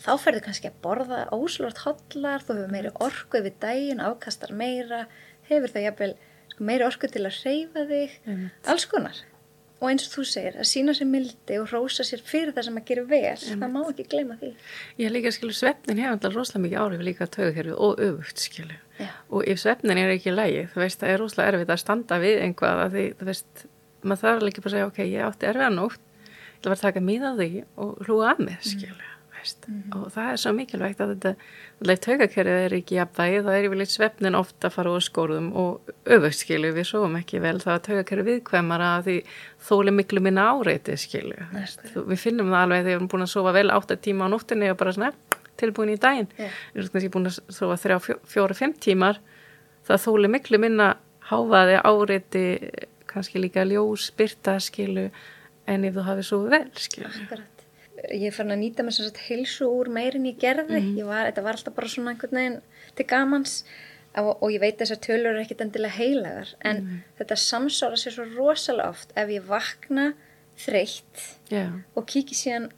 þá 0.02 0.12
ferðu 0.22 0.44
kannski 0.46 0.70
að 0.70 0.78
borða 0.84 1.24
óslort 1.36 1.82
hotlar, 1.86 2.44
þú 2.46 2.58
hefur 2.60 2.72
meiri 2.76 2.92
orku 3.02 3.40
yfir 3.42 3.56
daginn, 3.64 4.04
afkastar 4.04 4.54
meira 4.54 5.06
hefur 5.50 5.74
það 5.74 5.86
jafnvel 5.90 6.14
sko, 6.52 6.64
meiri 6.70 6.86
orku 6.88 7.10
til 7.12 7.26
að 7.26 7.38
reyfa 7.46 7.86
þig 7.90 8.16
Einmitt. 8.28 8.72
alls 8.72 8.86
konar. 8.92 9.22
Og 9.82 9.88
eins 9.90 10.04
og 10.06 10.12
þú 10.14 10.24
segir, 10.30 10.58
að 10.62 10.68
sína 10.70 10.94
sér 10.94 11.08
mildi 11.10 11.56
og 11.58 11.72
rósa 11.74 12.04
sér 12.06 12.22
fyrir 12.22 12.52
það 12.54 12.68
sem 12.68 12.76
að 12.78 12.84
gera 12.92 13.04
vel 13.10 13.38
það 13.42 13.72
má 13.74 13.80
ekki 13.90 14.04
gleyma 14.12 14.36
því. 14.38 14.52
Ég 15.02 15.10
líka 15.16 15.32
skilu 15.34 15.56
svefnin 15.58 15.98
hefur 15.98 16.14
alltaf 16.20 16.36
rosalega 16.36 16.62
mikið 16.68 16.82
áhrif 16.84 17.02
líka 17.08 17.28
taugakerfið 17.34 17.80
og 17.88 18.04
öfugt 18.06 18.44
skilu 18.44 18.78
Já. 19.02 19.08
og 19.34 19.48
ef 19.50 19.58
svefnin 19.64 19.98
er 19.98 20.14
ekki 20.14 20.36
lægi 20.38 20.68
þú 20.76 20.84
veist 20.84 21.02
það 21.02 21.10
er 21.16 21.20
rosalega 21.24 21.56
erfitt 21.56 21.74
að 21.74 21.82
standa 21.82 22.20
við 22.22 22.44
einhvað 22.46 22.84
að 22.86 22.94
því 23.00 23.06
þú 23.18 23.30
veist 23.32 23.66
maður 24.04 24.22
þarf 24.28 24.46
líka 24.46 24.62
bara 24.62 24.70
að 24.70 24.78
segja 24.78 24.92
ok 24.92 25.00
ég 25.10 25.26
átti 25.32 25.50
erfiða 25.50 25.72
nótt 25.74 26.06
ég 26.22 26.62
bara 26.68 26.78
að 26.78 26.86
taka 26.86 27.02
mið 27.10 27.26
á 27.26 27.32
því 27.42 27.50
og 27.82 28.06
hlúa 28.06 28.30
að 28.36 28.46
mig 28.46 28.70
skilu 29.42 29.78
veist 29.82 29.96
og 29.96 30.12
það 30.14 30.30
er 30.32 30.40
svo 30.42 30.52
mikilvægt 30.54 31.02
að 31.02 31.12
þetta 31.16 31.32
alltaf 31.82 32.02
taugakerfið 32.06 32.60
er 32.66 32.76
ekki 32.78 32.98
jafnvægi 33.00 33.40
það 33.46 33.58
er 33.58 33.68
yfirleitt 33.68 33.94
svefnin 33.96 34.38
ofta 34.38 34.68
að 34.70 34.76
fara 34.76 34.94
úr 34.96 35.06
skóruðum 35.06 35.48
og 35.58 35.92
öfugt 36.06 36.38
skilu 36.42 36.72
við 36.76 36.88
sofum 36.92 37.16
ekki 37.20 37.42
vel 37.42 37.58
það 37.64 37.74
er 37.78 37.84
taugakerfið 37.88 38.30
viðkvæmara 38.32 38.90
að 39.00 39.08
því 39.10 39.16
þóli 39.70 39.94
miklu 39.98 40.22
minna 40.22 40.48
áreiti. 40.54 40.96
Þú- 41.96 42.06
við 42.12 42.20
finnum 42.26 42.52
það 42.54 42.62
alveg 42.66 42.82
þegar 42.82 42.90
við 42.92 42.96
erum 43.00 43.12
búin 43.16 43.26
að 43.28 43.34
sofa 43.34 43.52
vel 43.58 43.70
átta 43.72 43.96
tíma 43.98 44.26
á 44.26 44.34
nóttinni 44.34 44.70
og 44.72 44.78
bara 44.78 44.94
svona 44.94 45.12
tilbúin 45.58 45.94
í 45.94 45.98
daginn 46.02 46.28
Já. 46.38 46.48
við 46.74 46.80
erum 46.82 46.94
kannski 46.96 47.12
búin 47.14 47.28
að 47.30 47.40
sofa 47.54 47.76
þrjá, 47.82 47.98
fjó- 48.02 48.22
fjóra, 48.26 48.56
fimm 48.58 48.74
tímar 48.82 49.20
það 49.88 50.06
þóli 50.06 50.30
miklu 50.32 50.58
minna 50.62 50.94
háfaði 51.32 51.82
áreiti 51.86 52.46
kannski 53.12 53.42
líka 53.44 53.66
ljós, 53.68 54.12
byrta 54.16 54.56
skilu 54.64 55.10
en 55.68 55.84
ef 55.86 55.94
þú 55.98 56.04
hafið 56.08 56.26
svo 56.30 56.40
vel, 56.50 56.70
skilur. 56.76 57.12
Ég 58.10 58.28
er 58.32 58.36
farin 58.36 58.52
að 58.56 58.62
nýta 58.64 58.84
mér 58.88 58.96
svona 58.98 59.24
heilsu 59.28 59.68
úr 59.70 59.90
meirin 59.94 60.26
ég 60.26 60.38
gerði. 60.42 60.80
Mhm. 60.82 60.98
Ég 60.98 61.06
var, 61.06 61.28
þetta 61.32 61.44
var 61.44 61.54
alltaf 61.58 61.76
bara 61.76 61.88
svona 61.88 62.12
einhvern 62.16 62.38
veginn 62.40 62.62
til 62.96 63.06
gamans 63.06 63.64
og, 64.18 64.38
og 64.44 64.50
ég 64.52 64.60
veit 64.60 64.78
þessar 64.82 65.00
tölur 65.06 65.32
eru 65.36 65.42
ekkit 65.46 65.62
endilega 65.62 65.96
heilagar 66.00 66.54
en 66.62 66.78
Mhm. 66.82 67.02
þetta 67.20 67.38
samsóra 67.38 67.96
sér 68.00 68.12
svo 68.18 68.26
rosalega 68.36 68.90
oft 68.90 69.14
ef 69.16 69.30
ég 69.30 69.44
vakna 69.48 70.14
þreytt 70.58 71.38
Já, 71.50 71.70
og 71.96 72.06
kíki 72.06 72.36
síðan 72.36 72.72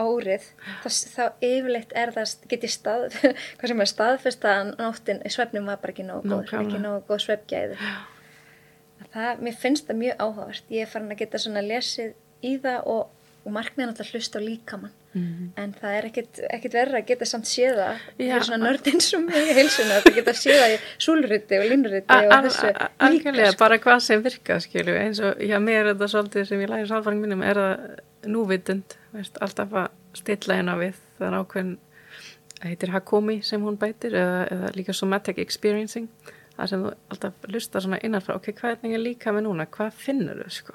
árið 0.00 0.42
þá, 0.82 0.88
þá 0.88 1.32
yfirleitt 1.44 1.92
er 1.94 2.10
það 2.10 2.48
get 2.48 2.62
ég 2.62 2.70
stað, 2.72 3.10
hvað 3.58 3.68
sem 3.68 3.80
er 3.80 3.90
staðfest 3.90 4.44
að 4.48 4.74
nóttin, 4.78 5.20
svefnum 5.28 5.66
var 5.66 5.76
bara 5.76 5.92
ekki 5.92 6.06
nógu 6.08 6.24
góð 6.24 6.44
Nákvæmlega. 6.46 6.66
ekki 6.66 6.80
nógu 6.80 7.02
góð 7.06 7.20
svefgæði 7.26 7.76
það, 9.14 9.40
mér 9.44 9.56
finnst 9.60 9.86
það 9.88 9.98
mjög 10.02 10.16
áhugavert 10.24 10.70
ég 10.74 10.84
er 10.86 10.90
farin 10.92 11.12
að 11.14 11.20
geta 11.22 11.40
svona 11.42 11.62
lesið 11.66 12.14
í 12.46 12.54
það 12.62 12.86
og, 12.94 13.08
og 13.50 13.56
markmiðan 13.58 13.92
alltaf 13.92 14.12
hlusta 14.14 14.38
á 14.38 14.42
líkamann 14.46 14.96
Mhm. 15.10 15.46
en 15.58 15.72
það 15.74 15.94
er 15.98 16.04
ekkit, 16.06 16.72
verra 16.72 17.00
að 17.00 17.06
geta 17.08 17.26
samt 17.26 17.48
séða 17.50 17.86
Já. 17.98 18.36
fyrir 18.38 18.44
svona 18.46 18.60
nörd 18.62 18.86
eins 18.86 19.08
og 19.16 19.24
mig 19.24 19.48
í 19.50 19.54
heilsuna 19.56 19.96
að 19.98 20.14
geta 20.14 20.30
séða 20.38 20.68
í 20.70 20.76
súlriti 21.02 21.58
og 21.58 21.64
línriti 21.66 22.14
og 22.14 22.44
þessu 22.46 22.70
algjörlega, 23.02 23.48
sko. 23.50 23.58
bara 23.58 23.78
hvað 23.82 24.00
sem 24.06 24.22
virka, 24.22 24.60
skilju, 24.62 24.94
eins 24.94 25.18
og 25.26 25.34
hjá 25.42 25.58
mér 25.58 25.80
er 25.82 25.94
þetta 25.96 26.08
svolítið 26.12 26.46
sem 26.46 26.60
ég 26.62 26.70
læri 26.70 26.86
sálfæring 26.86 27.20
mínum 27.24 27.42
er 27.42 27.58
það 27.58 28.30
núvitund, 28.30 28.94
veist, 29.12 29.38
alltaf 29.42 29.74
að 29.82 29.88
stilla 30.14 30.54
hérna 30.60 30.76
við, 30.78 30.94
það 31.18 31.26
er 31.26 31.38
ákveðin 31.42 31.72
það 32.60 32.68
heitir 32.70 32.90
Hakomi 32.94 33.40
sem 33.42 33.62
hún 33.66 33.78
bætir 33.82 34.14
eða, 34.14 34.46
eða 34.52 34.70
líka 34.76 34.94
somatic 34.94 35.38
experiencing 35.42 36.06
það 36.56 36.68
sem 36.70 36.82
þú 36.86 36.94
alltaf 37.10 37.32
lusta 37.48 37.80
svona 37.82 37.98
innanfrá 38.04 38.36
ok, 38.38 38.52
hvernig 38.62 38.94
er 38.94 39.02
líka 39.02 39.32
með 39.34 39.48
núna, 39.48 39.66
hvað 39.66 39.90
finnur 40.06 40.44
þau 40.44 40.50
sko, 40.60 40.74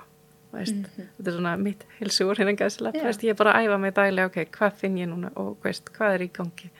veist, 0.56 0.90
þetta 1.18 1.32
er 1.32 1.38
svona 1.38 1.54
mitt 1.62 1.86
hilsugur 2.00 2.42
hérna 2.42 2.56
gæslega, 2.60 3.00
Já. 3.00 3.08
veist, 3.10 3.28
ég 3.28 3.36
er 3.36 3.40
bara 3.42 3.54
að 3.58 3.68
æfa 3.68 3.78
mig 3.84 3.94
daglega, 3.98 4.32
ok, 4.32 4.52
hvað 4.58 4.82
finn 4.82 4.98
ég 5.02 5.12
núna 5.12 5.32
og 5.42 5.56
veist, 5.66 5.92
hvað 5.98 6.18
er 6.18 6.26
í 6.26 6.32
gangi? 6.40 6.72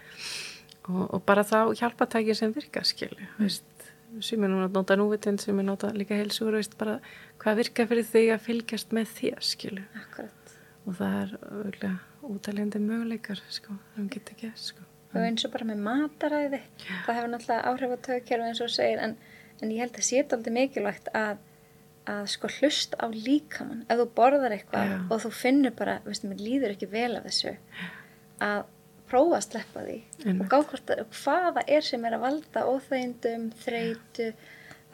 Og, 0.86 1.04
og 1.06 1.22
bara 1.26 1.46
þá 1.48 1.60
hjálpatæki 1.80 2.36
sem 2.38 2.54
virka 2.56 2.84
skilju, 2.86 3.30
veist. 3.40 3.72
Sem 4.24 4.44
er 4.46 4.52
núna 4.52 4.70
að 4.70 4.78
nota 4.78 4.96
núvitund, 4.96 5.42
sem 5.44 5.58
er 5.60 5.66
nota 5.68 5.90
líka 5.92 6.16
heilsugur, 6.16 6.56
veist, 6.56 6.78
bara 6.80 7.00
hvað 7.42 7.64
virka 7.64 7.88
fyrir 7.90 8.06
þig 8.08 8.34
að 8.36 8.44
fylgjast 8.46 8.94
með 8.96 9.16
þér 9.18 9.80
Akkurat. 10.00 10.54
og 10.86 11.00
það 11.00 11.16
er 11.22 11.34
auðvitað 11.42 12.04
útæljandi 12.30 12.82
möguleikar 12.82 13.42
sko, 13.54 13.76
sem 13.96 14.08
getur 14.10 14.36
ekki 14.36 14.52
sko. 14.60 14.86
og 15.14 15.24
eins 15.24 15.46
og 15.48 15.54
bara 15.54 15.68
með 15.70 15.84
mataræði 15.86 16.62
það 17.06 17.18
hefur 17.18 17.32
náttúrulega 17.32 17.72
áhrif 17.72 17.94
á 17.94 17.98
tögkerfi 18.08 18.48
eins 18.50 18.62
og 18.66 18.72
segir 18.74 19.02
en, 19.04 19.16
en 19.62 19.74
ég 19.74 19.84
held 19.84 20.00
að 20.00 20.08
sé 20.08 20.22
þetta 20.22 20.40
aldrei 20.40 20.56
mikilvægt 20.58 21.12
að, 21.16 21.38
að 22.10 22.24
sko 22.36 22.50
hlust 22.60 22.96
á 23.02 23.06
líkamann. 23.10 23.84
Ef 23.90 24.00
þú 24.02 24.08
borðar 24.18 24.56
eitthvað 24.56 24.90
Já. 24.92 24.98
og 25.10 25.22
þú 25.26 25.32
finnur 25.42 25.76
bara, 25.78 26.00
veistu, 26.06 26.30
mér 26.30 26.44
líður 26.46 26.76
ekki 26.76 26.90
vel 26.92 27.12
af 27.18 27.28
þessu 27.28 27.56
að 28.46 28.66
prófa 29.10 29.38
að 29.40 29.46
sleppa 29.46 29.86
því 29.86 29.96
Einmitt. 30.26 30.42
og 30.42 30.52
gá 30.52 30.58
hvort 30.70 30.92
að 30.96 31.06
hvaða 31.22 31.64
er 31.78 31.86
sem 31.86 32.06
er 32.06 32.18
að 32.18 32.24
valda 32.26 32.66
óþægindum, 32.72 33.50
þreytu 33.62 34.32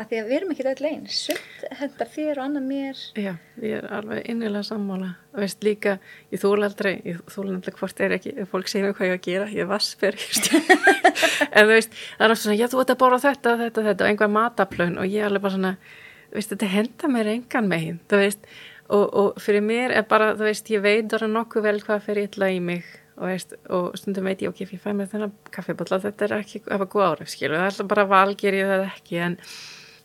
að 0.01 0.07
því 0.09 0.17
að 0.17 0.27
við 0.29 0.35
erum 0.35 0.51
ekki 0.53 0.65
öll 0.71 0.87
einn 0.89 1.03
sumt 1.13 1.63
hendar 1.77 2.09
þér 2.09 2.39
og 2.39 2.45
annað 2.47 2.67
mér. 2.71 3.01
Já, 3.19 3.33
ég 3.61 3.75
er 3.77 3.87
alveg 3.93 4.29
innilega 4.31 4.63
sammála. 4.65 5.09
Veist 5.37 5.63
líka, 5.67 5.97
ég 6.31 6.41
þúl 6.41 6.63
aldrei 6.65 6.93
ég 7.05 7.19
þúl 7.31 7.49
aldrei 7.53 7.75
hvort 7.77 8.01
er 8.01 8.15
ekki, 8.17 8.33
fólk 8.49 8.71
segir 8.71 8.95
hvað 8.97 9.11
ég 9.11 9.19
að 9.19 9.25
gera 9.27 9.49
ég 9.51 9.63
er 9.65 9.69
vassber 9.69 10.17
en 11.55 11.67
þú 11.67 11.73
veist, 11.75 11.93
það 12.17 12.25
er 12.25 12.29
alltaf 12.29 12.43
svona, 12.43 12.57
já 12.59 12.67
þú 12.71 12.81
ert 12.83 12.93
að 12.95 13.01
bóra 13.03 13.19
þetta 13.21 13.55
þetta, 13.61 13.85
þetta 13.89 14.05
og 14.07 14.09
einhver 14.11 14.33
mataplön 14.39 14.97
og 15.01 15.07
ég 15.11 15.21
er 15.21 15.29
alveg 15.29 15.45
bara 15.45 15.55
svona, 15.57 15.73
veist, 16.35 16.53
þetta 16.53 16.71
henda 16.71 17.11
mér 17.11 17.33
engan 17.35 17.69
megin, 17.71 17.99
veist 18.11 18.45
og, 18.91 19.05
og 19.13 19.41
fyrir 19.41 19.63
mér 19.65 19.93
er 19.95 20.07
bara, 20.09 20.33
veist, 20.39 20.69
ég 20.71 20.83
veit 20.83 21.11
bara 21.11 21.29
nokkuð 21.31 21.67
vel 21.67 21.77
hvað 21.83 22.07
fer 22.07 22.21
illa 22.25 22.49
í 22.51 22.59
mig 22.63 22.87
og, 23.17 23.27
veist, 23.29 23.55
og 23.71 23.93
stundum 23.99 24.27
veit 24.29 24.41
ég, 24.43 24.51
ok, 24.51 24.63
ég 24.65 24.81
fæ 24.81 24.91
mér 24.95 25.11
þennan 25.11 25.35
kaffibotla, 25.53 26.01
þetta 26.03 26.27
er 26.27 26.35
ekki, 26.41 26.63
að 26.71 26.87
góð 26.91 27.07
árið 27.07 27.31
skilu, 27.35 27.55
það 27.55 27.67
er 27.67 27.71
alltaf 27.73 27.91
bara 27.93 28.07
val, 28.09 28.35
ger 28.39 28.57
ég 28.57 28.71
það 28.71 28.85
ekki 28.87 29.21
en 29.27 29.37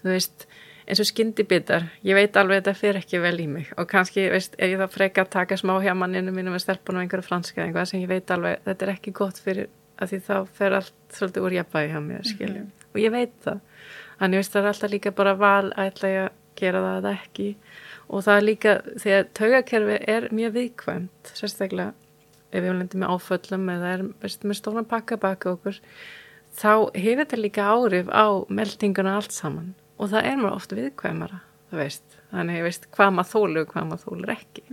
þú 0.02 0.12
veist, 0.12 0.46
eins 0.86 1.02
og 1.02 1.08
skyndibittar, 1.08 1.88
ég 2.06 2.18
veit 2.18 2.36
alveg 2.38 2.60
að 2.60 2.62
þetta 2.62 2.78
fer 2.78 3.00
ekki 3.00 3.22
vel 3.24 3.34
í 3.42 3.48
mig 3.50 3.72
og 3.74 3.88
kannski, 3.90 4.28
veist, 4.30 4.54
er 4.60 4.74
ég 4.74 4.82
það 4.82 4.94
freka 4.94 5.24
að 5.24 5.32
taka 5.34 5.58
smá 5.58 5.74
hjá 5.82 5.94
manninu 5.98 6.34
mínu 6.34 6.54
með 6.54 6.66
stelpunum 6.66 7.02
einhverju 7.02 7.26
franska 7.26 7.64
eitthvað 7.64 7.90
sem 7.90 8.04
ég 8.04 8.12
veit 8.12 8.30
alveg, 8.34 8.60
þetta 8.68 8.86
er 8.86 8.94
ekki 8.94 9.14
gott 9.16 9.40
fyrir 9.42 9.72
að 9.96 10.12
því 10.12 10.20
þá 10.28 10.36
fer 10.58 10.76
allt 10.76 11.16
svolítið 11.16 11.48
úr 11.48 11.56
jafnvægi 11.56 11.94
hjá 11.94 12.00
mér, 12.04 12.26
skilju, 12.28 12.66
og 12.92 13.00
ég 13.00 13.14
veit 13.14 13.34
það 13.42 13.62
þannig 14.20 14.42
veist 14.42 14.54
það 14.54 14.62
er 14.62 14.70
alltaf 14.72 14.92
líka 14.92 15.14
bara 15.16 15.36
val 15.40 15.70
að 15.72 15.90
ætla 15.90 16.12
ég 16.12 16.26
að 16.26 16.36
gera 16.56 16.82
það 16.84 16.98
eða 17.00 17.14
ekki. 17.20 17.48
Og 18.06 18.22
það 18.26 18.36
er 18.36 18.46
líka, 18.46 18.74
þegar 19.02 19.24
taugakerfi 19.36 19.96
er 20.16 20.28
mjög 20.36 20.54
viðkvæmt, 20.56 21.32
sérstaklega 21.36 21.92
ef 22.52 22.62
við 22.62 22.78
lendum 22.78 23.02
með 23.02 23.16
áföllum 23.16 23.66
eða 23.74 23.90
er 23.96 24.06
veist, 24.22 24.46
með 24.46 24.60
stóran 24.60 24.86
pakka 24.88 25.18
baka 25.20 25.56
okkur 25.56 25.80
þá 26.56 26.70
hefur 26.94 27.24
þetta 27.24 27.40
líka 27.40 27.66
áhrif 27.74 28.08
á 28.08 28.26
meldinguna 28.48 29.18
allt 29.18 29.34
saman. 29.34 29.74
Og 29.98 30.12
það 30.12 30.30
er 30.30 30.40
maður 30.40 30.58
oft 30.60 30.74
viðkvæmara 30.76 31.42
það 31.70 31.82
veist, 31.82 32.16
þannig 32.32 32.60
ég 32.60 32.66
veist 32.66 32.88
hvað 32.94 33.12
maður 33.16 33.32
þólu 33.32 33.62
og 33.62 33.70
hvað 33.72 33.86
maður 33.90 34.04
þólur 34.06 34.34
ekki 34.36 34.64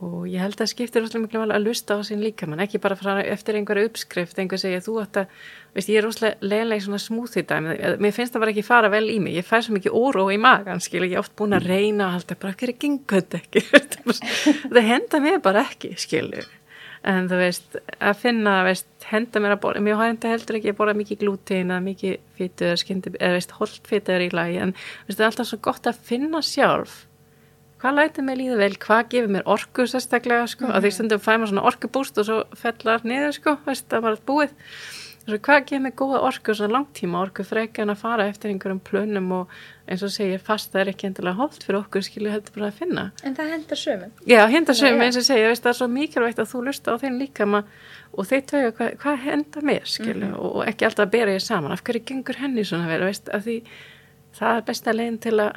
og 0.00 0.26
ég 0.30 0.40
held 0.40 0.60
að 0.62 0.70
skiptir 0.70 1.02
rosalega 1.04 1.26
miklu 1.26 1.40
vel 1.42 1.52
að 1.52 1.66
lusta 1.66 1.96
á 1.96 2.00
sín 2.06 2.22
líkamann, 2.24 2.62
ekki 2.64 2.80
bara 2.80 2.96
frá 2.96 3.18
eftir 3.20 3.58
einhverja 3.58 3.90
uppskrift, 3.90 4.38
einhver 4.40 4.60
segja 4.60 4.80
þú 4.84 4.94
átt 5.02 5.18
að 5.20 5.34
veist, 5.76 5.90
ég 5.92 6.00
er 6.00 6.06
rosalega 6.06 6.48
leðilega 6.52 6.80
í 6.80 6.84
svona 6.86 7.00
smúþi 7.04 7.44
dæmi, 7.50 7.74
mér 8.00 8.14
finnst 8.16 8.36
það 8.36 8.44
bara 8.44 8.54
ekki 8.54 8.64
fara 8.64 8.92
vel 8.92 9.04
í 9.12 9.18
mig. 9.20 9.36
Ég 9.36 9.48
fær 9.48 9.66
svo 9.66 9.76
mikið 9.76 9.98
óró 10.00 10.24
í 10.32 10.38
magan, 10.40 10.80
skil 10.80 11.04
ég. 11.04 11.18
Er 11.18 11.24
oft 11.24 11.36
búin 11.36 11.56
að 11.58 11.68
reyna 11.68 12.08
að 12.08 12.16
halda, 12.16 12.38
bara 12.46 12.56
hverju 12.62 12.78
gengur 12.80 13.20
þetta 13.20 13.42
ekki 13.42 13.64
það 14.72 14.88
henda 14.88 15.20
mér 15.26 15.44
bara 15.44 15.66
ekki, 15.68 15.92
skilju 16.00 16.48
en 17.08 17.28
þú 17.30 17.36
veist, 17.40 17.76
að 17.96 18.18
finna, 18.20 18.56
veist, 18.66 18.88
henda 19.08 19.40
mér 19.40 19.54
að 19.56 19.62
borða, 19.62 19.84
mér 19.84 20.00
henda 20.02 20.32
heldur 20.32 20.58
ekki 20.58 20.74
að 20.74 20.80
borða 20.80 20.96
mikið 20.98 21.22
glútein 21.22 21.70
eða 21.70 21.84
mikið 21.84 22.16
fytu 22.36 22.66
eða 22.68 22.80
skyndi, 22.82 23.12
eða 23.16 23.38
veist, 23.38 23.54
holdfytu 23.56 24.14
er 24.14 24.24
í 24.26 24.32
lagi, 24.36 24.58
en 24.60 24.74
veist, 24.74 25.16
það 25.16 25.24
er 25.24 25.30
alltaf 25.30 25.48
svo 25.48 25.60
gott 25.64 25.88
að 25.88 26.02
finna 26.10 26.42
sjálf 26.44 26.98
hvað 27.80 27.94
lætið 27.98 28.24
mér 28.28 28.36
líða 28.40 28.56
vel, 28.60 28.72
hvað 28.76 29.08
gefur 29.14 29.28
mér 29.34 29.42
orku 29.46 29.86
sérstaklega, 29.88 30.46
sko, 30.46 30.64
mm 30.64 30.70
-hmm. 30.70 30.76
að 30.76 30.82
því 30.84 30.90
stundum 30.92 31.20
fæ 31.20 31.32
maður 31.38 31.48
svona 31.52 31.66
orkubúst 31.70 32.18
og 32.18 32.24
svo 32.26 32.44
fellar 32.54 33.00
niður, 33.04 33.32
sko 33.32 33.56
veist, 33.66 33.88
það 33.88 34.00
var 34.02 34.16
búið, 34.26 34.50
svo 35.26 35.36
hvað 35.38 35.64
gefur 35.66 35.80
mér 35.84 35.92
góða 35.94 36.20
orku, 36.28 36.54
svona 36.54 36.72
langtíma 36.76 37.20
orku 37.22 37.42
freka 37.44 37.82
en 37.82 37.90
að 37.90 37.96
fara 37.96 38.28
eftir 38.28 38.50
einhverjum 38.50 38.80
plönum 38.80 39.32
og 39.32 39.48
eins 39.88 40.02
og 40.02 40.10
segir, 40.10 40.38
fast 40.38 40.72
það 40.72 40.80
er 40.80 40.88
ekki 40.88 41.06
endilega 41.06 41.36
hólt 41.36 41.62
fyrir 41.64 41.78
okkur, 41.80 42.02
skilju 42.02 42.30
heldur 42.30 42.52
bara 42.54 42.66
að 42.68 42.78
finna. 42.78 43.10
En 43.24 43.34
það 43.34 43.50
hendar 43.50 43.76
sömum 43.76 44.10
Já, 44.26 44.46
henda 44.46 44.72
sögum 44.72 44.96
Já, 44.98 45.02
já. 45.02 45.04
eins 45.06 45.16
og 45.16 45.22
segja, 45.22 45.48
veist, 45.48 45.62
það 45.62 45.68
er 45.70 45.78
svo 45.80 45.88
mikilvægt 45.88 46.38
að 46.38 46.50
þú 46.52 46.64
lusta 46.64 46.92
á 46.92 46.96
þeim 46.98 47.18
líka 47.18 47.46
ma- 47.46 47.64
og 48.12 48.26
þeir 48.26 48.42
tauga 48.46 48.70
hvað, 48.72 48.96
hvað 48.96 49.16
henda 49.18 49.60
mér, 49.62 49.82
skilju, 49.84 50.24
Mhm. 50.26 50.34
og, 50.34 50.56
og 50.56 50.66
ekki 50.66 50.84
alltaf 50.84 51.06
að 51.06 51.10
bera 51.10 51.30
ég 51.32 51.40
saman, 51.40 51.72
af 51.72 51.82
hverju 51.84 52.04
gengur 52.04 52.36
henni 52.36 52.64
svona 52.64 52.86
vel, 52.88 53.00
veist, 53.00 53.28
að 53.32 53.42
því 53.44 53.62
það 54.40 54.56
er 54.56 54.62
besta 54.62 54.92
leginn 54.92 55.18
til 55.18 55.32
að 55.40 55.52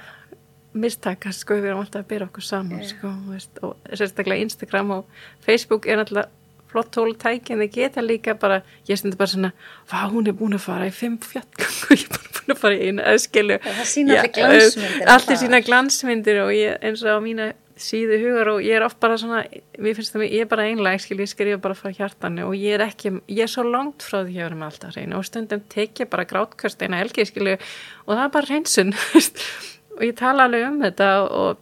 mistakast, 0.74 1.44
sko, 1.44 1.58
við 1.60 1.72
erum 1.72 1.84
alltaf 1.84 2.04
að 2.04 2.10
bera 2.14 2.30
okkur 2.30 2.46
saman, 2.46 2.82
Já. 2.82 2.94
sko, 2.94 3.12
veist, 3.30 3.60
og 3.66 3.76
sérstaklega 3.92 4.48
Instagram 4.48 4.96
og 4.98 5.20
Facebook 5.46 5.88
er 5.88 6.04
alltaf 6.04 6.32
flott 6.74 6.90
tóltæki 6.96 7.54
en 7.54 7.62
þið 7.62 7.74
geta 7.76 8.04
líka 8.04 8.34
bara, 8.40 8.62
ég 8.90 8.98
stundi 8.98 9.18
bara 9.20 9.30
svona, 9.30 9.52
vá, 9.90 10.00
hún 10.10 10.30
er 10.30 10.38
búin 10.38 10.58
að 10.58 10.64
fara 10.66 10.90
í 10.90 10.94
fimm 10.96 11.20
fjallgang 11.22 11.76
og 11.86 11.92
ég 12.00 12.08
er 12.08 12.16
bara 12.16 12.38
búin 12.38 12.56
að 12.56 12.62
fara 12.64 12.78
í 12.78 12.88
eina, 12.88 13.18
skilju. 13.22 13.60
Það 13.66 13.92
sýna 13.92 14.16
allir 14.22 14.32
glansmyndir 14.40 15.12
Allir 15.16 15.42
sína 15.44 15.60
glansmyndir 15.68 16.40
og 16.48 16.56
ég, 16.58 16.80
eins 16.82 17.06
og 17.06 17.14
á 17.14 17.20
mína 17.24 17.52
síðu 17.80 18.18
hugar 18.22 18.52
og 18.54 18.64
ég 18.64 18.78
er 18.78 18.86
oft 18.86 19.00
bara 19.02 19.18
svona, 19.18 19.44
mér 19.82 19.98
finnst 19.98 20.14
það, 20.14 20.26
ég 20.28 20.46
er 20.46 20.50
bara 20.50 20.68
einlega, 20.70 21.02
skil, 21.02 21.20
ég 21.24 21.30
skrifa 21.32 21.60
bara 21.62 21.78
frá 21.78 21.90
hjartanu 21.94 22.46
og 22.48 22.58
ég 22.58 22.78
er 22.78 22.86
ekki, 22.86 23.16
ég 23.34 23.46
er 23.46 23.52
svo 23.52 23.66
langt 23.66 24.06
frá 24.06 24.22
því 24.22 24.38
að 24.38 24.44
vera 24.44 24.60
með 24.60 24.68
alltaf 24.70 24.98
hreinu 24.98 25.18
og 25.18 25.28
stundum 25.28 25.64
tekja 25.74 26.08
bara 26.10 26.28
grátkast 26.30 26.86
eina 26.86 27.02
helgi, 27.02 27.26
skilju, 27.30 27.58
og 28.06 28.14
það 28.14 28.24
er 28.26 28.34
bara 28.38 28.52
hreinsun, 28.52 28.94
og 29.98 30.06
ég 30.08 30.16
tala 30.20 30.48
alveg 30.48 30.66
um 30.70 30.82
þetta 30.84 31.10
og, 31.24 31.62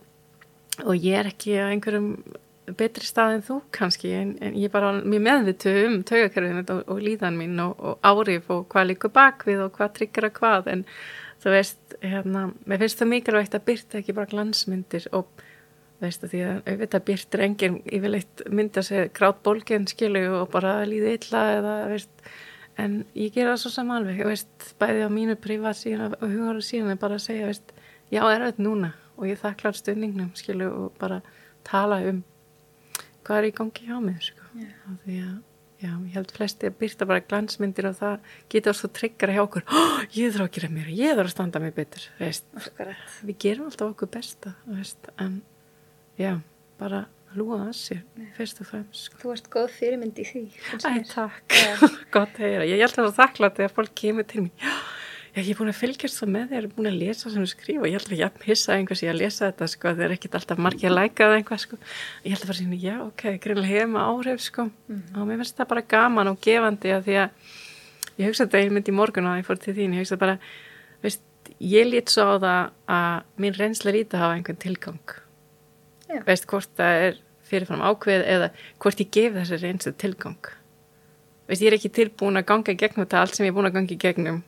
og 0.86 0.94
ég 0.96 1.20
er 1.20 1.32
ekki 1.32 1.58
á 1.60 1.72
einhverjum 1.72 2.14
betri 2.78 3.06
stað 3.06 3.36
en 3.36 3.46
þú 3.46 3.58
kannski, 3.76 4.12
en, 4.16 4.36
en 4.44 4.56
ég 4.56 4.70
er 4.70 4.74
bara 4.74 4.92
mjög 5.02 5.24
meðvitu 5.26 5.74
um 5.88 5.98
taugakerfinu 6.08 6.64
og, 6.64 6.84
og 6.94 7.02
líðan 7.04 7.40
mín 7.40 7.60
og, 7.64 7.74
og 7.80 8.06
árif 8.06 8.52
og 8.54 8.68
hvað 8.72 8.92
líkur 8.92 9.14
bakvið 9.16 9.66
og 9.66 9.74
hvað 9.78 9.96
tryggur 9.98 10.28
að 10.30 10.36
hvað, 10.38 10.70
en 10.72 10.84
þú 11.42 11.56
veist, 11.56 11.80
hérna, 12.02 12.44
mér 12.70 12.84
finnst 12.84 13.02
það 13.02 13.12
mikilvægt 13.16 13.58
að 13.58 13.66
byrta 13.70 14.00
ekki 14.00 14.16
bara 14.18 14.32
glansmyndir 14.32 15.10
og 15.18 15.44
veist 16.02 16.24
að 16.26 16.34
því 16.34 16.44
að 16.46 16.70
auðvitað 16.70 17.04
byrtir 17.10 17.44
engin 17.46 17.76
yfirleitt 17.86 18.46
mynda 18.50 18.84
sig 18.86 19.12
grátt 19.18 19.42
bólgen 19.46 19.88
skilu 19.90 20.24
og 20.40 20.48
bara 20.54 20.80
líði 20.90 21.18
illa 21.18 21.44
eða 21.58 21.76
veist. 21.92 22.14
En 22.80 23.02
ég 23.18 23.34
gera 23.36 23.54
það 23.54 23.62
svo 23.66 23.74
saman 23.74 24.00
alveg 24.00 24.24
veist, 24.26 24.72
bæði 24.82 25.06
á 25.06 25.10
mínu 25.14 25.38
privat 25.42 25.78
síðan 25.78 26.16
og 26.18 26.26
hugaru 26.26 26.64
síðan 26.66 26.96
er 26.96 27.02
bara 27.02 27.20
að 27.20 27.26
segja 27.28 27.50
veist, 27.50 27.74
já 28.12 28.24
er 28.28 28.48
þetta 28.48 28.66
núna 28.66 28.92
og 29.18 29.30
ég 29.30 29.40
þakklar 29.42 29.78
stuðningnum 29.78 30.34
skilu 30.38 30.68
og 30.72 31.00
bara 31.02 31.22
tala 31.68 32.02
um 32.10 32.24
hvað 33.22 33.38
er 33.38 33.48
í 33.52 33.56
gangi 33.56 33.88
hjá 33.88 33.98
mig 34.02 34.20
sko. 34.26 34.52
yeah. 34.58 35.00
því 35.06 35.22
að 35.22 35.40
já, 35.82 35.92
ég 35.92 36.18
held 36.18 36.34
flesti 36.36 36.70
að 36.70 36.78
byrta 36.82 37.08
bara 37.10 37.24
glansmyndir 37.26 37.88
og 37.90 37.98
það 37.98 38.36
getur 38.54 38.78
svo 38.78 38.90
tryggjara 38.94 39.38
hjá 39.38 39.44
okkur 39.46 39.66
oh, 39.68 40.04
ég 40.18 40.36
þarf 40.36 40.48
að 40.48 40.54
gera 40.58 40.74
mér, 40.74 40.92
ég 40.98 41.16
þarf 41.18 41.32
að 41.32 41.36
standa 41.36 41.64
mig 41.64 41.74
betur 41.78 42.06
veist, 42.20 42.46
við 43.26 43.40
gerum 43.46 43.72
alltaf 43.72 43.96
okkur 43.96 44.14
besta 44.14 44.54
veist, 44.68 45.12
en 45.22 45.42
já, 46.20 46.36
bara 46.82 47.06
lúa 47.38 47.62
að 47.70 47.76
sér 47.80 48.02
fyrst 48.36 48.62
og 48.64 48.68
fremst 48.68 49.08
sko. 49.08 49.20
Þú 49.22 49.34
ert 49.36 49.46
góð 49.54 49.70
fyrirmynd 49.78 50.18
í 50.20 50.26
því. 50.28 50.42
Æ, 50.52 50.88
mér. 50.88 51.06
takk, 51.08 51.56
gott 52.16 52.36
að 52.36 52.44
heyra. 52.44 52.66
Ég 52.68 52.82
held 52.84 52.92
að 52.92 52.98
það 52.98 53.12
er 53.12 53.16
þakklátt 53.20 53.60
þegar 53.60 53.76
fólk 53.78 53.94
kemur 54.02 54.28
til 54.28 54.44
mér. 54.48 54.66
Já, 54.66 54.74
já, 55.36 55.42
ég 55.42 55.52
er 55.54 55.60
búin 55.60 55.72
að 55.72 55.80
fylgjast 55.80 56.22
það 56.22 56.32
með 56.36 56.54
þér, 56.54 56.68
búin 56.76 56.92
að 56.92 57.00
lesa 57.02 57.32
sem 57.32 57.42
þú 57.42 57.50
skrifa. 57.52 57.90
Ég 57.90 57.98
held 57.98 58.12
að 58.12 58.22
ég 58.22 58.46
hissa 58.50 58.76
einhvers 58.76 59.04
ég 59.06 59.14
að 59.14 59.20
lesa 59.22 59.48
þetta, 59.48 59.70
sko, 59.74 59.94
þeir 59.98 60.06
er 60.08 60.16
ekkit 60.18 60.38
alltaf 60.40 60.62
margir 60.62 60.92
að 60.92 60.98
læka 60.98 61.28
það 61.30 61.38
einhvað, 61.40 61.64
sko. 61.66 61.80
Ég 62.26 62.36
held 62.36 62.44
að 62.44 62.52
fara 62.52 62.60
síðan, 62.60 62.78
já, 62.82 62.96
ok, 63.06 63.26
greinlega 63.46 63.74
hefur 63.76 63.92
maður 63.96 64.12
áhrif, 64.12 64.46
sko. 64.46 64.68
Og 64.92 65.28
mér 65.30 65.42
finnst 65.42 65.58
það 65.60 65.72
bara 65.72 65.86
gaman 65.96 66.32
og 66.32 66.40
gefandi 66.44 66.96
að 66.96 67.08
því 67.08 67.20
að 67.24 67.52
ég 68.22 68.28
hugsa 68.28 68.46
þetta 68.46 68.64
einmitt 68.66 68.92
í 68.92 68.96
morgun 68.96 69.32
og 69.32 69.40
ég 69.40 69.48
fór 69.48 69.62
til 69.62 69.76
þín, 69.78 69.96
ég 69.96 70.04
hugsa 70.04 70.20
bara, 70.22 70.38
veist, 71.06 71.24
ég 71.62 71.88
lít 71.88 72.10
svo 72.12 72.26
á 72.26 72.36
það 72.42 72.72
að 72.92 73.42
mín 73.42 73.58
reynsla 73.58 73.94
líti 73.94 74.20
hafa 74.20 74.38
einhvern 74.38 74.62
tilgang 74.62 75.14
Já. 76.10 76.22
veist 76.28 76.48
hvort 76.50 76.72
það 76.78 77.06
er 77.08 77.20
fyrirfram 77.48 77.84
ákveð 77.86 78.24
eða 78.28 78.50
hvort 78.82 79.04
ég 79.04 79.12
gef 79.14 79.36
þessi 79.38 79.60
reynslu 79.62 79.94
tilgang 80.02 80.52
veist 81.50 81.64
ég 81.64 81.72
er 81.72 81.78
ekki 81.78 81.92
tilbúin 81.94 82.40
að 82.40 82.48
ganga 82.52 82.76
gegnum 82.78 83.06
þetta 83.06 83.22
allt 83.22 83.38
sem 83.38 83.46
ég 83.46 83.54
er 83.54 83.58
búin 83.58 83.70
að 83.70 83.78
ganga 83.80 84.00
gegnum 84.06 84.42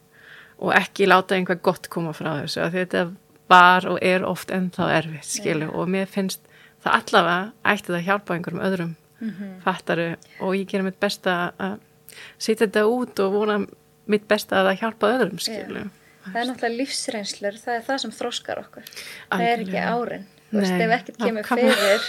og 0.64 0.74
ekki 0.78 1.08
láta 1.10 1.38
einhvað 1.38 1.62
gott 1.66 1.90
koma 1.92 2.14
frá 2.16 2.32
þessu 2.42 2.70
þetta 2.74 3.06
var 3.52 3.88
og 3.92 4.00
er 4.02 4.26
oft 4.26 4.52
ennþá 4.56 4.90
erfitt 4.98 5.30
skilu 5.30 5.70
og 5.72 5.90
mér 5.92 6.10
finnst 6.10 6.44
það 6.84 7.00
allavega 7.00 7.74
ætti 7.74 7.92
það 7.92 8.00
að 8.00 8.06
hjálpa 8.10 8.38
einhverjum 8.38 8.68
öðrum 8.70 8.94
fattaru 9.64 10.08
og 10.44 10.56
ég 10.58 10.70
gera 10.72 10.88
mitt 10.88 11.00
besta 11.00 11.36
að 11.62 11.76
setja 12.38 12.66
þetta 12.66 12.86
út 12.92 13.20
og 13.24 13.36
vona 13.36 13.60
mitt 14.12 14.26
besta 14.28 14.60
að 14.62 14.72
það 14.72 14.82
hjálpa 14.84 15.12
öðrum 15.18 15.44
skilu 15.44 15.84
Það 16.24 16.38
er 16.40 16.48
náttúrulega 16.48 16.80
lífsreynslur, 16.80 17.56
það 17.60 17.78
er 17.78 17.82
það 17.84 17.98
sem 18.00 18.12
þróskar 18.16 18.60
okkur. 18.62 18.86
Það 19.28 19.42
er 19.44 19.64
ekki 19.64 19.74
Algjörlega. 19.74 19.96
árin. 20.00 20.22
Þú 20.54 20.60
veist, 20.62 20.74
ef 20.86 20.92
ekkert 20.94 21.16
kemur 21.18 21.48
fyrir, 21.50 22.04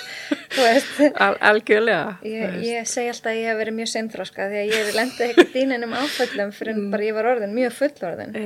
þú 0.53 0.65
veist, 0.67 0.99
Al 1.25 1.37
algjörlega 1.49 2.11
ég, 2.29 2.57
ég 2.69 2.89
segi 2.91 3.09
alltaf 3.09 3.31
að 3.31 3.39
ég 3.41 3.47
hef 3.49 3.57
verið 3.63 3.77
mjög 3.79 3.91
seinþróska 3.95 4.49
því 4.51 4.59
að 4.61 4.69
ég 4.69 4.83
hef 4.83 4.99
lendið 4.99 5.25
eitthvað 5.27 5.55
dýninum 5.55 5.95
áföllum 6.03 6.53
fyrir 6.59 6.75
en 6.77 6.91
bara 6.93 7.07
ég 7.09 7.17
var 7.17 7.31
orðin, 7.33 7.57
mjög 7.57 7.73
fullorðin. 7.79 8.37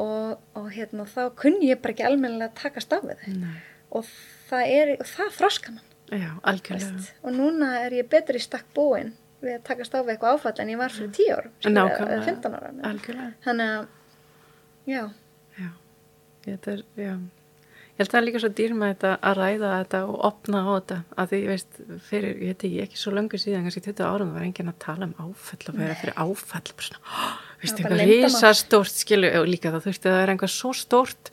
Og, 0.00 0.34
og 0.58 0.66
hérna 0.74 1.06
þá 1.06 1.22
kunni 1.38 1.70
ég 1.70 1.80
bara 1.84 1.94
ekki 1.94 2.08
almennilega 2.10 2.50
að 2.50 2.58
takast 2.64 2.90
á 2.90 2.98
við 3.06 3.22
þau 3.22 3.38
nei, 3.38 3.56
og 4.00 4.12
það 4.50 4.74
er, 4.80 4.92
og 4.98 5.10
það 5.14 5.32
þroska 5.38 5.74
mann, 5.76 5.88
já, 6.10 6.30
algjörlega. 6.50 6.92
Veist, 6.98 7.16
og 7.22 7.34
núna 7.38 7.72
er 7.86 7.98
ég 8.00 8.10
betri 8.10 8.40
í 8.42 8.44
stakk 8.44 8.66
búin 8.74 9.12
við 9.44 9.56
að 9.60 9.66
takast 9.70 9.94
á 9.94 10.02
við 10.02 10.16
eitthvað 10.16 10.38
áfall 10.40 10.56
en 10.64 10.72
ég 10.74 10.80
var 10.80 10.92
fyrir 10.94 11.12
10 11.16 11.34
árum, 11.36 11.52
skilur, 11.60 11.76
Nákvæmlega. 11.78 12.16
eða 12.16 12.30
15 12.32 12.56
árum. 12.58 12.80
Algjörlega, 12.90 13.32
Þannig 13.46 13.74
að, 13.76 13.84
já, 14.90 15.02
já. 15.60 15.70
Þetta 16.48 16.74
er, 16.74 16.82
já 16.98 17.14
Ég 18.00 18.06
held 18.06 18.14
að 18.14 18.16
það 18.16 18.20
er 18.22 18.24
líka 18.24 18.40
svo 18.40 18.48
dýrmætt 18.56 19.02
að 19.04 19.34
ræða 19.36 19.70
þetta 19.74 19.98
og 20.08 20.20
opna 20.24 20.60
á 20.64 20.72
þetta 20.72 20.96
að 21.20 21.26
því, 21.28 21.38
ég 21.42 21.50
veist, 21.50 21.80
fyrir, 22.06 22.30
ég 22.32 22.48
veit 22.48 22.62
ekki, 22.64 22.78
ekki 22.86 22.96
svo 22.96 23.10
löngu 23.12 23.36
síðan, 23.36 23.66
kannski 23.66 23.82
20 23.84 24.06
árum 24.08 24.30
var 24.32 24.44
enginn 24.46 24.70
að 24.72 24.78
tala 24.80 25.04
um 25.04 25.12
áfall 25.20 25.66
og 25.68 25.76
vera 25.76 25.96
fyrir 26.00 26.14
áfall 26.16 26.72
bara 26.72 26.86
svona, 26.86 27.02
"Hó, 27.04 27.26
veist, 27.60 27.76
eitthvað 27.76 28.00
leyndarmál. 28.00 28.24
risa 28.24 28.52
stórt 28.56 28.96
skilu 28.96 29.28
og 29.36 29.44
líka 29.52 29.68
það 29.68 29.84
þurfti 29.84 30.08
að 30.08 30.16
vera 30.16 30.32
einhvað 30.32 30.54
svo 30.54 30.72
stórt 30.72 31.30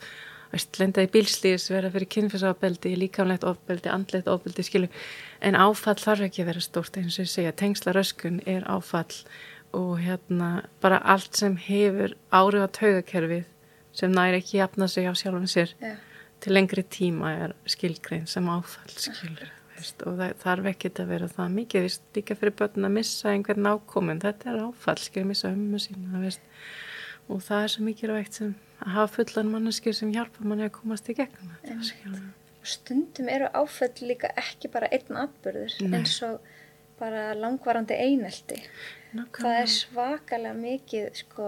veist, 0.52 0.78
lenda 0.78 1.00
í 1.00 1.08
bílslýs, 1.08 1.70
vera 1.72 1.90
fyrir 1.90 2.08
kynfisafbeldi, 2.12 2.96
líkamlegt 3.00 3.44
ofbeldi, 3.48 3.88
andlegt 3.88 4.28
ofbeldi 4.28 4.62
skilu, 4.62 4.88
en 5.40 5.54
áfall 5.54 5.96
þarf 5.96 6.20
ekki 6.20 6.42
að 6.42 6.50
vera 6.52 6.60
stórt 6.60 6.96
eins 6.98 7.16
og 7.16 7.24
ég 7.24 7.32
segja, 7.32 7.52
tengslaröskun 7.52 8.42
er 8.46 8.62
áfall 8.68 9.24
og 9.72 10.00
hérna 10.00 10.64
bara 10.82 11.00
allt 11.00 11.34
sem 11.34 11.56
hefur 11.56 12.12
árið 12.30 12.60
til 16.44 16.54
lengri 16.56 16.84
tíma 16.84 17.32
er 17.44 17.54
skilgrein 17.68 18.26
sem 18.30 18.48
áfall 18.52 18.94
skilur 18.94 19.52
veist, 19.76 20.02
og 20.06 20.18
það 20.18 20.34
þarf 20.44 20.70
ekki 20.72 20.92
að 20.94 21.12
vera 21.12 21.30
það 21.32 21.54
mikið 21.58 21.86
veist, 21.86 22.06
líka 22.16 22.38
fyrir 22.38 22.56
börn 22.60 22.88
að 22.88 22.96
missa 22.98 23.32
einhvern 23.32 23.64
nákomin 23.66 24.22
þetta 24.24 24.52
er 24.52 24.64
áfall, 24.66 24.98
skilur 25.02 25.30
missa 25.30 25.52
ömmu 25.52 25.82
sína 25.82 26.24
veist, 26.24 26.42
og 27.28 27.44
það 27.46 27.62
er 27.66 27.74
svo 27.74 27.86
mikilvægt 27.86 28.40
sem 28.40 28.56
að 28.78 28.92
hafa 28.96 29.14
fullan 29.18 29.54
manneskir 29.54 29.96
sem 29.96 30.12
hjálpa 30.14 30.44
manni 30.46 30.68
að 30.68 30.76
komast 30.80 31.10
í 31.10 31.16
gegnum 31.18 31.56
þetta 31.62 32.26
stundum 32.68 33.28
eru 33.32 33.48
áföll 33.54 34.06
líka 34.10 34.30
ekki 34.36 34.70
bara 34.72 34.88
einn 34.92 35.20
atbyrður 35.22 35.74
eins 35.88 36.16
og 36.26 36.40
bara 36.98 37.32
langvarandi 37.38 37.94
einelti. 37.94 38.58
Það 39.14 39.58
er 39.62 39.70
svakalega 39.72 40.54
mikið 40.58 41.06
sko 41.22 41.46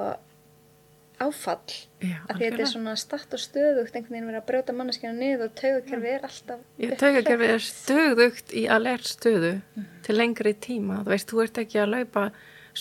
áfall 1.21 1.75
Já, 2.01 2.17
að 2.27 2.39
því 2.39 2.47
þetta 2.47 2.63
er 2.65 2.71
svona 2.71 2.95
statt 2.99 3.35
og 3.37 3.43
stöðugt 3.43 3.97
einhvern 3.97 4.15
veginn 4.15 4.29
verið 4.31 4.41
að 4.41 4.47
brjóta 4.49 4.75
manneskina 4.77 5.13
niður 5.17 5.49
og 5.49 5.59
taugakerfi 5.59 6.13
er 6.15 6.25
alltaf 6.29 6.63
Já, 6.81 6.89
taugakerfið 7.03 7.53
er 7.55 7.67
stöðugt 7.67 8.55
í 8.57 8.63
alert 8.73 9.11
stöðu 9.11 9.53
til 10.07 10.17
lengri 10.17 10.55
tíma. 10.57 11.03
Þú 11.05 11.15
veist, 11.15 11.29
þú 11.31 11.45
ert 11.45 11.61
ekki 11.65 11.83
að 11.83 11.93
laupa 11.95 12.25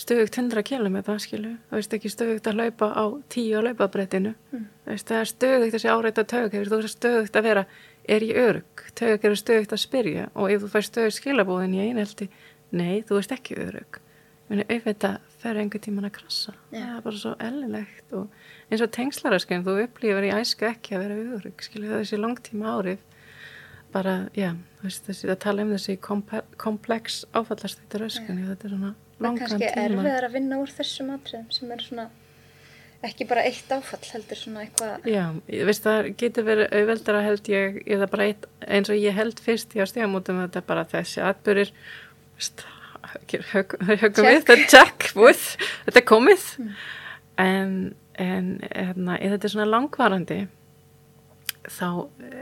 stöðugt 0.00 0.38
100 0.40 0.64
km, 0.66 0.98
skilu. 1.20 1.54
Þú 1.68 1.78
veist 1.78 1.96
ekki 1.96 2.12
stöðugt 2.12 2.48
að 2.50 2.60
laupa 2.62 2.90
á 2.96 3.04
10 3.34 3.58
á 3.58 3.60
laupabrettinu. 3.68 4.34
Þú 4.50 4.92
veist, 4.92 5.08
það 5.10 5.20
er 5.20 5.30
stöðugt 5.34 5.76
þessi 5.76 5.90
áreita 5.90 6.26
taugakerfið. 6.32 6.70
Þú 6.70 6.78
er 6.80 6.94
stöðugt 6.94 7.40
að 7.40 7.48
vera, 7.50 7.64
er 8.08 8.26
ég 8.26 8.40
örug? 8.40 8.84
Taugakerfið 8.94 9.36
er 9.36 9.42
stöðugt 9.42 9.74
að 9.76 9.82
spyrja 9.84 10.28
og 10.34 10.54
ef 10.54 10.62
þú 10.64 10.70
fær 10.74 10.86
stöðugt 10.88 11.18
skilabóðin 11.18 11.76
í 11.76 11.82
einhelti, 11.88 12.30
nei, 12.70 13.02
þú 13.06 13.20
ert 13.20 13.36
ekki. 13.36 13.58
Meni, 14.50 14.66
auðvitað 14.66 15.29
fer 15.40 15.60
einhver 15.60 15.80
tíman 15.82 16.08
að 16.08 16.16
krassa. 16.18 16.54
Já. 16.70 16.82
Það 16.82 16.96
er 16.96 17.04
bara 17.06 17.20
svo 17.22 17.34
ellilegt 17.46 18.16
og 18.16 18.42
eins 18.70 18.84
og 18.84 18.90
tengslaröskun, 18.96 19.64
þú 19.66 19.76
upplýfur 19.86 20.26
í 20.28 20.34
æsku 20.36 20.68
ekki 20.68 20.96
að 20.96 21.06
vera 21.06 21.20
örug, 21.38 21.64
skilu, 21.64 21.92
þessi 21.96 22.20
langtíma 22.20 22.74
árið 22.76 23.06
bara, 23.90 24.14
já, 24.38 24.52
veist, 24.84 25.04
þessi, 25.08 25.28
að 25.32 25.40
tala 25.42 25.64
um 25.66 25.72
þessi 25.74 25.96
komplex 26.60 27.22
áfallastættur 27.34 28.06
öskun, 28.06 28.42
þetta 28.46 28.68
er 28.68 28.74
svona 28.76 28.92
það 28.94 29.18
er 29.18 29.24
langan 29.26 29.40
kannski 29.42 29.66
tíma. 29.66 29.84
erfiðar 29.84 30.26
að 30.28 30.36
vinna 30.38 30.58
úr 30.62 30.74
þessum 30.76 31.12
atriðum 31.16 31.54
sem 31.56 31.72
er 31.74 31.84
svona 31.84 32.06
ekki 33.08 33.26
bara 33.30 33.44
eitt 33.48 33.72
áfall 33.72 34.02
heldur 34.12 34.38
svona 34.38 34.64
eitthvað 34.66 35.08
Já, 35.08 35.24
veist, 35.66 35.86
það 35.86 36.10
getur 36.20 36.46
verið 36.46 36.74
auðveldara 36.76 37.22
held 37.24 37.50
ég, 37.50 37.80
eða 37.96 38.10
bara 38.12 38.28
eitt, 38.30 38.46
eins 38.68 38.92
og 38.92 39.00
ég 39.00 39.16
held 39.16 39.40
fyrst 39.42 39.74
hjá 39.76 39.86
stegamótum 39.88 40.42
þetta 40.44 40.60
er 40.62 40.68
bara 40.68 40.86
þessi 40.94 41.24
atbyrðir, 41.24 41.72
veist, 42.36 42.64
högum 43.52 43.86
við, 43.88 44.00
þetta 44.06 44.56
er 44.56 44.64
check, 44.68 45.10
with, 45.18 45.56
þetta 45.86 46.02
er 46.02 46.06
komið, 46.08 46.46
en, 47.40 47.76
en, 48.20 48.50
hérna, 48.70 49.18
ef 49.18 49.36
þetta 49.36 49.48
er 49.48 49.54
svona 49.54 49.68
langvarandi, 49.70 50.40
þá 51.70 51.88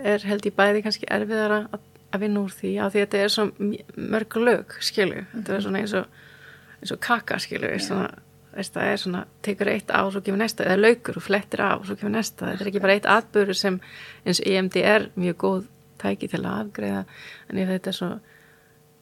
er 0.06 0.24
held 0.28 0.46
ég 0.48 0.56
bæði 0.56 0.84
kannski 0.86 1.10
erfiðara 1.10 1.64
að, 1.74 1.84
að 2.14 2.24
vinna 2.24 2.44
úr 2.46 2.54
því 2.54 2.72
af 2.82 2.94
því 2.94 3.04
þetta 3.04 3.20
er 3.24 3.34
svo 3.34 3.48
m- 3.50 4.08
mörg 4.14 4.38
lög 4.40 4.78
skilu, 4.84 5.24
þetta 5.34 5.56
er 5.56 5.66
svona 5.66 5.82
eins 5.82 5.94
og 5.98 6.08
eins 6.78 6.94
og 6.94 7.00
kaka 7.02 7.38
skilu 7.42 7.66
yeah. 7.66 7.82
svona, 7.82 8.08
það 8.54 8.84
er 8.84 9.00
svona, 9.02 9.24
tekur 9.44 9.70
eitt 9.72 9.90
á 9.90 10.00
svo 10.10 10.22
kemur 10.24 10.40
næsta, 10.42 10.66
eða 10.66 10.82
laukur 10.84 11.18
og 11.18 11.26
flettir 11.26 11.62
á 11.62 11.74
svo 11.82 11.96
kemur 11.98 12.14
næsta, 12.14 12.52
þetta 12.52 12.64
er 12.64 12.70
ekki 12.72 12.82
bara 12.84 12.96
eitt 12.98 13.10
atbyrður 13.10 13.58
sem 13.58 13.80
eins 14.24 14.40
og 14.42 14.50
EMDR 14.52 15.08
mjög 15.18 15.38
góð 15.42 15.66
tæki 15.98 16.30
til 16.30 16.44
að 16.44 16.60
afgreða 16.62 17.04
en 17.50 17.60
ef 17.62 17.72
þetta 17.74 17.90
er 17.90 17.98
svo, 17.98 18.10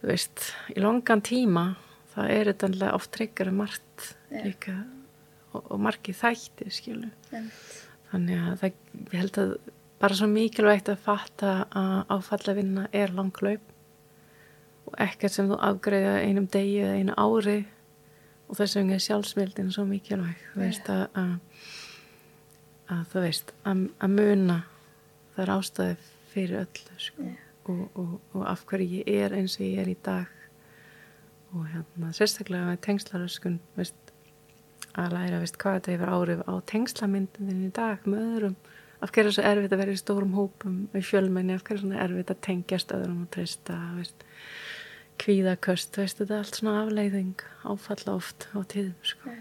þú 0.01 0.11
veist 0.11 0.51
í 0.75 0.83
longan 0.83 1.23
tíma, 1.25 1.67
það 2.15 2.35
er 2.37 2.53
þetta 2.53 2.93
oft 2.97 3.13
tryggur 3.15 3.53
um 3.53 3.61
margt 3.63 4.11
Já. 4.31 4.43
líka 4.45 4.77
og, 5.53 5.63
og 5.65 5.81
margið 5.87 6.21
þætti 6.21 6.73
skilu 6.75 7.11
en, 7.37 7.51
Þannig 8.07 8.43
að 8.43 8.61
það, 8.61 8.77
ég 9.13 9.17
held 9.19 9.39
að 9.43 9.55
bara 10.01 10.17
svo 10.19 10.29
mikilvægt 10.31 10.91
að 10.93 11.01
fatta 11.03 11.55
að 11.75 12.13
áfallavinna 12.13 12.85
er 12.95 13.15
langlaup 13.17 13.73
og 14.87 14.99
ekkert 15.03 15.35
sem 15.35 15.49
þú 15.51 15.59
afgreiða 15.67 16.21
einum 16.23 16.47
degi 16.53 16.79
eða 16.85 17.01
einu 17.01 17.17
ári 17.19 17.57
og 18.47 18.59
þess 18.61 18.79
vegna 18.79 18.97
er 18.97 19.03
sjálfsmyldin 19.03 19.73
svo 19.75 19.87
mikilvægt 19.89 20.45
þú 20.53 20.63
veist 20.63 20.91
að, 20.93 21.03
að, 21.19 21.33
að 22.95 23.03
þú 23.13 23.25
veist 23.25 23.53
að, 23.67 23.83
að 23.99 24.15
muna 24.21 24.61
það 25.35 25.43
er 25.47 25.55
ástæði 25.57 25.97
fyrir 26.35 26.63
öllu 26.63 27.01
sko. 27.09 27.33
Og, 27.73 27.85
og, 27.99 28.17
og 28.35 28.47
af 28.51 28.65
hverju 28.69 29.03
ég 29.05 29.09
er 29.27 29.35
eins 29.37 29.59
og 29.59 29.67
ég 29.67 29.81
er 29.83 29.91
í 29.93 29.97
dag. 30.07 30.27
Og 31.55 31.67
hérna 31.73 32.13
sérstaklega 32.17 32.67
með 32.69 32.81
tengslaröskun 32.87 33.61
veist 33.77 34.13
að 34.97 35.13
læra 35.13 35.41
veist, 35.43 35.59
hvað 35.61 35.79
þetta 35.79 35.95
hefur 35.95 36.15
áhrif 36.17 36.41
á 36.49 36.55
tengslamyndin 36.73 37.67
í 37.67 37.73
dag 37.77 38.05
með 38.09 38.25
öðrum. 38.31 38.57
Af 39.05 39.13
hverju 39.13 39.29
er 39.29 39.37
svo 39.37 39.45
erfitt 39.45 39.75
að 39.77 39.83
vera 39.83 39.93
í 39.93 40.01
stórum 40.01 40.33
hópum 40.37 40.77
í 40.97 41.03
fjölmenni, 41.05 41.55
af 41.57 41.65
hverju 41.67 41.79
er 41.79 41.85
svona 41.85 42.05
erfitt 42.05 42.33
að 42.33 42.41
tengjast 42.49 42.95
öðrum 42.97 43.27
og 43.27 43.31
treysta 43.35 43.77
kvíðaköst, 45.21 45.97
veist, 45.97 46.19
þetta 46.21 46.35
er 46.35 46.43
allt 46.45 46.59
svona 46.59 46.81
afleiðing 46.85 47.45
áfalla 47.65 48.17
oft 48.17 48.49
á 48.53 48.59
tíðum 48.69 48.97
sko. 49.07 49.35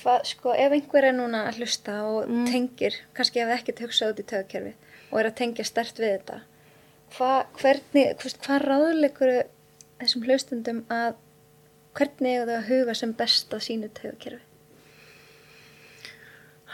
hvað, 0.00 0.24
sko, 0.30 0.54
ef 0.56 0.72
einhver 0.72 1.04
er 1.04 1.14
núna 1.14 1.44
að 1.48 1.60
hlusta 1.60 1.96
og 2.08 2.28
Mm. 2.28 2.46
tengir 2.50 2.94
kannski 3.14 3.42
ef 3.42 3.52
ekkert 3.60 3.82
hugsað 3.84 4.12
út 4.14 4.22
í 4.22 4.26
taugakerfi 4.32 4.74
og 5.12 5.18
er 5.20 5.30
að 5.30 5.36
tengja 5.36 5.64
stert 5.64 5.98
við 6.00 6.18
þetta 6.18 6.40
hvað, 7.14 7.38
hvernig, 7.60 8.10
hvað, 8.22 8.66
ráðleikur 8.66 9.32
þessum 10.00 10.26
hlustundum 10.26 10.82
að 10.92 11.14
hvernig 11.96 12.34
eiga 12.34 12.46
þau 12.48 12.56
að 12.58 12.68
huga 12.70 12.96
sem 12.98 13.14
best 13.16 13.54
að 13.56 13.64
sínu 13.68 13.90
taugakerfi? 13.96 14.42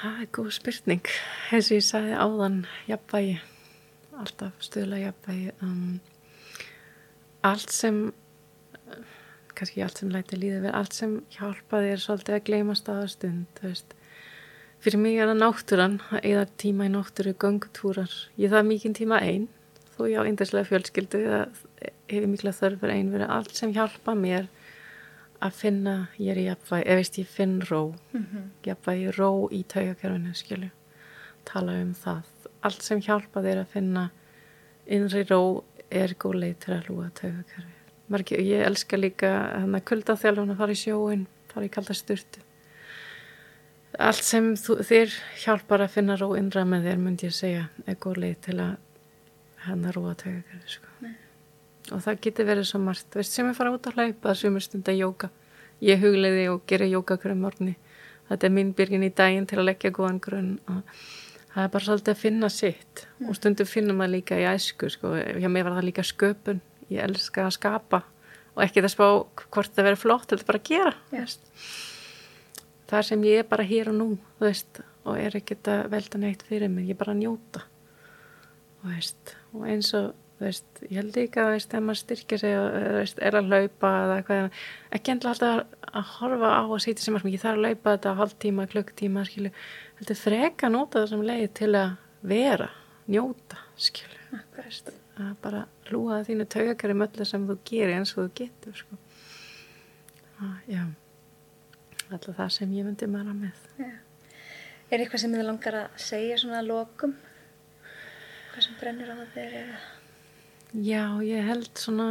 Það 0.03 0.23
er 0.25 0.31
góð 0.35 0.49
spurning. 0.57 1.11
Eins 1.55 1.69
og 1.71 1.77
ég 1.77 1.85
sagði 1.87 2.17
áðan 2.19 2.57
jafnvægi 2.89 3.37
alltaf 4.19 4.65
stuðla 4.65 4.99
jafnvægi 4.99 5.53
um, 5.63 6.01
allt 7.47 7.71
sem 7.73 8.01
kannski 9.53 9.83
allt 9.85 10.01
sem 10.01 10.11
læti 10.11 10.39
líðið 10.39 10.67
verið, 10.67 10.77
allt 10.79 10.97
sem 10.97 11.17
hjálpaði 11.37 11.93
er 11.93 12.03
svolítið 12.03 12.37
að 12.39 12.47
gleyma 12.49 12.77
staðastund, 12.79 13.47
þú 13.59 13.69
veist. 13.69 13.97
Fyrir 14.83 14.99
mig 14.99 15.19
er 15.21 15.31
það 15.31 15.43
náttúran 15.45 15.99
að 16.11 16.25
eða 16.33 16.47
tíma 16.59 16.89
í 16.89 16.93
náttúru 16.97 17.35
gangutúrar 17.39 18.15
ég 18.41 18.51
það 18.51 18.71
mikinn 18.73 18.97
tíma 18.99 19.21
einn 19.23 19.47
þó 20.03 20.11
ég 20.11 20.19
á 20.19 20.27
eindislega 20.27 20.69
fjölskyldu 20.69 21.23
það 21.23 21.63
hefur 22.11 22.31
mikla 22.33 22.53
þörfur 22.57 22.93
einn 22.93 23.13
verið 23.15 23.33
allt 23.37 23.57
sem 23.57 23.73
hjálpa 23.75 24.15
mér 24.19 24.49
að 25.43 25.59
finna 25.59 25.95
ég 26.19 26.35
er 26.35 26.41
í 26.43 26.47
jafnvægi, 26.47 26.87
eða 26.87 27.01
veist 27.01 27.19
ég 27.19 27.31
finn 27.31 27.57
ró. 27.67 27.95
Mm 28.13 28.27
-hmm. 28.27 28.45
jafnvægi 28.67 29.15
ró 29.19 29.31
í 29.51 29.65
taugakerfinu 29.65 30.35
skilju, 30.35 30.71
tala 31.45 31.81
um 31.83 31.95
það. 31.95 32.23
Allt 32.63 32.83
sem 32.83 33.01
hjálpa 33.01 33.43
þér 33.43 33.65
að 33.65 33.73
finna 33.75 34.11
innri 34.87 35.25
ró 35.25 35.65
er 35.91 36.15
góð 36.15 36.39
leið 36.43 36.57
til 36.59 36.75
að 36.75 36.89
lúa 36.89 37.11
taugakerfi. 37.11 37.75
Marki, 38.09 38.37
ég 38.37 38.67
elska 38.67 38.97
líka 38.97 39.59
hann 39.59 39.75
að 39.75 39.85
kulda 39.85 40.15
þjálfun 40.15 40.51
að 40.51 40.57
fara 40.57 40.73
í 40.73 40.83
sjóin 40.85 41.27
fara 41.53 41.67
í 41.67 41.73
kalda 41.73 41.95
styrtu 41.95 42.41
allt 44.01 44.25
sem 44.25 44.53
þú, 44.57 44.79
þér 44.87 45.17
hjálpar 45.43 45.85
að 45.85 45.95
finna 45.97 46.17
ró 46.17 46.33
innra 46.39 46.65
með 46.69 46.89
þér 46.89 47.03
myndi 47.03 47.29
ég 47.29 47.37
segja 47.37 47.67
er 47.87 47.99
góð 48.01 48.23
leið 48.25 48.39
til 48.47 48.57
að 48.63 48.77
hann 49.67 49.87
að 49.87 49.97
róa 49.99 50.15
tökakari 50.19 50.75
sko. 50.75 50.89
og 51.93 52.03
það 52.05 52.21
getur 52.27 52.47
verið 52.49 52.69
svo 52.69 52.81
margt. 52.83 53.09
Veist, 53.15 53.33
sem 53.33 53.49
er 53.49 53.57
fara 53.59 53.73
út 53.75 53.87
að 53.87 53.99
hlaupa 53.99 54.35
sem 54.39 54.57
er 54.57 54.65
stund 54.65 54.89
að 54.89 55.01
jóka 55.01 55.31
ég 55.83 55.99
hugliði 56.03 56.47
og 56.53 56.63
gera 56.67 56.87
jóka 56.87 57.19
hverju 57.19 57.39
morgni. 57.39 57.75
Þetta 58.29 58.47
er 58.47 58.55
minn 58.55 58.73
byrgin 58.73 59.05
í 59.05 59.11
daginn 59.11 59.49
til 59.51 59.59
að 59.59 59.69
leggja 59.73 59.91
góðan 59.91 60.21
grunn 60.23 60.53
og 60.71 60.85
það 61.55 61.65
er 61.65 61.73
bara 61.75 61.85
svolítið 61.85 62.15
að 62.15 62.23
finna 62.23 62.49
sitt. 62.49 63.07
Mm. 63.19 63.29
og 63.29 63.37
stundum 63.37 63.67
finnum 63.67 63.99
maður 63.99 64.17
líka 64.17 64.39
í 64.39 64.47
æsku 64.47 64.91
sko. 64.91 65.17
hjá 65.17 65.49
mig 65.49 65.65
var 65.65 65.77
það 65.77 65.89
líka 65.91 66.07
sköpun. 66.07 66.63
Ég 66.89 67.03
elska 67.03 67.47
að 67.47 67.57
skapa 67.59 68.05
og 68.53 68.63
ekki 68.65 68.85
þess 68.85 69.01
að 69.01 69.19
hvort 69.49 69.73
það 69.73 69.89
verið 69.89 70.03
flott 70.03 70.29
þetta 70.31 70.49
bara 70.49 70.61
að 70.61 70.69
gera 70.69 70.95
yes 71.15 71.39
það 72.91 73.07
sem 73.09 73.27
ég 73.29 73.43
er 73.43 73.49
bara 73.49 73.67
hér 73.67 73.93
og 73.93 73.99
nú 73.99 74.09
veist, 74.43 74.83
og 75.09 75.19
er 75.19 75.39
ekkert 75.39 75.71
að 75.73 75.87
velta 75.95 76.21
neitt 76.21 76.45
fyrir 76.49 76.73
mig 76.73 76.91
ég 76.91 76.97
er 76.97 77.01
bara 77.01 77.15
að 77.17 77.23
njóta 77.23 77.65
og, 78.83 78.91
veist, 78.91 79.35
og 79.53 79.67
eins 79.69 79.93
og 79.99 80.13
veist, 80.43 80.67
ég 80.89 80.99
held 80.99 81.19
ekki 81.23 81.43
að 81.43 81.53
þegar 81.61 81.85
maður 81.87 82.01
styrkja 82.01 82.39
sig 82.43 82.57
og 82.59 83.19
er 83.29 83.39
að 83.39 83.51
laupa 83.53 83.93
ekki 84.93 85.15
endla 85.15 85.35
alltaf 85.35 85.77
að 85.93 86.09
horfa 86.17 86.55
á 86.59 86.63
að 86.63 86.81
setja 86.85 87.05
sem 87.05 87.19
ég 87.31 87.43
þarf 87.43 87.59
að 87.59 87.67
laupa 87.69 87.97
þetta 87.97 88.15
hálf 88.19 88.35
tíma, 88.43 88.67
klukk 88.71 88.95
tíma 88.99 89.27
heldur 89.29 90.19
freka 90.19 90.69
að 90.69 90.75
nota 90.77 91.03
það 91.03 91.13
sem 91.13 91.27
leið 91.29 91.47
til 91.61 91.71
að 91.79 91.95
vera, 92.33 92.69
njóta 93.11 93.63
skilju 93.77 94.33
að 95.23 95.35
bara 95.45 95.67
hlúa 95.91 96.23
þínu 96.27 96.49
taugakari 96.51 96.97
möllu 96.97 97.27
sem 97.29 97.45
þú 97.47 97.59
gerir 97.69 97.99
eins 97.99 98.15
og 98.17 98.25
þú 98.25 98.31
getur 98.41 98.79
sko. 98.79 98.99
að, 100.41 100.57
já 100.73 100.85
alltaf 102.13 102.37
það 102.37 102.51
sem 102.57 102.73
ég 102.77 102.87
myndi 102.87 103.09
mara 103.11 103.35
með 103.37 103.69
ja. 103.81 103.93
Er 104.93 105.01
eitthvað 105.01 105.23
sem 105.23 105.33
þið 105.33 105.47
langar 105.49 105.77
að 105.79 106.01
segja 106.05 106.39
svona 106.41 106.59
að 106.61 106.69
lokum? 106.69 107.15
Hvað 108.53 108.67
sem 108.67 108.77
brennir 108.81 109.09
á 109.09 109.17
þeir 109.33 109.55
eða? 109.63 109.81
Já, 110.73 111.05
ég 111.25 111.49
held 111.49 111.71
svona 111.81 112.09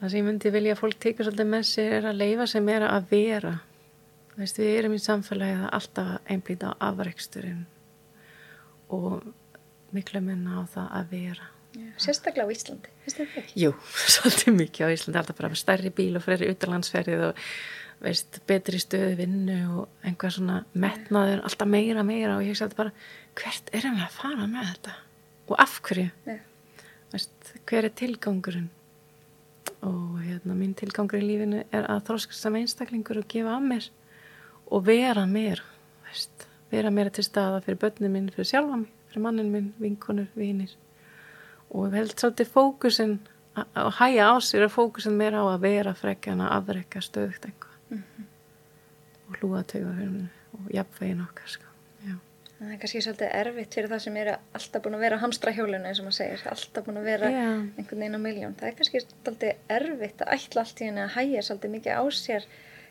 það 0.00 0.06
sem 0.06 0.18
ég 0.20 0.26
myndi 0.26 0.52
vilja 0.54 0.76
að 0.76 0.80
fólk 0.80 1.00
tekur 1.02 1.26
svolítið 1.26 1.50
með 1.50 1.66
sér 1.68 1.96
er 1.98 2.08
að 2.10 2.22
leifa 2.22 2.46
sem 2.50 2.70
er 2.72 2.86
að 2.86 3.10
vera 3.10 3.56
Veist, 4.38 4.56
við 4.56 4.76
erum 4.78 4.94
í 4.96 5.00
samfélagi 5.02 5.58
að 5.58 5.72
alltaf 5.76 6.30
einblýta 6.32 6.70
á 6.72 6.74
afreiksturinn 6.88 7.64
og 8.94 9.26
miklu 9.94 10.22
minna 10.24 10.62
á 10.62 10.70
það 10.70 10.94
að 11.00 11.10
vera 11.16 11.50
Já, 11.70 11.90
sérstaklega 12.02 12.50
á 12.50 12.54
Íslandi, 12.54 12.94
finnst 13.04 13.20
þetta 13.20 13.42
ekki? 13.42 13.60
Jú, 13.62 13.74
svolítið 14.16 14.56
mikið 14.56 14.86
á 14.86 14.94
Íslandi, 14.94 15.20
alltaf 15.20 15.38
bara 15.38 15.58
stærri 15.58 15.92
bíl 15.94 16.16
og 16.18 16.24
fleiri 16.24 16.48
utanlandsferðið 16.54 17.26
og 17.28 17.44
veist, 18.02 18.40
betri 18.48 18.80
stöðu 18.80 19.12
vinnu 19.20 19.58
og 19.76 20.06
einhvað 20.06 20.38
svona 20.38 20.56
metnaður, 20.72 21.44
alltaf 21.46 21.70
meira, 21.70 22.02
meira 22.06 22.38
og 22.38 22.46
ég 22.48 22.58
sagði 22.58 22.78
bara, 22.80 22.94
hvert 23.38 23.72
erum 23.76 23.96
við 23.98 24.04
að 24.06 24.18
fara 24.18 24.46
með 24.50 24.68
þetta 24.72 24.96
og 25.50 25.56
af 25.58 25.80
hverju 25.86 26.10
yeah. 26.26 26.44
veist, 27.12 27.54
hver 27.66 27.88
er 27.88 27.96
tilgangurinn 28.00 28.70
og 29.86 30.20
hérna 30.20 30.56
mín 30.56 30.74
tilgangur 30.76 31.20
í 31.20 31.26
lífinu 31.26 31.64
er 31.72 31.88
að 31.88 32.04
þróskast 32.08 32.44
sem 32.44 32.58
einstaklingur 32.60 33.22
og 33.22 33.28
gefa 33.30 33.56
af 33.56 33.64
mér 33.64 33.88
og 34.70 34.84
vera 34.86 35.26
mér 35.26 35.62
veist, 36.06 36.46
vera 36.70 36.92
mér 36.94 37.10
til 37.14 37.24
staða 37.26 37.62
fyrir 37.64 37.80
börnum 37.80 38.14
minn, 38.14 38.30
fyrir 38.34 38.50
sjálfa 38.52 38.82
mig, 38.82 38.90
fyrir 39.10 39.24
mannin 39.24 39.52
minn 39.52 39.72
vinkonur, 39.80 40.28
vinir 40.36 40.76
og 41.70 41.94
held 41.94 42.16
svolítið 42.18 42.52
fókusin 42.52 43.16
að 43.56 43.90
hæja 43.98 44.28
á 44.30 44.34
sér 44.42 44.66
að 44.66 44.76
fókusin 44.76 45.16
meira 45.18 45.42
á 45.42 45.46
að 45.54 45.64
vera 45.64 45.94
frekkan 45.98 46.42
að 46.44 46.54
afrekka 46.58 47.02
stöðugt 47.02 47.48
einhver 47.48 47.74
mm 47.88 48.02
-hmm. 48.02 48.28
og 49.28 49.36
hlúa 49.40 49.62
tauga 49.62 49.90
og 50.52 50.70
jafnvegin 50.74 51.26
okkar 51.26 51.48
sko. 51.48 51.69
Það 52.60 52.72
er 52.74 52.80
kannski 52.82 53.00
svolítið 53.04 53.30
erfitt 53.40 53.76
fyrir 53.76 53.90
það 53.90 54.02
sem 54.04 54.16
er 54.20 54.30
alltaf 54.36 54.82
búin 54.84 54.96
að 54.98 55.04
vera 55.06 55.18
hamstra 55.22 55.52
hjóluna 55.56 55.90
eins 55.90 56.00
og 56.02 56.06
maður 56.06 56.16
segir, 56.18 56.42
alltaf 56.52 56.86
búin 56.86 57.00
að 57.00 57.08
vera 57.08 57.30
Já. 57.32 57.46
einhvern 57.48 58.02
veginn 58.04 58.18
á 58.20 58.26
miljón, 58.26 58.56
það 58.60 58.68
er 58.68 58.76
kannski 58.80 59.02
svolítið 59.04 59.76
erfitt 59.76 60.24
að 60.24 60.32
ætla 60.36 60.64
allt 60.64 60.82
í 60.82 60.88
henni 60.90 61.04
að 61.06 61.14
hægja 61.16 61.44
svolítið 61.48 61.74
mikið 61.76 61.96
á 61.96 62.04
sér 62.20 62.48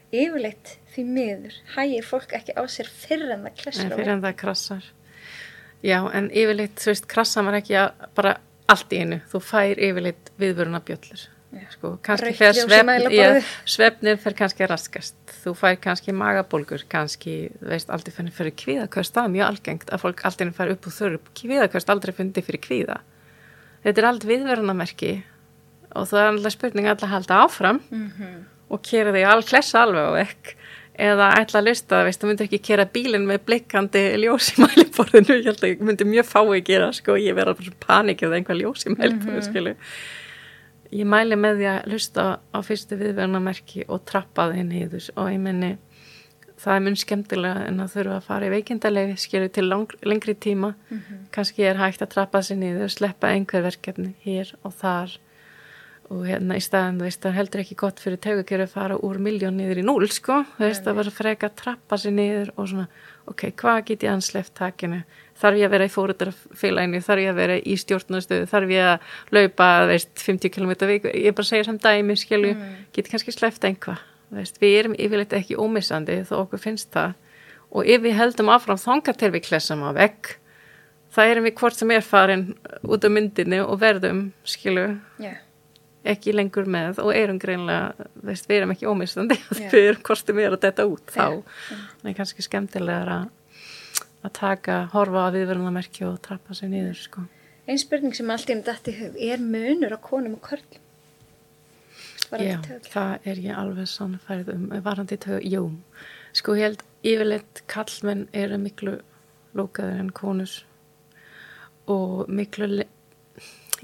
yfirleitt 0.10 0.76
því 0.96 1.08
miður, 1.14 1.58
hægir 1.76 2.08
fólk 2.10 2.38
ekki 2.40 2.58
á 2.58 2.64
sér 2.66 2.90
fyrir 2.90 3.34
en 3.36 3.46
það 3.46 3.60
klessar 3.64 3.94
fyrir 3.94 4.14
en 4.16 4.24
það 4.26 4.38
krassar. 4.42 4.94
Já, 5.86 6.00
en 6.18 6.32
yfirleitt, 6.34 6.80
þú 6.82 6.90
veist, 6.90 7.12
krassa 7.12 7.46
maður 7.46 7.62
ekki 7.62 7.84
bara 8.18 8.40
allt 8.70 8.96
í 8.96 9.04
einu, 9.04 9.22
þú 9.30 9.44
fær 9.46 9.78
yfirleitt 9.78 10.34
viðvöruna 10.42 10.82
bjöllur 10.86 11.30
Sko, 11.50 11.96
svefnir 13.66 14.20
fer 14.22 14.36
kannski 14.38 14.68
raskast, 14.70 15.16
þú 15.42 15.56
fær 15.58 15.80
kannski 15.82 16.14
magabólgur, 16.14 16.84
kannski, 16.92 17.50
veist, 17.66 17.90
aldrei 17.90 18.14
fennir 18.14 18.36
fyrir 18.36 18.54
kvíðaköst, 18.54 19.16
það 19.16 19.26
er 19.26 19.34
mjög 19.34 19.48
algengt 19.48 19.90
að 19.90 20.04
fólk 20.04 20.22
aldrei 20.30 20.52
fær 20.54 20.74
upp 20.76 20.86
úr 20.86 20.96
þörru, 21.00 21.22
kvíðaköst 21.40 21.90
aldrei 21.90 22.14
fundi 22.20 22.44
fyrir 22.46 22.62
kvíða. 22.68 23.00
Þetta 23.82 24.04
er 24.04 24.10
aldrei 24.12 24.30
viðverðanamerki 24.36 25.12
og 25.96 26.06
það 26.12 26.22
er 26.22 26.32
alltaf 26.36 26.56
spurning 26.58 26.92
að 26.92 27.08
halda 27.16 27.42
áfram 27.48 27.82
mm 27.90 28.08
-hmm. 28.14 28.38
og 28.70 28.82
kera 28.86 29.16
þig 29.16 29.26
all 29.26 29.44
klessa 29.44 29.82
alveg 29.82 30.06
á 30.06 30.12
vekk 30.20 30.56
eða 31.00 31.32
ætla 31.40 31.62
að 31.62 31.68
lusta, 31.70 32.04
veist, 32.04 32.22
þú 32.22 32.30
myndir 32.30 32.46
ekki 32.46 32.60
kera 32.60 32.86
bílinn 32.86 33.26
með 33.26 33.44
blikkandi 33.48 34.02
ljós 34.20 34.52
í 34.54 34.62
mæliborðinu, 34.62 35.38
ég 35.40 35.46
held 35.48 35.64
að 35.64 35.70
ég 35.70 35.84
myndi 35.88 36.06
mjög 36.06 36.26
fái 36.28 36.62
gera, 36.68 36.92
sko, 36.94 37.16
ég 37.16 37.38
verða 37.38 37.56
bara 37.56 37.78
panikið 37.86 38.36
einhvað 38.36 38.60
ljós 38.62 38.86
í 38.86 38.94
mæliborðinu, 38.94 39.40
mm 39.40 39.80
-hmm. 39.80 39.94
Ég 40.92 41.06
mæli 41.06 41.38
með 41.38 41.60
því 41.60 41.70
að 41.74 41.92
hlusta 41.92 42.26
á 42.40 42.60
fyrstu 42.66 42.98
viðverðnamerki 43.00 43.86
og 43.88 44.04
trappa 44.10 44.50
í 44.56 44.66
þess 44.90 45.14
og 45.16 45.32
ég 45.32 45.40
menni 45.44 45.78
það 46.60 46.76
er 46.76 46.84
mun 46.86 47.00
skemmtilega 47.00 47.64
en 47.70 47.80
að 47.84 47.96
þurfa 47.96 48.18
að 48.18 48.28
fara 48.28 48.50
í 48.50 48.54
veikindalegi 48.54 49.16
skilju 49.24 49.52
til 49.56 49.66
lang, 49.70 49.96
lengri 50.04 50.36
tíma. 50.36 50.74
Mm 50.90 50.98
-hmm. 50.98 51.24
kannski 51.32 51.64
er 51.64 51.78
hægt 51.78 52.02
að 52.02 52.14
trappa 52.16 52.42
sér 52.42 52.58
niður 52.58 52.84
og 52.84 52.92
sleppa 52.92 53.28
einhver 53.28 53.64
verkefni 53.64 54.14
hér 54.26 54.54
og 54.64 54.74
þar. 54.74 55.20
Og 56.10 56.26
hérna 56.26 56.58
í 56.58 56.62
staðan 56.62 56.98
þú 56.98 57.04
veist 57.06 57.22
það 57.22 57.38
heldur 57.38 57.62
ekki 57.62 57.76
gott 57.76 58.00
fyrir 58.00 58.18
tegukjöru 58.18 58.64
að 58.64 58.74
fara 58.74 58.96
úr 58.98 59.18
miljón 59.18 59.58
niður 59.58 59.78
í 59.78 59.86
núl 59.86 60.08
sko. 60.10 60.44
Þú 60.58 60.64
veist 60.66 60.84
það 60.84 60.96
var 60.96 61.06
að 61.06 61.20
freka 61.20 61.48
að 61.48 61.56
trappa 61.56 61.98
sér 61.98 62.12
niður 62.12 62.50
og 62.58 62.68
svona 62.68 62.88
ok, 63.28 63.52
hvað 63.52 63.86
get 63.86 64.04
ég 64.04 64.12
ansleift 64.12 64.54
takinu 64.54 65.04
þarf 65.40 65.60
ég 65.60 65.70
að 65.70 65.74
vera 65.76 65.88
í 65.88 65.94
fóruðarfélaginu, 65.94 67.02
þarf 67.06 67.24
ég 67.24 67.32
að 67.32 67.40
vera 67.40 67.56
í 67.60 67.78
stjórnastöðu, 67.80 68.50
þarf 68.52 68.74
ég 68.74 68.90
að 68.90 69.16
laupa, 69.38 69.70
veist, 69.90 70.12
50 70.20 70.54
km 70.56 70.74
viku, 70.90 71.14
ég 71.16 71.36
bara 71.38 71.50
segja 71.50 71.70
samt 71.70 71.86
dæmi, 71.86 72.18
skilju, 72.20 72.54
mm. 72.58 72.76
geti 72.96 73.14
kannski 73.14 73.36
sleppt 73.36 73.68
einhvað, 73.70 74.04
veist, 74.36 74.60
við 74.62 74.78
erum 74.82 75.00
yfirleitt 75.00 75.36
ekki 75.40 75.58
ómissandi 75.60 76.22
þó 76.28 76.42
okkur 76.44 76.64
finnst 76.66 76.92
það. 76.96 77.16
Og 77.70 77.86
ef 77.86 78.02
við 78.02 78.18
heldum 78.18 78.50
áfram 78.50 78.80
þangar 78.82 79.20
til 79.20 79.32
við 79.36 79.46
klessum 79.46 79.84
á 79.86 79.94
vekk, 79.96 80.34
það 81.14 81.34
erum 81.34 81.46
við 81.48 81.60
hvort 81.62 81.78
sem 81.78 81.94
er 81.94 82.06
farin 82.06 82.48
út 82.82 83.06
af 83.06 83.14
myndinu 83.14 83.62
og 83.66 83.80
verðum, 83.82 84.24
skilju, 84.48 84.88
yeah. 85.22 85.40
ekki 86.04 86.34
lengur 86.36 86.68
með 86.70 87.00
og 87.06 87.14
erum 87.16 87.40
greinlega, 87.42 88.10
veist, 88.26 88.50
við 88.50 88.64
erum 88.64 88.74
ekki 88.76 88.90
ómissandi, 88.90 89.38
yeah. 89.56 89.72
við 89.72 89.92
erum 89.94 90.08
hvort 90.10 90.26
sem 90.26 90.42
er 90.42 90.58
að 90.58 90.64
detta 90.66 90.90
út 90.90 91.14
þá, 91.14 91.28
yeah. 91.38 91.92
en 92.04 92.18
kannski 92.18 92.46
skemmtilega 92.46 93.20
að 93.22 93.28
að 94.26 94.36
taka, 94.36 94.82
horfa 94.94 95.28
á 95.28 95.34
viðverðunarmerki 95.36 96.06
og 96.08 96.20
trappa 96.26 96.56
sér 96.58 96.72
niður 96.74 97.00
sko. 97.00 97.26
Einn 97.70 97.80
spurning 97.80 98.16
sem 98.18 98.30
allt 98.34 98.50
í 98.50 98.56
enn 98.56 98.66
dætt 98.68 98.90
í 98.92 98.96
hug 98.98 99.18
er 99.22 99.42
munur 99.44 99.96
á 99.96 100.00
konum 100.02 100.38
og 100.40 100.46
körlum? 100.48 100.86
Já, 102.30 102.60
það 102.86 103.26
er 103.26 103.40
ég 103.42 103.58
alveg 103.58 103.88
sannfærið 103.90 104.52
um 104.54 104.66
varandi 104.86 105.18
tög, 105.18 105.42
jú 105.50 105.64
sko 106.38 106.54
ég 106.58 106.68
held 106.68 106.84
yfirleitt 107.02 107.64
kallmenn 107.72 108.28
eru 108.38 108.60
miklu 108.62 109.00
lókaður 109.58 110.04
en 110.04 110.12
konus 110.14 110.60
og 111.90 112.30
miklu 112.30 112.84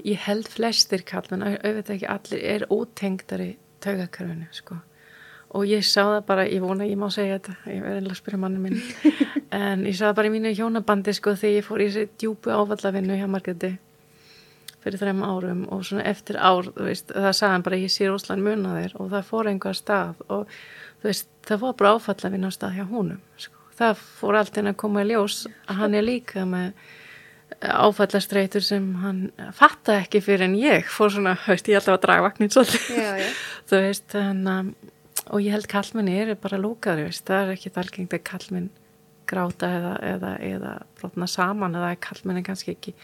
ég 0.06 0.20
held 0.28 0.50
flestir 0.52 1.02
kallmenn, 1.06 1.42
auðvitað 1.42 1.96
ekki 1.96 2.10
allir 2.12 2.44
er 2.54 2.66
ótengdari 2.70 3.48
tögakarfinu 3.82 4.46
sko 4.54 4.78
og 5.56 5.64
ég 5.68 5.82
sá 5.86 6.02
það 6.04 6.20
bara, 6.28 6.46
ég 6.50 6.62
vona 6.64 6.86
ég 6.88 7.00
má 7.00 7.08
segja 7.12 7.38
þetta, 7.38 7.56
ég 7.72 7.82
verði 7.82 8.00
einlega 8.02 8.14
að 8.14 8.20
spyrja 8.20 8.42
manni 8.44 8.62
minn. 8.62 8.80
En 9.56 9.84
ég 9.86 9.94
sá 9.94 10.08
það 10.08 10.16
bara 10.18 10.28
í 10.28 10.32
mínu 10.34 10.50
hjónabandi 10.58 11.12
sko 11.16 11.32
þegar 11.38 11.54
ég 11.54 11.64
fór 11.64 11.80
í 11.80 11.84
þessi 11.88 12.08
djúbu 12.20 12.50
áfallafinnu 12.52 13.16
hjá 13.16 13.28
Margreti 13.30 13.70
fyrir 14.82 15.00
þrem 15.00 15.22
árum 15.24 15.62
og 15.72 15.84
svona 15.86 16.04
eftir 16.10 16.36
ár, 16.36 16.66
þú 16.74 16.88
veist, 16.88 17.14
það 17.14 17.30
sagði 17.38 17.52
hann 17.54 17.64
bara 17.66 17.78
ég 17.80 17.94
sé 17.94 18.10
Rúsland 18.10 18.44
muna 18.44 18.74
þér. 18.74 18.96
Og 19.00 19.08
það 19.14 19.30
fór 19.30 19.50
einhver 19.50 19.78
stað 19.78 20.20
og 20.26 20.50
þú 21.00 21.08
veist, 21.08 21.30
það 21.46 21.62
fór 21.62 21.78
bara 21.78 21.94
áfall 21.96 22.18
að 22.18 22.36
vinna 22.36 22.50
á 22.50 22.56
stað 22.56 22.76
hjá 22.76 22.84
húnum 22.90 23.22
sko. 23.38 23.64
það 23.78 24.04
fór 24.20 24.38
allt 24.40 24.60
inn 24.60 24.70
að 24.70 24.78
koma 24.82 25.02
í 25.04 25.10
ljós 25.10 25.42
að 25.66 25.80
hann 25.80 25.96
er 25.96 26.06
líka 26.06 26.44
með 26.48 26.72
áfallastreitur 27.62 28.64
sem 28.64 28.86
hann 29.00 29.20
fatta 29.54 30.00
ekki 30.02 30.20
fyrir 30.24 30.48
en 30.48 30.56
ég 30.58 30.88
fór 30.90 31.12
svona, 31.14 31.36
veist, 31.46 31.68
ég 31.70 31.78
alltaf 31.78 31.96
að 31.96 32.02
draga 32.04 32.26
vagnin 32.26 32.52
svolítið, 32.52 33.28
þú 33.70 33.82
veist 33.84 34.16
en, 34.18 34.42
um, 34.50 34.72
og 35.30 35.42
ég 35.42 35.54
held 35.54 35.68
kallmenni 35.70 36.16
er 36.20 36.34
bara 36.38 36.58
lúkaður, 36.60 37.14
það 37.26 37.42
er 37.42 37.54
ekki 37.56 37.72
algengt 37.74 38.14
að 38.14 38.26
kallmenn 38.30 38.68
gráta 39.26 39.70
eða, 39.78 39.94
eða, 40.06 40.32
eða 40.44 40.74
brotna 40.98 41.26
saman 41.30 41.74
eða 41.78 41.94
kallmenni 42.02 42.44
kannski 42.46 42.74
ekki 42.76 42.94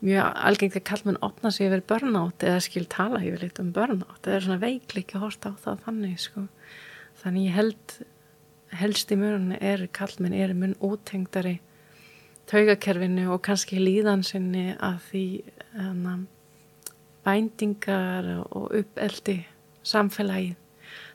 mjög 0.00 0.38
algengt 0.48 0.78
að 0.78 0.86
kallmenn 0.88 1.20
opna 1.24 1.52
sig 1.52 1.68
yfir 1.68 1.84
börnátt 1.92 2.44
eða 2.46 2.62
skil 2.64 2.86
tala 2.90 3.20
yfir 3.22 3.44
litt 3.44 3.60
um 3.62 3.72
börnátt 3.76 4.22
það 4.24 4.36
er 4.36 4.46
svona 4.46 4.62
veiklik 4.62 5.14
að 5.14 5.26
horta 5.26 5.52
á 5.52 5.54
það 5.64 5.82
þannig 5.86 6.22
sko. 6.22 6.46
þannig 7.22 7.46
ég 7.46 7.58
held 7.58 7.96
helst 8.80 9.12
í 9.12 9.18
mörunni 9.18 9.58
er 9.60 9.86
kallmenn 9.92 10.36
er 10.36 10.54
mun 10.54 10.76
útengdari 10.80 11.58
taugakerfinu 12.50 13.28
og 13.34 13.42
kannski 13.46 13.78
líðansinni 13.78 14.72
að 14.78 14.98
því 15.10 15.24
hana, 15.76 16.16
bændingar 17.26 18.30
og 18.48 18.72
uppeldi 18.80 19.42
samfélagið 19.86 20.59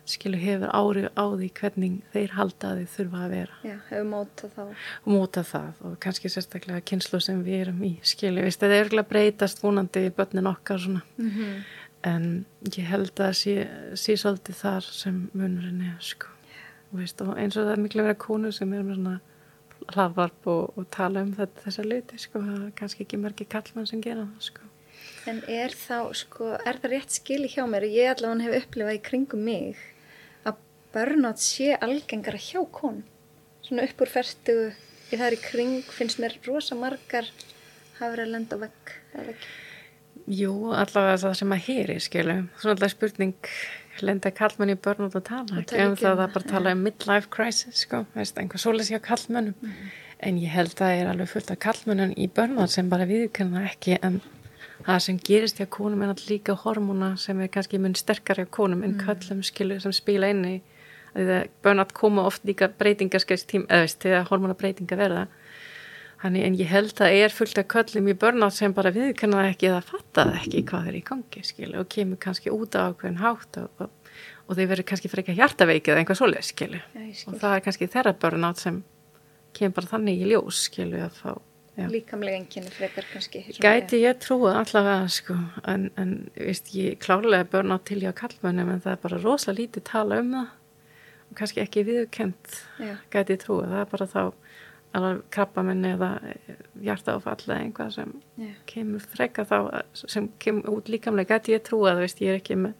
skilu 0.09 0.37
hefur 0.37 0.69
ári 0.69 1.05
á 1.17 1.25
því 1.33 1.47
hvernig 1.59 1.95
þeir 2.13 2.35
halda 2.37 2.71
að 2.71 2.81
þið 2.81 2.91
þurfa 2.95 3.21
að 3.25 3.33
vera 3.33 3.55
Já, 3.65 3.75
hefur 3.89 4.07
mótað 4.11 4.53
þá. 4.55 4.61
og 5.01 5.09
móta 5.09 5.43
það 5.49 5.81
og 5.89 5.95
kannski 6.05 6.31
sérstaklega 6.33 6.85
kynslu 6.91 7.19
sem 7.23 7.41
við 7.45 7.61
erum 7.65 7.81
í 7.87 7.91
skilu, 8.05 8.43
veist, 8.45 8.61
það 8.61 8.75
er 8.75 8.85
örgulega 8.85 9.09
breytast 9.09 9.63
vonandi 9.63 10.05
í 10.05 10.13
börnin 10.15 10.51
okkar 10.51 10.79
svona 10.79 11.01
Mm 11.17 11.29
-hmm. 11.29 11.63
en 12.03 12.45
ég 12.69 12.85
held 12.85 13.19
að 13.19 13.33
sé, 13.33 13.67
sé 13.95 14.17
svolítið 14.17 14.55
þar 14.55 14.81
sem 14.81 15.29
munurinn 15.33 15.81
er 15.81 15.97
sko 15.99 16.27
veist, 16.91 17.21
og 17.21 17.37
eins 17.37 17.57
og 17.57 17.65
það 17.65 17.71
er 17.71 17.81
miklu 17.81 18.03
vera 18.03 18.13
konu 18.13 18.51
sem 18.51 18.73
er 18.73 18.83
með 18.83 18.95
svona 18.95 19.19
hlaðvarp 19.93 20.47
og, 20.47 20.77
og 20.77 20.85
tala 20.91 21.21
um 21.21 21.33
þetta, 21.33 21.61
þessa 21.65 21.83
luti 21.83 22.17
sko, 22.17 22.39
kannski 22.75 23.03
ekki 23.03 23.17
mörgi 23.17 23.45
kallmann 23.45 23.87
sem 23.87 24.01
gera 24.01 24.21
það 24.21 24.41
sko 24.41 24.61
En 25.25 25.41
er 25.49 25.73
þá, 25.73 26.13
sko, 26.13 26.51
er 26.65 26.77
það 26.81 26.91
rétt 26.91 27.11
skili 27.11 27.47
hjá 27.49 27.65
mér? 27.65 27.87
Ég 27.89 28.11
allavega 28.13 28.45
hef 28.45 28.65
upplifað 28.65 28.93
í 28.93 29.01
kringum 29.01 29.41
mig 29.47 29.63
að 29.73 29.94
börnátt 30.95 31.43
sé 31.43 31.75
algengara 31.75 32.39
hjá 32.39 32.63
konum. 32.71 33.03
Svona 33.65 33.85
upp 33.87 34.01
úr 34.05 34.11
ferstu, 34.11 34.55
í 35.11 35.17
það 35.17 35.27
er 35.27 35.35
í 35.35 35.41
kring, 35.41 35.77
finnst 35.91 36.21
mér 36.21 36.37
rosa 36.45 36.77
margar 36.79 37.27
hafa 37.99 38.11
verið 38.13 38.25
að 38.25 38.33
lenda 38.35 38.59
ekki. 38.67 39.35
Jú, 40.25 40.53
allavega 40.73 41.17
það 41.21 41.35
sem 41.39 41.53
að 41.53 41.65
heyri, 41.67 41.95
skilu. 42.01 42.37
Svona 42.61 42.75
alltaf 42.75 42.93
spurning, 42.93 43.49
lenda 44.05 44.31
kallmenn 44.33 44.73
í 44.73 44.77
börn 44.87 45.07
út 45.09 45.17
að 45.19 45.27
tala, 45.27 45.59
ekki 45.61 45.81
um 45.81 45.93
ekki 45.93 46.05
það 46.05 46.15
um 46.15 46.23
að 46.23 46.37
bara 46.37 46.51
tala 46.51 46.73
um 46.75 46.85
midlife 46.87 47.31
crisis, 47.33 47.83
sko, 47.85 48.03
veist, 48.15 48.39
einhver 48.41 48.61
svoleiðs 48.61 48.93
hjá 48.93 49.01
kallmennum. 49.05 49.75
En 50.25 50.39
ég 50.41 50.53
held 50.55 50.73
að 50.73 50.81
það 50.81 51.01
er 51.01 51.11
alveg 51.11 51.29
fullt 51.33 51.51
af 51.53 51.59
kallmennan 51.65 52.15
í 52.17 52.29
börn 52.31 52.57
sem 52.71 52.89
bara 52.89 53.07
viðkynna 53.09 53.65
ekki, 53.69 53.99
en 53.99 54.21
það 54.85 55.01
sem 55.05 55.19
gerist 55.29 55.59
hjá 55.59 55.67
konum 55.71 56.03
er 56.03 56.13
alltaf 56.13 56.31
líka 56.31 56.55
hormóna 56.63 57.11
sem 57.21 57.39
er 57.43 57.51
kannski 57.51 57.79
mun 57.81 57.97
sterkar 57.99 58.41
hjá 58.41 58.47
konum 58.57 58.83
en 58.87 58.97
köllum, 59.01 59.43
skilu, 59.45 59.77
sem 59.83 59.93
spila 59.95 60.31
inn 60.33 60.45
í 60.47 60.55
að 61.15 61.31
það 61.31 61.49
börn 61.65 61.85
koma 61.95 62.25
oft 62.29 62.45
líka 62.47 62.69
breytingarskeiðs 62.79 63.47
tím, 63.49 63.65
eða 63.69 63.87
veist, 63.87 64.01
þegar 64.03 64.29
hormóna 64.29 64.57
breytinga 64.59 64.99
verða. 64.99 65.25
Þannig 66.25 66.45
en 66.47 66.55
ég 66.57 66.69
held 66.71 67.01
að 67.03 67.15
er 67.19 67.33
fullt 67.35 67.59
af 67.59 67.67
köllum 67.69 68.07
í 68.09 68.15
börnátt 68.17 68.55
sem 68.55 68.73
bara 68.73 68.91
viðkanna 68.95 69.41
það 69.43 69.49
ekki 69.51 69.67
eða 69.69 69.81
fatta 69.85 70.23
það 70.29 70.37
ekki 70.39 70.61
hvað 70.71 70.87
er 70.89 70.97
í 70.97 71.01
gangi 71.05 71.43
skilu 71.45 71.81
og 71.81 71.89
kemur 71.91 72.21
kannski 72.23 72.53
út 72.55 72.77
á 72.79 72.89
ákveðin 72.89 73.19
hátt 73.21 73.59
og, 73.61 73.83
og, 73.83 74.13
og 74.47 74.57
þau 74.57 74.63
verður 74.71 74.87
kannski 74.89 75.11
ekki 75.11 75.35
hjartaveikið 75.37 75.93
eða 75.93 76.01
einhvað 76.01 76.19
svoleið 76.21 76.47
skilu 76.47 76.79
Já, 76.79 77.01
ég 77.03 77.19
skil. 77.19 77.27
og 77.29 77.41
það 77.43 77.57
er 77.57 77.65
kannski 77.67 77.89
þeirra 77.93 78.15
börnátt 78.23 78.63
sem 78.63 78.79
kemur 79.59 79.77
bara 79.77 79.91
þannig 79.91 80.23
í 80.23 80.31
ljós 80.31 80.63
skilu 80.69 81.03
að 81.03 81.19
fá 81.19 81.29
já. 81.35 81.87
Líkamlega 81.91 82.39
enginni 82.39 82.73
frekar 82.73 83.09
kannski. 83.11 83.45
Gæti 83.61 84.01
ég 84.01 84.19
trúa 84.23 84.55
allavega 84.63 85.09
sko 85.11 85.35
en, 85.67 85.89
en 85.99 86.17
veist 86.39 86.71
ég 86.73 86.97
klárlega 87.03 87.51
börnátt 87.51 87.85
til 87.91 88.01
ég 88.01 88.15
á 88.15 88.21
kallmönnum 88.23 88.71
en 88.71 88.81
það 88.87 88.95
er 88.95 89.03
bara 89.03 89.21
rosa 89.21 89.53
lítið 89.53 89.91
tala 89.91 90.23
um 90.23 90.31
það 90.39 90.53
kannski 91.37 91.61
ekki 91.63 91.83
Já, 92.79 92.95
gæti 93.13 93.37
trúa, 93.41 93.67
það 93.67 93.81
er 93.81 93.91
bara 93.91 94.07
þá 94.13 94.21
alveg 94.95 95.21
krabbamenni 95.35 95.91
eða 95.91 96.09
hjartaáfall 96.79 97.43
eða 97.43 97.59
einhvað 97.59 97.91
sem 97.97 98.15
já. 98.39 98.53
kemur 98.65 99.03
freka 99.03 99.43
þá 99.43 99.57
sem 99.93 100.29
kemur 100.39 100.77
út 100.77 100.89
líkamlega. 100.89 101.35
Gæti 101.35 101.55
ég 101.57 101.63
trúa 101.67 101.93
það 101.93 102.03
veist 102.05 102.23
ég 102.23 102.33
er 102.33 102.39
ekki 102.39 102.59
með 102.63 102.73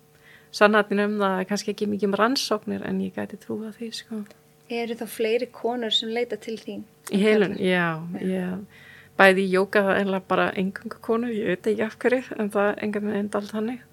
sannatinn 0.56 1.04
um 1.04 1.20
það 1.20 1.46
kannski 1.52 1.76
ekki 1.76 1.92
mikið 1.92 2.12
um 2.14 2.18
rannsóknir 2.22 2.88
en 2.88 3.04
ég 3.04 3.16
gæti 3.16 3.40
trúa 3.42 3.74
því 3.76 3.92
sko. 4.00 4.24
Eru 4.72 4.96
þá 4.98 5.06
fleiri 5.12 5.52
konur 5.54 5.94
sem 5.94 6.10
leita 6.10 6.40
til 6.42 6.56
þín? 6.58 6.86
í 7.14 7.22
heilun, 7.22 7.56
já, 7.62 8.02
ég 8.22 8.84
bæði 9.20 9.46
í 9.46 9.52
jóka 9.54 9.84
það 9.86 10.00
er 10.02 10.24
bara 10.28 10.48
engunga 10.58 11.02
konu 11.04 11.32
ég 11.32 11.52
veit 11.54 11.70
ekki 11.72 11.86
af 11.86 11.98
hverju 12.02 12.40
en 12.40 12.52
það 12.54 12.72
engan 12.86 13.06
með 13.06 13.20
endalt 13.22 13.54
hannig 13.56 13.84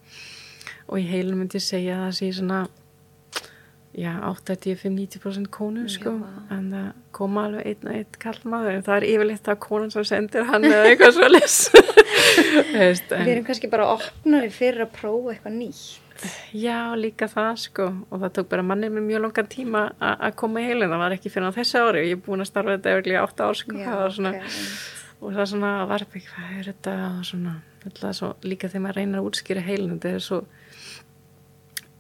og 0.88 0.98
í 0.98 1.04
heilun 1.08 1.42
myndi 1.42 1.60
ég 1.60 1.66
segja 1.66 1.98
að 1.98 2.06
það 2.06 2.16
sé 2.18 2.30
svona 2.38 2.60
já, 3.92 4.12
85-90% 4.24 5.50
konu 5.52 5.86
Já, 5.86 5.94
sko, 5.96 6.14
en 6.52 6.68
það 6.72 6.86
koma 7.12 7.46
alveg 7.48 7.66
einn 7.68 7.88
og 7.88 7.96
einn 7.98 8.20
kallmaður 8.22 8.76
en 8.76 8.86
það 8.86 8.98
er 8.98 9.08
yfirleitt 9.10 9.48
það 9.48 9.58
konan 9.66 9.92
sem 9.92 10.06
sendir 10.08 10.48
hann 10.48 10.64
eða 10.68 10.86
eitthvað 10.90 11.18
svo 11.18 11.28
les 11.32 11.58
Við 12.72 13.12
erum 13.34 13.44
kannski 13.46 13.68
bara 13.72 13.90
opnari 13.92 14.48
fyrir 14.52 14.86
að 14.86 14.94
prófa 14.96 15.34
eitthvað 15.34 15.58
nýtt. 15.58 15.98
Já, 16.54 16.94
líka 16.96 17.26
það 17.30 17.52
sko. 17.64 17.88
Og 18.08 18.22
það 18.22 18.34
tók 18.38 18.48
bara 18.52 18.64
mannið 18.66 18.94
með 18.96 19.06
mjög 19.08 19.22
langan 19.26 19.50
tíma 19.52 19.82
að 20.00 20.36
koma 20.40 20.62
í 20.62 20.68
heilin, 20.68 20.90
það 20.92 21.02
var 21.02 21.16
ekki 21.16 21.32
fyrir 21.34 21.50
á 21.50 21.56
þessu 21.58 21.82
ári. 21.82 22.04
Ég 22.08 22.16
er 22.16 22.24
búin 22.24 22.44
að 22.44 22.50
starfa 22.50 22.76
þetta 22.76 22.94
yfirlega 22.96 23.18
í 23.18 23.26
8 23.26 23.48
ár 23.48 23.60
sko. 23.60 23.76
Já, 23.76 23.86
það 23.88 24.02
var 24.02 24.16
svona, 24.16 24.32
ok, 24.32 24.48
einmitt. 24.48 25.12
og 25.18 25.36
það 25.36 25.48
svona 25.52 25.72
var 25.92 26.06
ekki, 26.06 26.24
hvað 26.28 26.56
er 26.58 26.70
þetta? 26.70 26.96
Svona, 27.30 27.54
svo, 28.20 28.32
líka 28.46 28.70
þegar 28.72 28.86
maður 28.86 29.00
reynir 29.00 29.20
að 29.20 29.30
útskýra 29.30 29.66
heilin 29.66 29.96
þetta 29.96 30.14
er 30.16 30.26
svo 30.28 30.42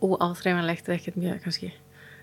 óáþreifanlegt 0.02 0.88
eða 0.88 0.98
ekkert 0.98 1.18
mjög 1.22 1.42
kannski 1.44 1.72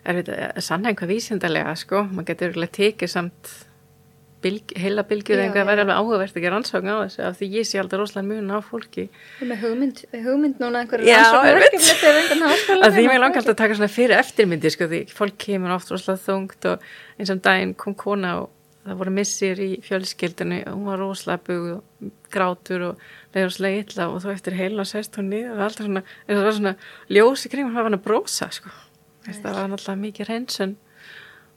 er 0.06 0.22
þetta 0.22 0.64
sann 0.64 0.86
einhvað 0.88 1.16
vísindarlega 1.16 1.74
sko 1.80 2.06
maður 2.10 2.30
getur 2.32 2.54
yfirlega 2.54 2.78
tekið 2.80 3.12
samt 3.16 3.56
bylg, 4.44 4.74
heila 4.80 5.04
bylgjur 5.08 5.36
Já, 5.40 5.44
einhvað 5.46 5.64
já. 5.64 5.68
væri 5.68 5.84
alveg 5.84 5.98
áhugavert 6.00 6.38
ekki 6.40 6.52
rannsókn 6.54 6.92
á 6.92 6.98
þessu 7.04 7.24
af 7.28 7.40
því 7.40 7.50
ég 7.58 7.68
sé 7.68 7.80
aldrei 7.82 8.00
rosalega 8.00 8.28
mun 8.30 8.54
á 8.56 8.60
fólki 8.64 9.06
með 9.44 9.66
hugmynd, 9.66 10.04
hugmynd 10.14 10.62
núna 10.64 10.84
einhverju 10.84 11.12
háskóla. 11.12 12.86
að 12.86 12.96
því 12.96 13.04
mér 13.10 13.20
langar 13.20 13.42
alltaf 13.42 13.56
að 13.56 13.60
taka 13.64 13.80
svona 13.80 13.92
fyrir 13.92 14.16
eftirmyndi 14.20 14.72
sko 14.76 14.88
því 14.92 15.02
fólk 15.12 15.38
kemur 15.44 15.76
oft 15.76 15.92
rosalega 15.92 16.24
þungt 16.30 16.72
og 16.72 16.88
eins 17.18 17.30
og 17.30 17.36
um 17.36 17.44
daginn 17.50 17.76
kom 17.84 17.98
kona 18.00 18.36
og 18.46 18.50
það 18.88 19.00
voru 19.02 19.16
missir 19.20 19.60
í 19.60 19.72
fjölskyldinu 19.86 20.62
og 20.64 20.76
hún 20.78 20.88
var 20.88 21.04
rosalega 21.04 21.44
bug 21.50 21.72
og 21.76 22.12
grátur 22.32 22.86
og 22.92 23.08
leiður 23.34 23.50
rosalega 23.52 23.84
illa 23.84 24.08
og 24.14 24.22
þá 24.24 24.30
eftir 24.34 24.56
heilin 24.56 24.86
og 24.86 24.90
sest 24.90 25.20
hún 25.20 25.34
niður 25.34 25.58
og 25.58 25.66
alltaf 25.68 25.90
svona, 25.90 26.06
og 26.06 26.40
það 26.40 26.54
svona 26.62 26.76
ljós 27.12 27.44
í 27.44 27.52
kringum 27.52 27.74
það 27.76 27.82
var 27.82 27.90
hann 27.90 28.00
að 28.00 28.08
brósa 28.08 28.50
sko 28.56 28.72
það 29.38 29.58
var 29.60 29.70
náttúrulega 29.74 30.04
mikið 30.04 30.30
reynsun 30.32 30.76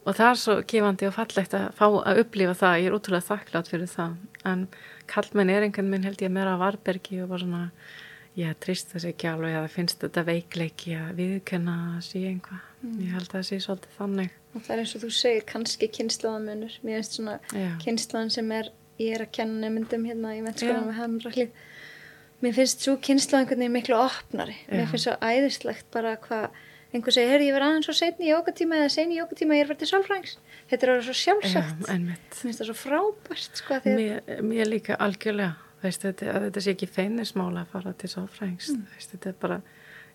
og 0.03 0.17
það 0.17 0.29
er 0.29 0.39
svo 0.43 0.55
gefandi 0.67 1.07
og 1.07 1.15
fallegt 1.15 1.57
að 1.57 1.67
fá 1.79 1.85
að 1.87 2.23
upplifa 2.23 2.55
það, 2.59 2.79
ég 2.83 2.89
er 2.89 2.97
útrúlega 2.97 3.27
þakklátt 3.29 3.71
fyrir 3.71 3.91
það, 3.91 4.15
en 4.51 4.65
kallmenn 5.07 5.53
er 5.53 5.67
einhvern 5.67 5.91
minn 5.93 6.07
held 6.07 6.23
ég 6.25 6.33
meira 6.33 6.57
á 6.59 6.63
varbergi 6.63 7.21
og 7.23 7.31
bara 7.31 7.45
svona, 7.45 7.63
ég 8.35 8.59
trist 8.59 8.91
þess 8.91 9.07
ekki 9.13 9.31
alveg 9.31 9.57
að 9.61 9.71
finnst 9.77 10.03
þetta 10.03 10.25
veikleiki 10.27 10.95
að 10.99 11.19
viðkenna 11.21 11.77
að 11.95 12.07
sé 12.09 12.23
einhvað 12.27 12.95
ég 12.99 13.13
held 13.15 13.29
að 13.29 13.35
það 13.37 13.49
sé 13.49 13.61
svolítið 13.63 13.99
þannig 13.99 14.39
Og 14.53 14.61
það 14.61 14.73
er 14.73 14.81
eins 14.83 14.93
og 14.93 15.01
þú 15.01 15.11
segir, 15.17 15.45
kannski 15.49 15.89
kynnslóðamunur. 15.97 16.73
Mér 16.85 16.99
finnst 16.99 17.15
svona 17.17 17.37
Já. 17.49 17.69
kynnslóðan 17.81 18.33
sem 18.33 18.51
er, 18.53 18.69
ég 19.01 19.15
er 19.15 19.23
að 19.25 19.31
kenna 19.33 19.69
nefndum 19.69 20.05
hérna 20.05 20.33
í 20.35 20.41
Já. 20.41 20.43
mennskólanum 20.45 20.91
við 20.91 20.99
Hamraklið. 20.99 21.63
Mér 22.43 22.57
finnst 22.59 22.85
svo 22.85 22.97
veginn 22.99 23.73
miklu 23.73 23.97
opnari. 23.97 24.57
Mér 24.69 24.85
Já. 24.85 24.89
finnst 24.91 25.07
svo 25.07 25.15
æðislegt 25.25 25.89
bara 25.91 26.13
hvað 26.21 26.61
einhver 26.93 27.15
segir, 27.15 27.31
heyrðu 27.33 27.47
ég 27.49 27.55
verð 27.57 27.67
aðeins 27.69 27.87
svo 27.89 27.95
setni 27.97 28.27
í 28.27 28.31
jókatíma 28.31 28.77
eða 28.79 28.89
seni 28.93 29.15
í 29.15 29.19
jókatíma, 29.19 29.57
ég 29.57 29.65
er 29.65 29.69
verið 29.71 29.83
til 29.83 29.91
sálfræðings. 29.91 30.37
Þetta 30.69 30.85
er 30.85 30.91
alveg 30.93 31.07
svo 31.07 31.15
sjálfsagt. 31.23 31.87
finnst 32.39 32.61
það 32.61 32.69
svo 32.69 32.77
frábært, 32.77 33.61
sko, 33.61 33.79
að 33.79 33.87
mér, 33.97 34.41
mér 34.45 34.69
líka 34.69 34.97
algjörlega 35.01 35.55
veist, 35.83 36.03
þetta, 36.05 36.31
að 36.31 36.45
þetta 36.47 36.63
sé 36.63 36.73
ekki 36.75 36.89
feinismála 36.91 37.63
að 37.63 37.71
fara 37.73 37.93
til 37.99 38.09
sáfræðings 38.13 38.69
Mm. 38.73 38.85
veist, 38.93 39.11
þetta 39.15 39.29
er 39.29 39.39
bara 39.41 39.61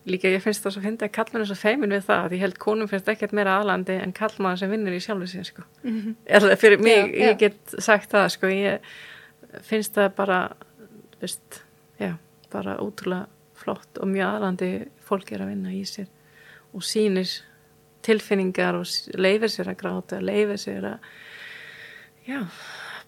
líka 0.09 0.31
ég 0.31 0.41
finnst 0.41 0.63
það 0.63 0.75
svo 0.75 0.81
fyndi 0.81 1.05
að 1.05 1.11
kallmenn 1.17 1.43
er 1.43 1.49
svo 1.49 1.57
feimin 1.59 1.93
við 1.93 2.05
það 2.07 2.29
því 2.29 2.37
ég 2.39 2.43
held 2.45 2.59
konum 2.63 2.87
finnst 2.87 3.09
ekkert 3.11 3.33
meira 3.35 3.57
aðlandi 3.59 3.97
en 4.01 4.13
kallmann 4.13 4.57
sem 4.57 4.71
vinnur 4.71 4.95
í 4.95 5.01
sjálfu 5.03 5.27
sín 5.27 5.45
sko. 5.45 5.63
eða 6.25 6.55
fyrir 6.57 6.79
mig. 6.81 7.13
Já, 7.13 7.19
já. 7.19 7.29
ég 7.29 7.37
get 7.39 7.75
sagt 7.79 8.11
það 8.11 8.29
sko, 8.29 8.47
ég 8.47 8.79
finnst 9.61 9.93
það 9.93 10.15
bara 10.15 10.39
veist, 11.21 11.61
já, 11.99 12.15
bara 12.51 12.77
ótrúlega 12.79 13.27
flott 13.59 13.99
og 13.99 14.07
mjög 14.07 14.29
aðlandi 14.37 14.71
fólk 15.03 15.31
er 15.35 15.43
að 15.43 15.51
vinna 15.51 15.73
í 15.75 15.83
sér 15.85 16.07
og 16.73 16.85
sýnir 16.85 17.39
tilfinningar 18.05 18.77
og 18.79 18.87
leifir 19.19 19.51
sér 19.51 19.71
að 19.71 19.79
gráta, 19.81 20.19
leifir 20.23 20.59
sér 20.61 20.85
að 20.93 21.07
já, 22.27 22.43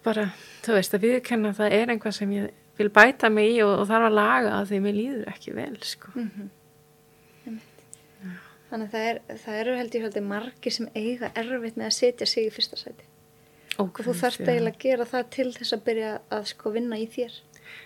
bara 0.04 0.30
þú 0.64 0.76
veist 0.78 0.96
að 0.96 1.06
viðkenna 1.06 1.54
það 1.56 1.78
er 1.78 1.94
einhvað 1.94 2.18
sem 2.18 2.34
ég 2.36 2.50
vil 2.78 2.90
bæta 2.92 3.30
mig 3.32 3.56
í 3.56 3.62
og, 3.64 3.76
og 3.82 3.86
þarf 3.90 4.08
að 4.08 4.18
laga 4.18 4.56
að 4.58 4.66
því 4.72 4.82
mér 4.86 4.98
líður 4.98 5.30
ekki 5.32 5.54
vel 5.56 5.76
sko. 5.86 6.12
Mm 6.16 6.50
Þannig 8.72 8.88
að 8.88 8.92
það, 8.94 9.06
er, 9.10 9.18
það 9.42 9.56
eru 9.60 9.72
held 9.76 9.94
ég 9.96 10.04
haldið 10.06 10.22
margir 10.24 10.72
sem 10.72 10.86
eiga 10.96 11.28
erfitt 11.36 11.74
með 11.76 11.86
að 11.90 11.96
setja 11.98 12.28
sig 12.30 12.46
í 12.48 12.52
fyrsta 12.54 12.78
sæti. 12.80 13.04
og 13.76 13.90
Og 13.90 14.06
þú 14.06 14.14
þarft 14.16 14.46
eiginlega 14.46 14.72
að 14.72 14.84
gera 14.86 15.06
það 15.10 15.26
til 15.34 15.46
þess 15.58 15.74
að 15.76 15.82
byrja 15.88 16.12
að 16.32 16.46
sko 16.48 16.72
vinna 16.72 16.96
í 16.96 17.04
þér. 17.12 17.34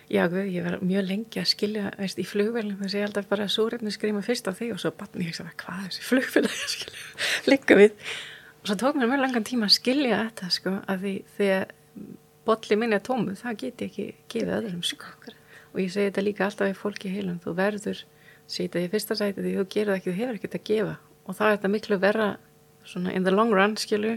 Já, 0.07 0.21
guð, 0.31 0.45
ég 0.47 0.63
var 0.63 0.77
mjög 0.79 1.03
lengi 1.03 1.39
að 1.41 1.49
skilja 1.51 1.89
veist, 1.99 2.19
í 2.21 2.23
flugvelum 2.23 2.77
þess 2.79 2.93
að 2.93 3.01
ég 3.01 3.05
held 3.09 3.17
að 3.19 3.25
bara 3.27 3.47
súrefni 3.51 3.91
skrýma 3.91 4.21
fyrst 4.23 4.45
á 4.47 4.55
því 4.55 4.69
og 4.71 4.79
svo 4.79 4.91
batni 4.95 5.25
ég 5.25 5.33
ekki 5.35 5.63
hvað 5.65 5.81
er 5.81 5.89
þessi 5.89 6.05
flugvel 6.07 6.43
að 6.47 6.53
ég 6.53 6.69
skilja? 6.71 7.01
Líka 7.51 7.75
við. 7.75 7.97
Og 8.61 8.69
svo 8.69 8.77
tók 8.79 8.95
mér 8.95 9.11
mjög 9.11 9.21
langan 9.25 9.47
tíma 9.49 9.67
að 9.67 9.73
skilja 9.75 10.19
þetta 10.21 10.51
sko 10.55 10.73
að 10.87 11.03
því 11.03 11.13
þegar 11.39 11.73
bolli 12.47 12.77
minni 12.79 12.95
að 12.95 13.03
tómu 13.09 13.35
það 13.35 13.57
get 13.65 13.83
ég 13.83 13.91
ekki 13.91 14.05
gefið 14.31 14.53
öðrum 14.61 14.85
sko. 14.87 15.11
Og 15.73 15.81
ég 15.83 15.91
segi 15.91 16.07
þetta 16.07 16.23
líka 16.23 16.47
alltaf 16.47 16.71
við 16.71 16.79
fólki 16.85 17.11
heilum 17.11 17.43
þú 17.43 17.55
verður 17.57 18.05
sýta 18.47 18.79
í 18.79 18.87
fyrsta 18.93 19.19
sæti 19.19 19.43
því 19.43 19.57
þú 19.57 19.67
gerir 19.75 19.91
það 19.91 19.99
ekki, 19.99 20.13
þú 20.13 20.21
hefur 20.21 20.39
ekkert 20.39 20.57
að 20.61 20.65
gefa. 20.71 20.95
Og 21.27 21.35
það 21.35 21.49
er 21.49 21.57
þetta 21.57 21.73
miklu 21.75 21.99
verra 21.99 22.29
svona 22.87 23.11
in 23.11 23.27
the 23.27 23.35
long 23.35 23.51
run 23.51 23.75
skilju. 23.75 24.15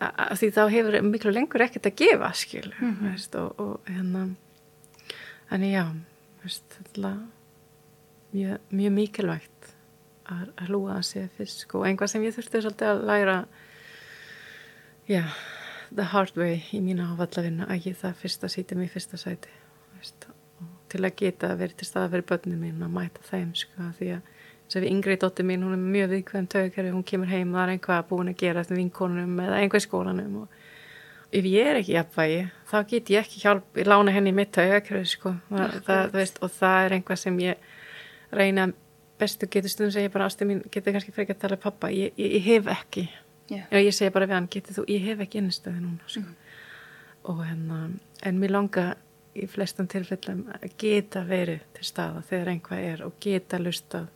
Að 0.00 0.34
því 0.40 0.50
þá 0.56 0.64
hefur 0.72 0.98
miklu 1.04 1.36
lengur 1.36 1.68
ekkert 1.68 1.92
að 1.92 2.00
gefa 2.00 2.32
skilju 2.32 2.74
mm 2.80 2.96
-hmm. 3.02 3.38
og, 3.44 3.60
og 3.60 3.92
hérna 3.92 4.26
Þannig 5.50 5.72
já, 5.72 5.84
veist, 6.42 6.78
mjög, 8.34 8.62
mjög 8.70 8.94
mikilvægt 8.96 9.68
að, 10.26 10.48
að 10.58 10.72
lúa 10.74 10.96
að 10.98 11.04
segja 11.10 11.32
fyrst 11.36 11.66
og 11.74 11.86
einhvað 11.86 12.12
sem 12.12 12.24
ég 12.26 12.34
þurfti 12.34 12.62
svolítið 12.64 12.90
að 12.90 13.04
læra 13.10 13.36
já, 15.06 15.22
the 15.92 16.08
hard 16.12 16.38
way 16.40 16.58
í 16.74 16.80
mína 16.82 17.12
áfallafinna 17.12 17.68
að 17.70 17.90
ég 17.90 18.00
það 18.00 18.18
fyrst 18.22 18.46
að 18.46 18.54
sýta 18.56 18.78
mig 18.78 18.90
í 18.90 18.94
fyrsta 18.96 19.20
sæti 19.20 19.52
veist, 19.96 20.26
til 20.90 21.02
að 21.04 21.18
geta 21.22 21.52
að 21.52 21.62
vera 21.62 21.78
til 21.78 21.88
staða 21.88 22.10
fyrir 22.14 22.26
börnum 22.32 22.64
mín 22.66 22.82
og 22.82 22.90
mæta 22.94 23.22
þeim 23.30 23.54
sko, 23.58 23.92
því 23.98 24.10
að 24.16 24.32
að 24.66 24.82
við 24.82 24.90
yngri 24.90 25.14
dóttir 25.22 25.46
mín, 25.46 25.62
hún 25.62 25.76
er 25.76 25.82
mjög 25.82 26.08
viðkvæm 26.10 26.46
tögurkerfi, 26.50 26.90
hún 26.90 27.04
kemur 27.06 27.30
heim 27.30 27.52
og 27.52 27.58
það 27.58 27.62
er 27.62 27.72
einhvað 27.76 28.08
búin 28.08 28.30
að 28.32 28.40
gera 28.40 28.62
eftir 28.64 28.80
vinkonum 28.80 29.36
eða 29.44 29.60
einhvað 29.62 29.84
skólanum 29.84 30.40
og 30.40 30.56
ef 31.32 31.44
ég 31.44 31.66
er 31.66 31.80
ekki 31.80 31.96
jafnvægi 31.96 32.40
þá 32.70 32.76
get 32.90 33.10
ég 33.10 33.24
ekki 33.24 33.42
hjálp, 33.42 33.68
ég 33.76 33.86
lána 33.86 34.14
henni 34.14 34.32
mitt 34.32 34.56
sko, 35.04 35.34
það, 35.50 35.78
það, 35.86 36.10
veist, 36.12 36.42
og 36.42 36.50
það 36.50 36.84
er 36.84 36.96
einhvað 36.96 37.22
sem 37.22 37.38
ég 37.40 37.56
reyna 38.32 38.72
bestu 39.18 39.48
getur 39.50 39.70
stundum 39.70 39.92
segja 39.94 40.12
bara 40.12 40.26
ástu 40.26 40.44
mín 40.44 40.62
getur 40.70 40.92
kannski 40.92 41.12
frekar 41.12 41.36
að 41.36 41.40
tala 41.40 41.56
pappa 41.56 41.90
ég, 41.90 42.12
ég, 42.16 42.36
ég 42.38 42.44
hef 42.50 42.66
ekki 42.66 43.08
Yeah. 43.46 43.66
ég 43.70 43.94
segja 43.94 44.10
bara 44.10 44.26
við 44.26 44.34
hann, 44.34 44.48
getur 44.50 44.74
þú, 44.74 44.84
ég 44.90 45.04
hef 45.06 45.20
ekki 45.22 45.38
innstöði 45.38 45.78
núna 45.78 46.08
sko. 46.10 46.20
Mhm. 46.20 46.34
og 47.30 47.42
hérna 47.46 47.76
en 48.22 48.40
mér 48.40 48.50
langa 48.50 48.96
í 49.34 49.46
flestum 49.46 49.86
tilfellum 49.86 50.44
að 50.50 50.74
geta 50.78 51.22
verið 51.26 51.60
til 51.74 51.84
staða 51.84 52.22
þegar 52.26 52.50
einhvað 52.52 52.84
er 52.92 53.04
og 53.06 53.12
geta 53.20 53.58
lusta 53.58 54.06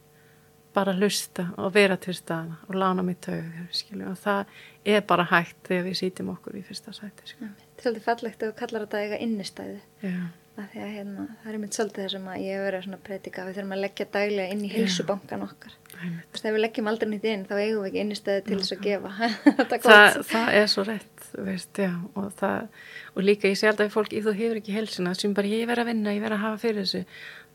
bara 0.74 0.94
lusta 0.96 1.48
og 1.58 1.72
vera 1.74 1.96
til 2.00 2.14
staða 2.16 2.58
og 2.68 2.76
lána 2.78 3.04
mitt 3.06 3.26
auðakröð 3.28 4.04
og 4.10 4.18
það 4.20 4.52
er 4.94 5.00
bara 5.06 5.26
hægt 5.30 5.58
þegar 5.68 5.88
við 5.88 5.98
sýtum 6.02 6.30
okkur 6.34 6.60
í 6.60 6.66
fyrsta 6.66 6.94
sæti 6.96 7.32
sko. 7.32 7.48
Það 7.48 7.64
er 7.80 7.82
svolítið 7.84 8.06
fallegt 8.06 8.44
að 8.44 8.52
þú 8.52 8.58
kallar 8.60 8.86
þetta 8.86 9.02
eiga 9.04 9.20
innistæði. 9.26 9.80
Já. 10.04 10.20
Af 10.60 10.72
því 10.74 10.80
að 10.84 10.90
hérna, 10.92 11.24
það 11.40 11.52
er 11.52 11.60
mynd 11.60 11.76
svolítið 11.76 12.04
þessum 12.04 12.24
að 12.28 12.40
ég 12.44 12.56
hef 12.56 12.64
verið 12.66 12.88
að 12.94 13.04
predika. 13.06 13.44
Við 13.46 13.54
þurfum 13.56 13.74
að 13.76 13.82
leggja 13.84 14.06
daglega 14.12 14.54
inn 14.54 14.64
í 14.66 14.72
heilsubankan 14.74 15.44
okkar. 15.46 15.76
Ef 16.00 16.42
við 16.44 16.60
leggjum 16.60 16.90
aldrei 16.90 17.08
nýtt 17.08 17.28
inn, 17.30 17.46
þá 17.48 17.54
eigum 17.56 17.84
við 17.84 17.88
ekki 17.90 18.02
innistæði 18.04 18.42
til 18.48 18.58
þess 18.58 18.74
að 18.76 18.82
gefa. 18.84 19.12
þetta 19.60 19.78
er 19.78 19.84
það, 19.86 20.02
gott. 20.18 20.28
það 20.34 20.58
er 20.58 20.68
svo 20.74 20.84
rétt 20.90 21.20
veist, 21.38 21.78
já, 21.78 21.92
og, 22.14 22.30
það, 22.38 22.68
og 23.14 23.24
líka 23.24 23.50
ég 23.50 23.58
sé 23.58 23.68
alltaf 23.70 23.88
að 23.88 23.94
fólk, 23.94 24.14
ef 24.16 24.26
þú 24.26 24.34
hefur 24.38 24.60
ekki 24.60 24.74
helsuna 24.74 25.14
sem 25.18 25.34
bara 25.36 25.50
ég 25.50 25.68
verð 25.70 25.84
að 25.84 25.92
vinna, 25.92 26.14
ég 26.16 26.24
verð 26.24 26.38
að 26.38 26.44
hafa 26.44 26.60
fyrir 26.64 26.82
þessu 26.82 27.02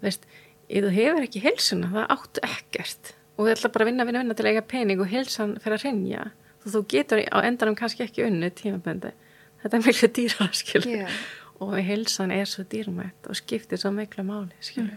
veist, 0.04 0.28
ef 0.70 0.88
þú 0.88 0.96
hefur 0.96 1.28
ekki 1.28 1.44
helsuna 1.44 1.92
það 1.94 2.10
áttu 2.16 2.44
ekkert. 2.48 3.14
Og 3.36 3.46
þú 3.46 3.52
ætla 3.52 3.72
bara 3.76 3.86
að 3.86 3.90
vinna, 3.92 4.06
vinna, 4.08 4.24
vinna 4.24 4.36
til 4.38 4.46
að 4.46 4.52
eiga 4.54 4.66
pening 4.72 5.02
og 5.04 5.10
helsan 5.12 5.58
fyrir 5.62 5.78
að 5.78 5.88
rinja 5.90 6.26
þú, 6.66 6.74
þú 6.74 6.82
getur 6.92 7.22
á 7.30 7.38
endanum 7.46 7.78
kannski 7.78 8.06
ekki 8.06 8.26
unni 8.26 8.50
tímaböndi, 8.54 9.14
þetta 9.62 9.78
er 9.78 9.86
miklu 9.86 10.10
dýra 10.18 10.50
skil 10.56 10.84
Já. 10.90 11.06
og 11.62 11.78
helsan 11.88 12.34
er 12.34 12.50
svo 12.50 12.66
dýrmætt 12.72 13.30
og 13.30 13.38
skiptir 13.38 13.82
svo 13.82 13.92
miklu 13.96 14.26
máli 14.26 14.56
skil 14.66 14.90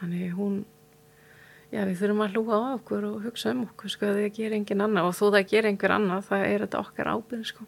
þannig 0.00 0.34
hún 0.36 0.64
já 1.72 1.82
við 1.84 1.98
þurfum 2.00 2.22
að 2.24 2.36
hlúa 2.36 2.58
á 2.62 2.68
okkur 2.76 3.08
og 3.08 3.24
hugsa 3.26 3.52
um 3.52 3.64
okkur 3.66 3.90
sko 3.90 4.10
að 4.10 4.20
það 4.22 4.36
ger 4.38 4.52
engin 4.56 4.84
annað 4.84 5.08
og 5.10 5.16
þó 5.18 5.24
það 5.34 5.48
ger 5.50 5.68
einhver 5.70 5.96
annað 5.96 6.28
það 6.30 6.46
er 6.46 6.64
þetta 6.66 6.82
okkar 6.84 7.10
ábyrð 7.16 7.46
sko 7.50 7.66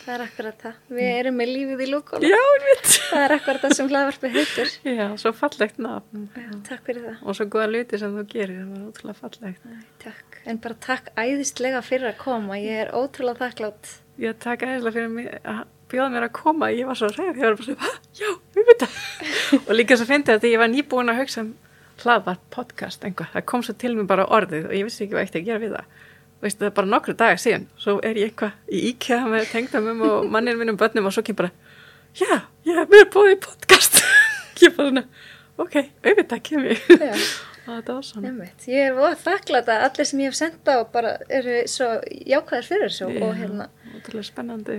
Það 0.00 0.12
er 0.14 0.22
akkurat 0.24 0.62
það. 0.64 0.76
Við 0.96 1.08
erum 1.20 1.34
með 1.40 1.50
lífið 1.54 1.80
í 1.84 1.88
lúkóla. 1.90 2.28
já, 2.30 2.38
einmitt 2.54 2.86
Það 3.10 3.24
er 3.26 3.34
akkurat 3.36 3.64
það 3.66 3.74
sem 3.78 3.90
hlaðvarpið 3.90 4.36
heitur. 4.38 4.70
já, 4.96 5.06
svo 5.20 5.32
fallegt 5.36 5.78
nafn 5.78 6.22
Já, 6.36 6.50
takk 6.70 6.84
fyrir 6.88 7.02
það. 7.08 7.18
og 7.26 7.36
svo 7.38 7.46
góða 7.52 7.68
luti 7.74 7.98
sem 8.00 8.14
þú 8.16 8.24
gerir 8.32 8.60
það 8.62 8.70
var 8.72 8.86
ótrúlega 8.90 9.18
fallegt 9.20 9.66
Æ, 9.66 9.74
takk. 10.04 10.38
En 10.46 10.58
bara 10.64 10.78
takk 10.86 11.10
æðislega 11.20 11.82
fyrir 11.84 12.08
að 12.12 12.16
koma. 12.24 12.56
Ég 12.58 12.84
er 12.86 12.94
ótrúlega 12.96 13.44
þakklátt. 13.44 13.92
ég 14.20 14.38
takk 14.40 14.62
aðeinslega 14.66 14.96
fyrir 14.96 15.08
mig 15.18 15.28
að 15.44 15.62
bjóða 15.90 16.10
mér 16.14 16.26
að 16.28 16.32
koma 16.38 16.68
ég 16.70 16.86
var 16.86 16.94
svo 17.00 17.08
reyð, 17.10 17.34
ég 17.36 17.44
var 17.44 17.56
bara 17.56 17.66
svo 17.66 17.76
"Ha, 17.80 17.90
já, 18.14 18.30
við 18.54 18.66
veit 18.68 18.82
það 18.84 18.92
og 19.68 19.72
líka 19.74 19.96
svo 19.98 20.06
fyndi 20.06 20.32
þetta 20.32 20.50
ég 20.52 20.58
var 20.62 20.68
nýbúin 20.70 21.10
að 21.10 21.20
hugsa 21.22 21.40
um 21.44 21.54
hlaðvar 22.00 22.38
podcast 22.54 23.02
einhver, 23.04 23.26
það 23.34 23.44
kom 23.50 23.62
svo 23.66 23.74
til 23.76 23.94
mér 23.96 24.06
bara 24.08 24.24
orðið 24.26 24.68
og 24.70 24.74
ég 24.76 24.84
vissi 24.86 25.04
ekki 25.04 25.16
hvað 25.16 25.24
eitt 25.26 25.38
að 25.40 25.44
gera 25.48 25.58
við 25.64 25.74
það 25.76 25.84
veistu 26.40 26.64
það 26.64 26.70
er 26.70 26.76
bara 26.78 26.92
nokkru 26.94 27.16
dagar 27.20 27.40
síðan 27.42 27.66
svo 27.80 27.98
er 28.06 28.20
ég 28.20 28.30
eitthvað 28.30 28.72
í 28.72 28.82
íkjað 28.92 29.28
með 29.34 29.50
tengdamum 29.52 30.02
og 30.08 30.30
mannir 30.32 30.58
minnum 30.60 30.78
börnum 30.80 31.10
og 31.10 31.16
svo 31.16 31.24
kem 31.26 31.38
bara 31.38 31.52
já, 32.16 32.42
já, 32.64 32.80
mér 32.86 33.04
er 33.04 33.12
búið 33.12 33.34
í 33.34 33.40
podcast 33.44 34.00
ég 34.64 34.74
bara 34.76 34.90
svona, 34.90 35.04
ok, 35.60 35.78
auðvitað 36.04 36.44
kem 36.48 36.68
ég 36.70 36.86
Já. 36.96 37.12
og 37.70 37.74
þetta 37.76 37.96
var 37.96 38.06
svona 38.06 38.30
Nefnt. 38.30 38.64
Ég 38.70 38.88
er 38.88 38.96
voða 38.96 39.18
þakklátt 39.20 39.68
að 39.70 39.84
allir 39.88 40.08
sem 40.08 40.22
ég 40.22 40.32
hef 40.32 40.38
sendt 40.38 40.70
á 40.72 40.76
bara 40.92 41.12
eru 41.28 41.58
svo 41.70 41.90
jákvæðar 42.08 42.66
fyrir 42.66 42.88
þessu 42.88 43.10
og 43.10 43.36
hérna 43.38 43.68
ótrúlega 43.92 44.26
spennandi 44.30 44.78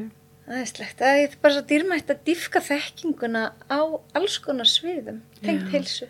aðeinslegt. 0.52 0.98
Það 1.00 1.20
er 1.22 1.38
bara 1.44 1.56
svo 1.56 1.64
dýrmætt 1.70 2.12
að 2.12 2.24
dýfka 2.28 2.64
þekkinguna 2.66 3.44
á 3.72 3.80
alls 4.18 4.40
konar 4.44 4.68
sviðum, 4.68 5.22
tengt 5.40 5.70
Já. 5.70 5.72
heilsu. 5.76 6.10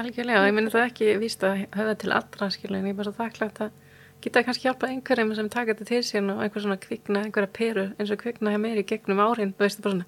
Algjörlega, 0.00 0.46
ég 0.48 0.56
minni 0.56 0.72
það 0.72 0.88
ekki 0.88 1.12
víst 1.20 1.44
að 1.44 1.66
höfða 1.76 1.94
til 2.00 2.12
allra 2.16 2.48
skilja 2.54 2.80
en 2.80 2.88
ég 2.88 2.94
er 2.94 2.98
bara 3.02 3.14
þakklátt 3.18 3.60
að 3.66 3.74
geta 4.22 4.42
kannski 4.46 4.68
hjálpað 4.68 4.92
einhverjum 4.94 5.32
sem 5.34 5.48
taka 5.52 5.72
þetta 5.74 5.86
til 5.88 6.00
sín 6.06 6.30
og 6.32 6.42
einhver 6.44 6.62
svona 6.64 6.76
kvikna, 6.80 7.22
einhverja 7.26 7.50
peru 7.58 7.84
eins 7.98 8.12
og 8.14 8.20
kvikna 8.22 8.52
hjá 8.54 8.60
mér 8.62 8.80
í 8.82 8.84
gegnum 8.86 9.20
árin, 9.24 9.52
þú 9.58 9.64
veist 9.64 9.82
bara 9.82 9.94
svona 9.96 10.06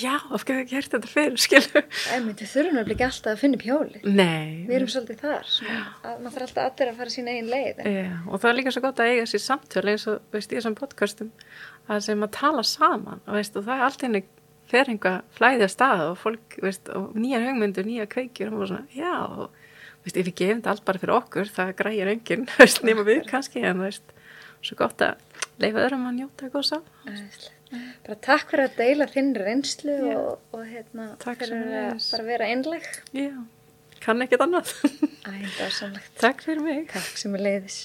já, 0.00 0.14
af 0.36 0.44
hverju 0.44 0.64
ekki 0.64 0.76
hert 0.78 0.92
þetta 0.96 1.10
fyrir, 1.14 1.38
skilju 1.44 1.82
Æmi, 2.14 2.34
þau 2.38 2.46
þurfum 2.52 2.76
nefnilega 2.78 2.94
ekki 2.94 3.06
alltaf 3.08 3.32
að 3.34 3.42
finna 3.44 3.58
upp 3.60 3.66
hjólið. 3.68 4.04
Nei, 4.04 4.66
Við 4.68 4.76
erum 4.78 4.92
svolítið 4.94 5.24
þar, 5.24 5.50
maður 6.20 6.36
þarf 6.36 6.46
alltaf 6.48 6.70
allir 6.70 6.92
að 6.92 7.00
fara 7.02 7.14
sín 7.16 7.32
eigin 7.32 7.50
leið. 7.54 7.74
en- 7.84 7.98
Já, 7.98 8.12
og 8.28 8.40
það 8.44 8.50
er 8.52 8.58
líka 8.60 8.74
svo 8.76 8.84
gott 8.84 9.00
að 9.04 9.12
eiga 9.14 9.26
sér 9.32 9.44
samtöl 9.48 9.88
eins 9.94 10.06
og 10.12 10.20
veist, 10.32 10.52
í 10.52 10.56
þessum 10.60 10.78
podcastum 10.78 11.30
að 11.88 12.00
sem 12.08 12.22
að 12.28 12.30
tala 12.40 12.62
saman 12.62 13.20
veist, 13.26 13.56
og 13.56 13.64
það 13.64 13.76
er 13.80 13.86
allt 13.88 14.02
henni 14.08 14.24
fer 14.68 14.88
einhvað 14.88 15.22
flæði 15.36 15.66
á 15.66 15.70
stað 15.72 16.04
og 16.10 16.16
fólk, 16.18 16.56
veist, 16.64 16.88
og 16.88 17.12
nýjar 17.14 17.42
hugmyndur, 17.48 17.84
nýjar 17.84 18.08
kveikjur 18.08 18.52
og 18.56 18.68
svona, 18.68 18.86
já, 18.96 19.12
og 19.28 19.50
veist, 20.04 20.16
ef 20.20 20.28
við 20.28 20.36
gefum 20.40 20.60
þetta 20.60 20.74
allt 20.74 20.84
bara 20.88 21.02
fyrir 21.02 21.16
okkur, 21.18 21.50
það 21.56 21.72
grægir 21.80 22.12
enginn, 22.14 22.46
nema 22.88 23.06
við 23.06 23.24
kannski, 23.30 23.64
en 23.64 23.82
veist, 23.84 24.14
svo 24.64 24.78
gott 24.80 25.04
að 25.04 25.40
leifa 25.62 25.84
öðrum 25.86 26.06
að 26.10 26.16
njóta 26.20 26.50
góð 26.52 26.68
sá. 26.70 26.78
Bara 28.04 28.16
takk 28.22 28.52
fyrir 28.52 28.68
að 28.68 28.76
deila 28.78 29.06
þinn 29.10 29.32
reynslu 29.34 29.94
Já. 29.96 30.14
og, 30.20 30.44
og 30.54 30.62
hérna, 30.68 31.08
Takk 31.22 31.40
fyrir 31.42 31.64
að 31.64 31.96
bara 32.12 32.26
vera 32.28 32.48
einleg. 32.52 32.86
Já, 33.16 33.32
kann 34.04 34.22
ekkert 34.22 34.44
annað. 34.46 34.70
Æ, 35.26 35.32
það 35.56 35.80
er. 35.88 36.06
Takk 36.20 36.44
fyrir 36.46 36.62
mig. 36.62 36.86
Takk 36.92 37.18
sem 37.18 37.34
er 37.34 37.44
leiðis. 37.48 37.78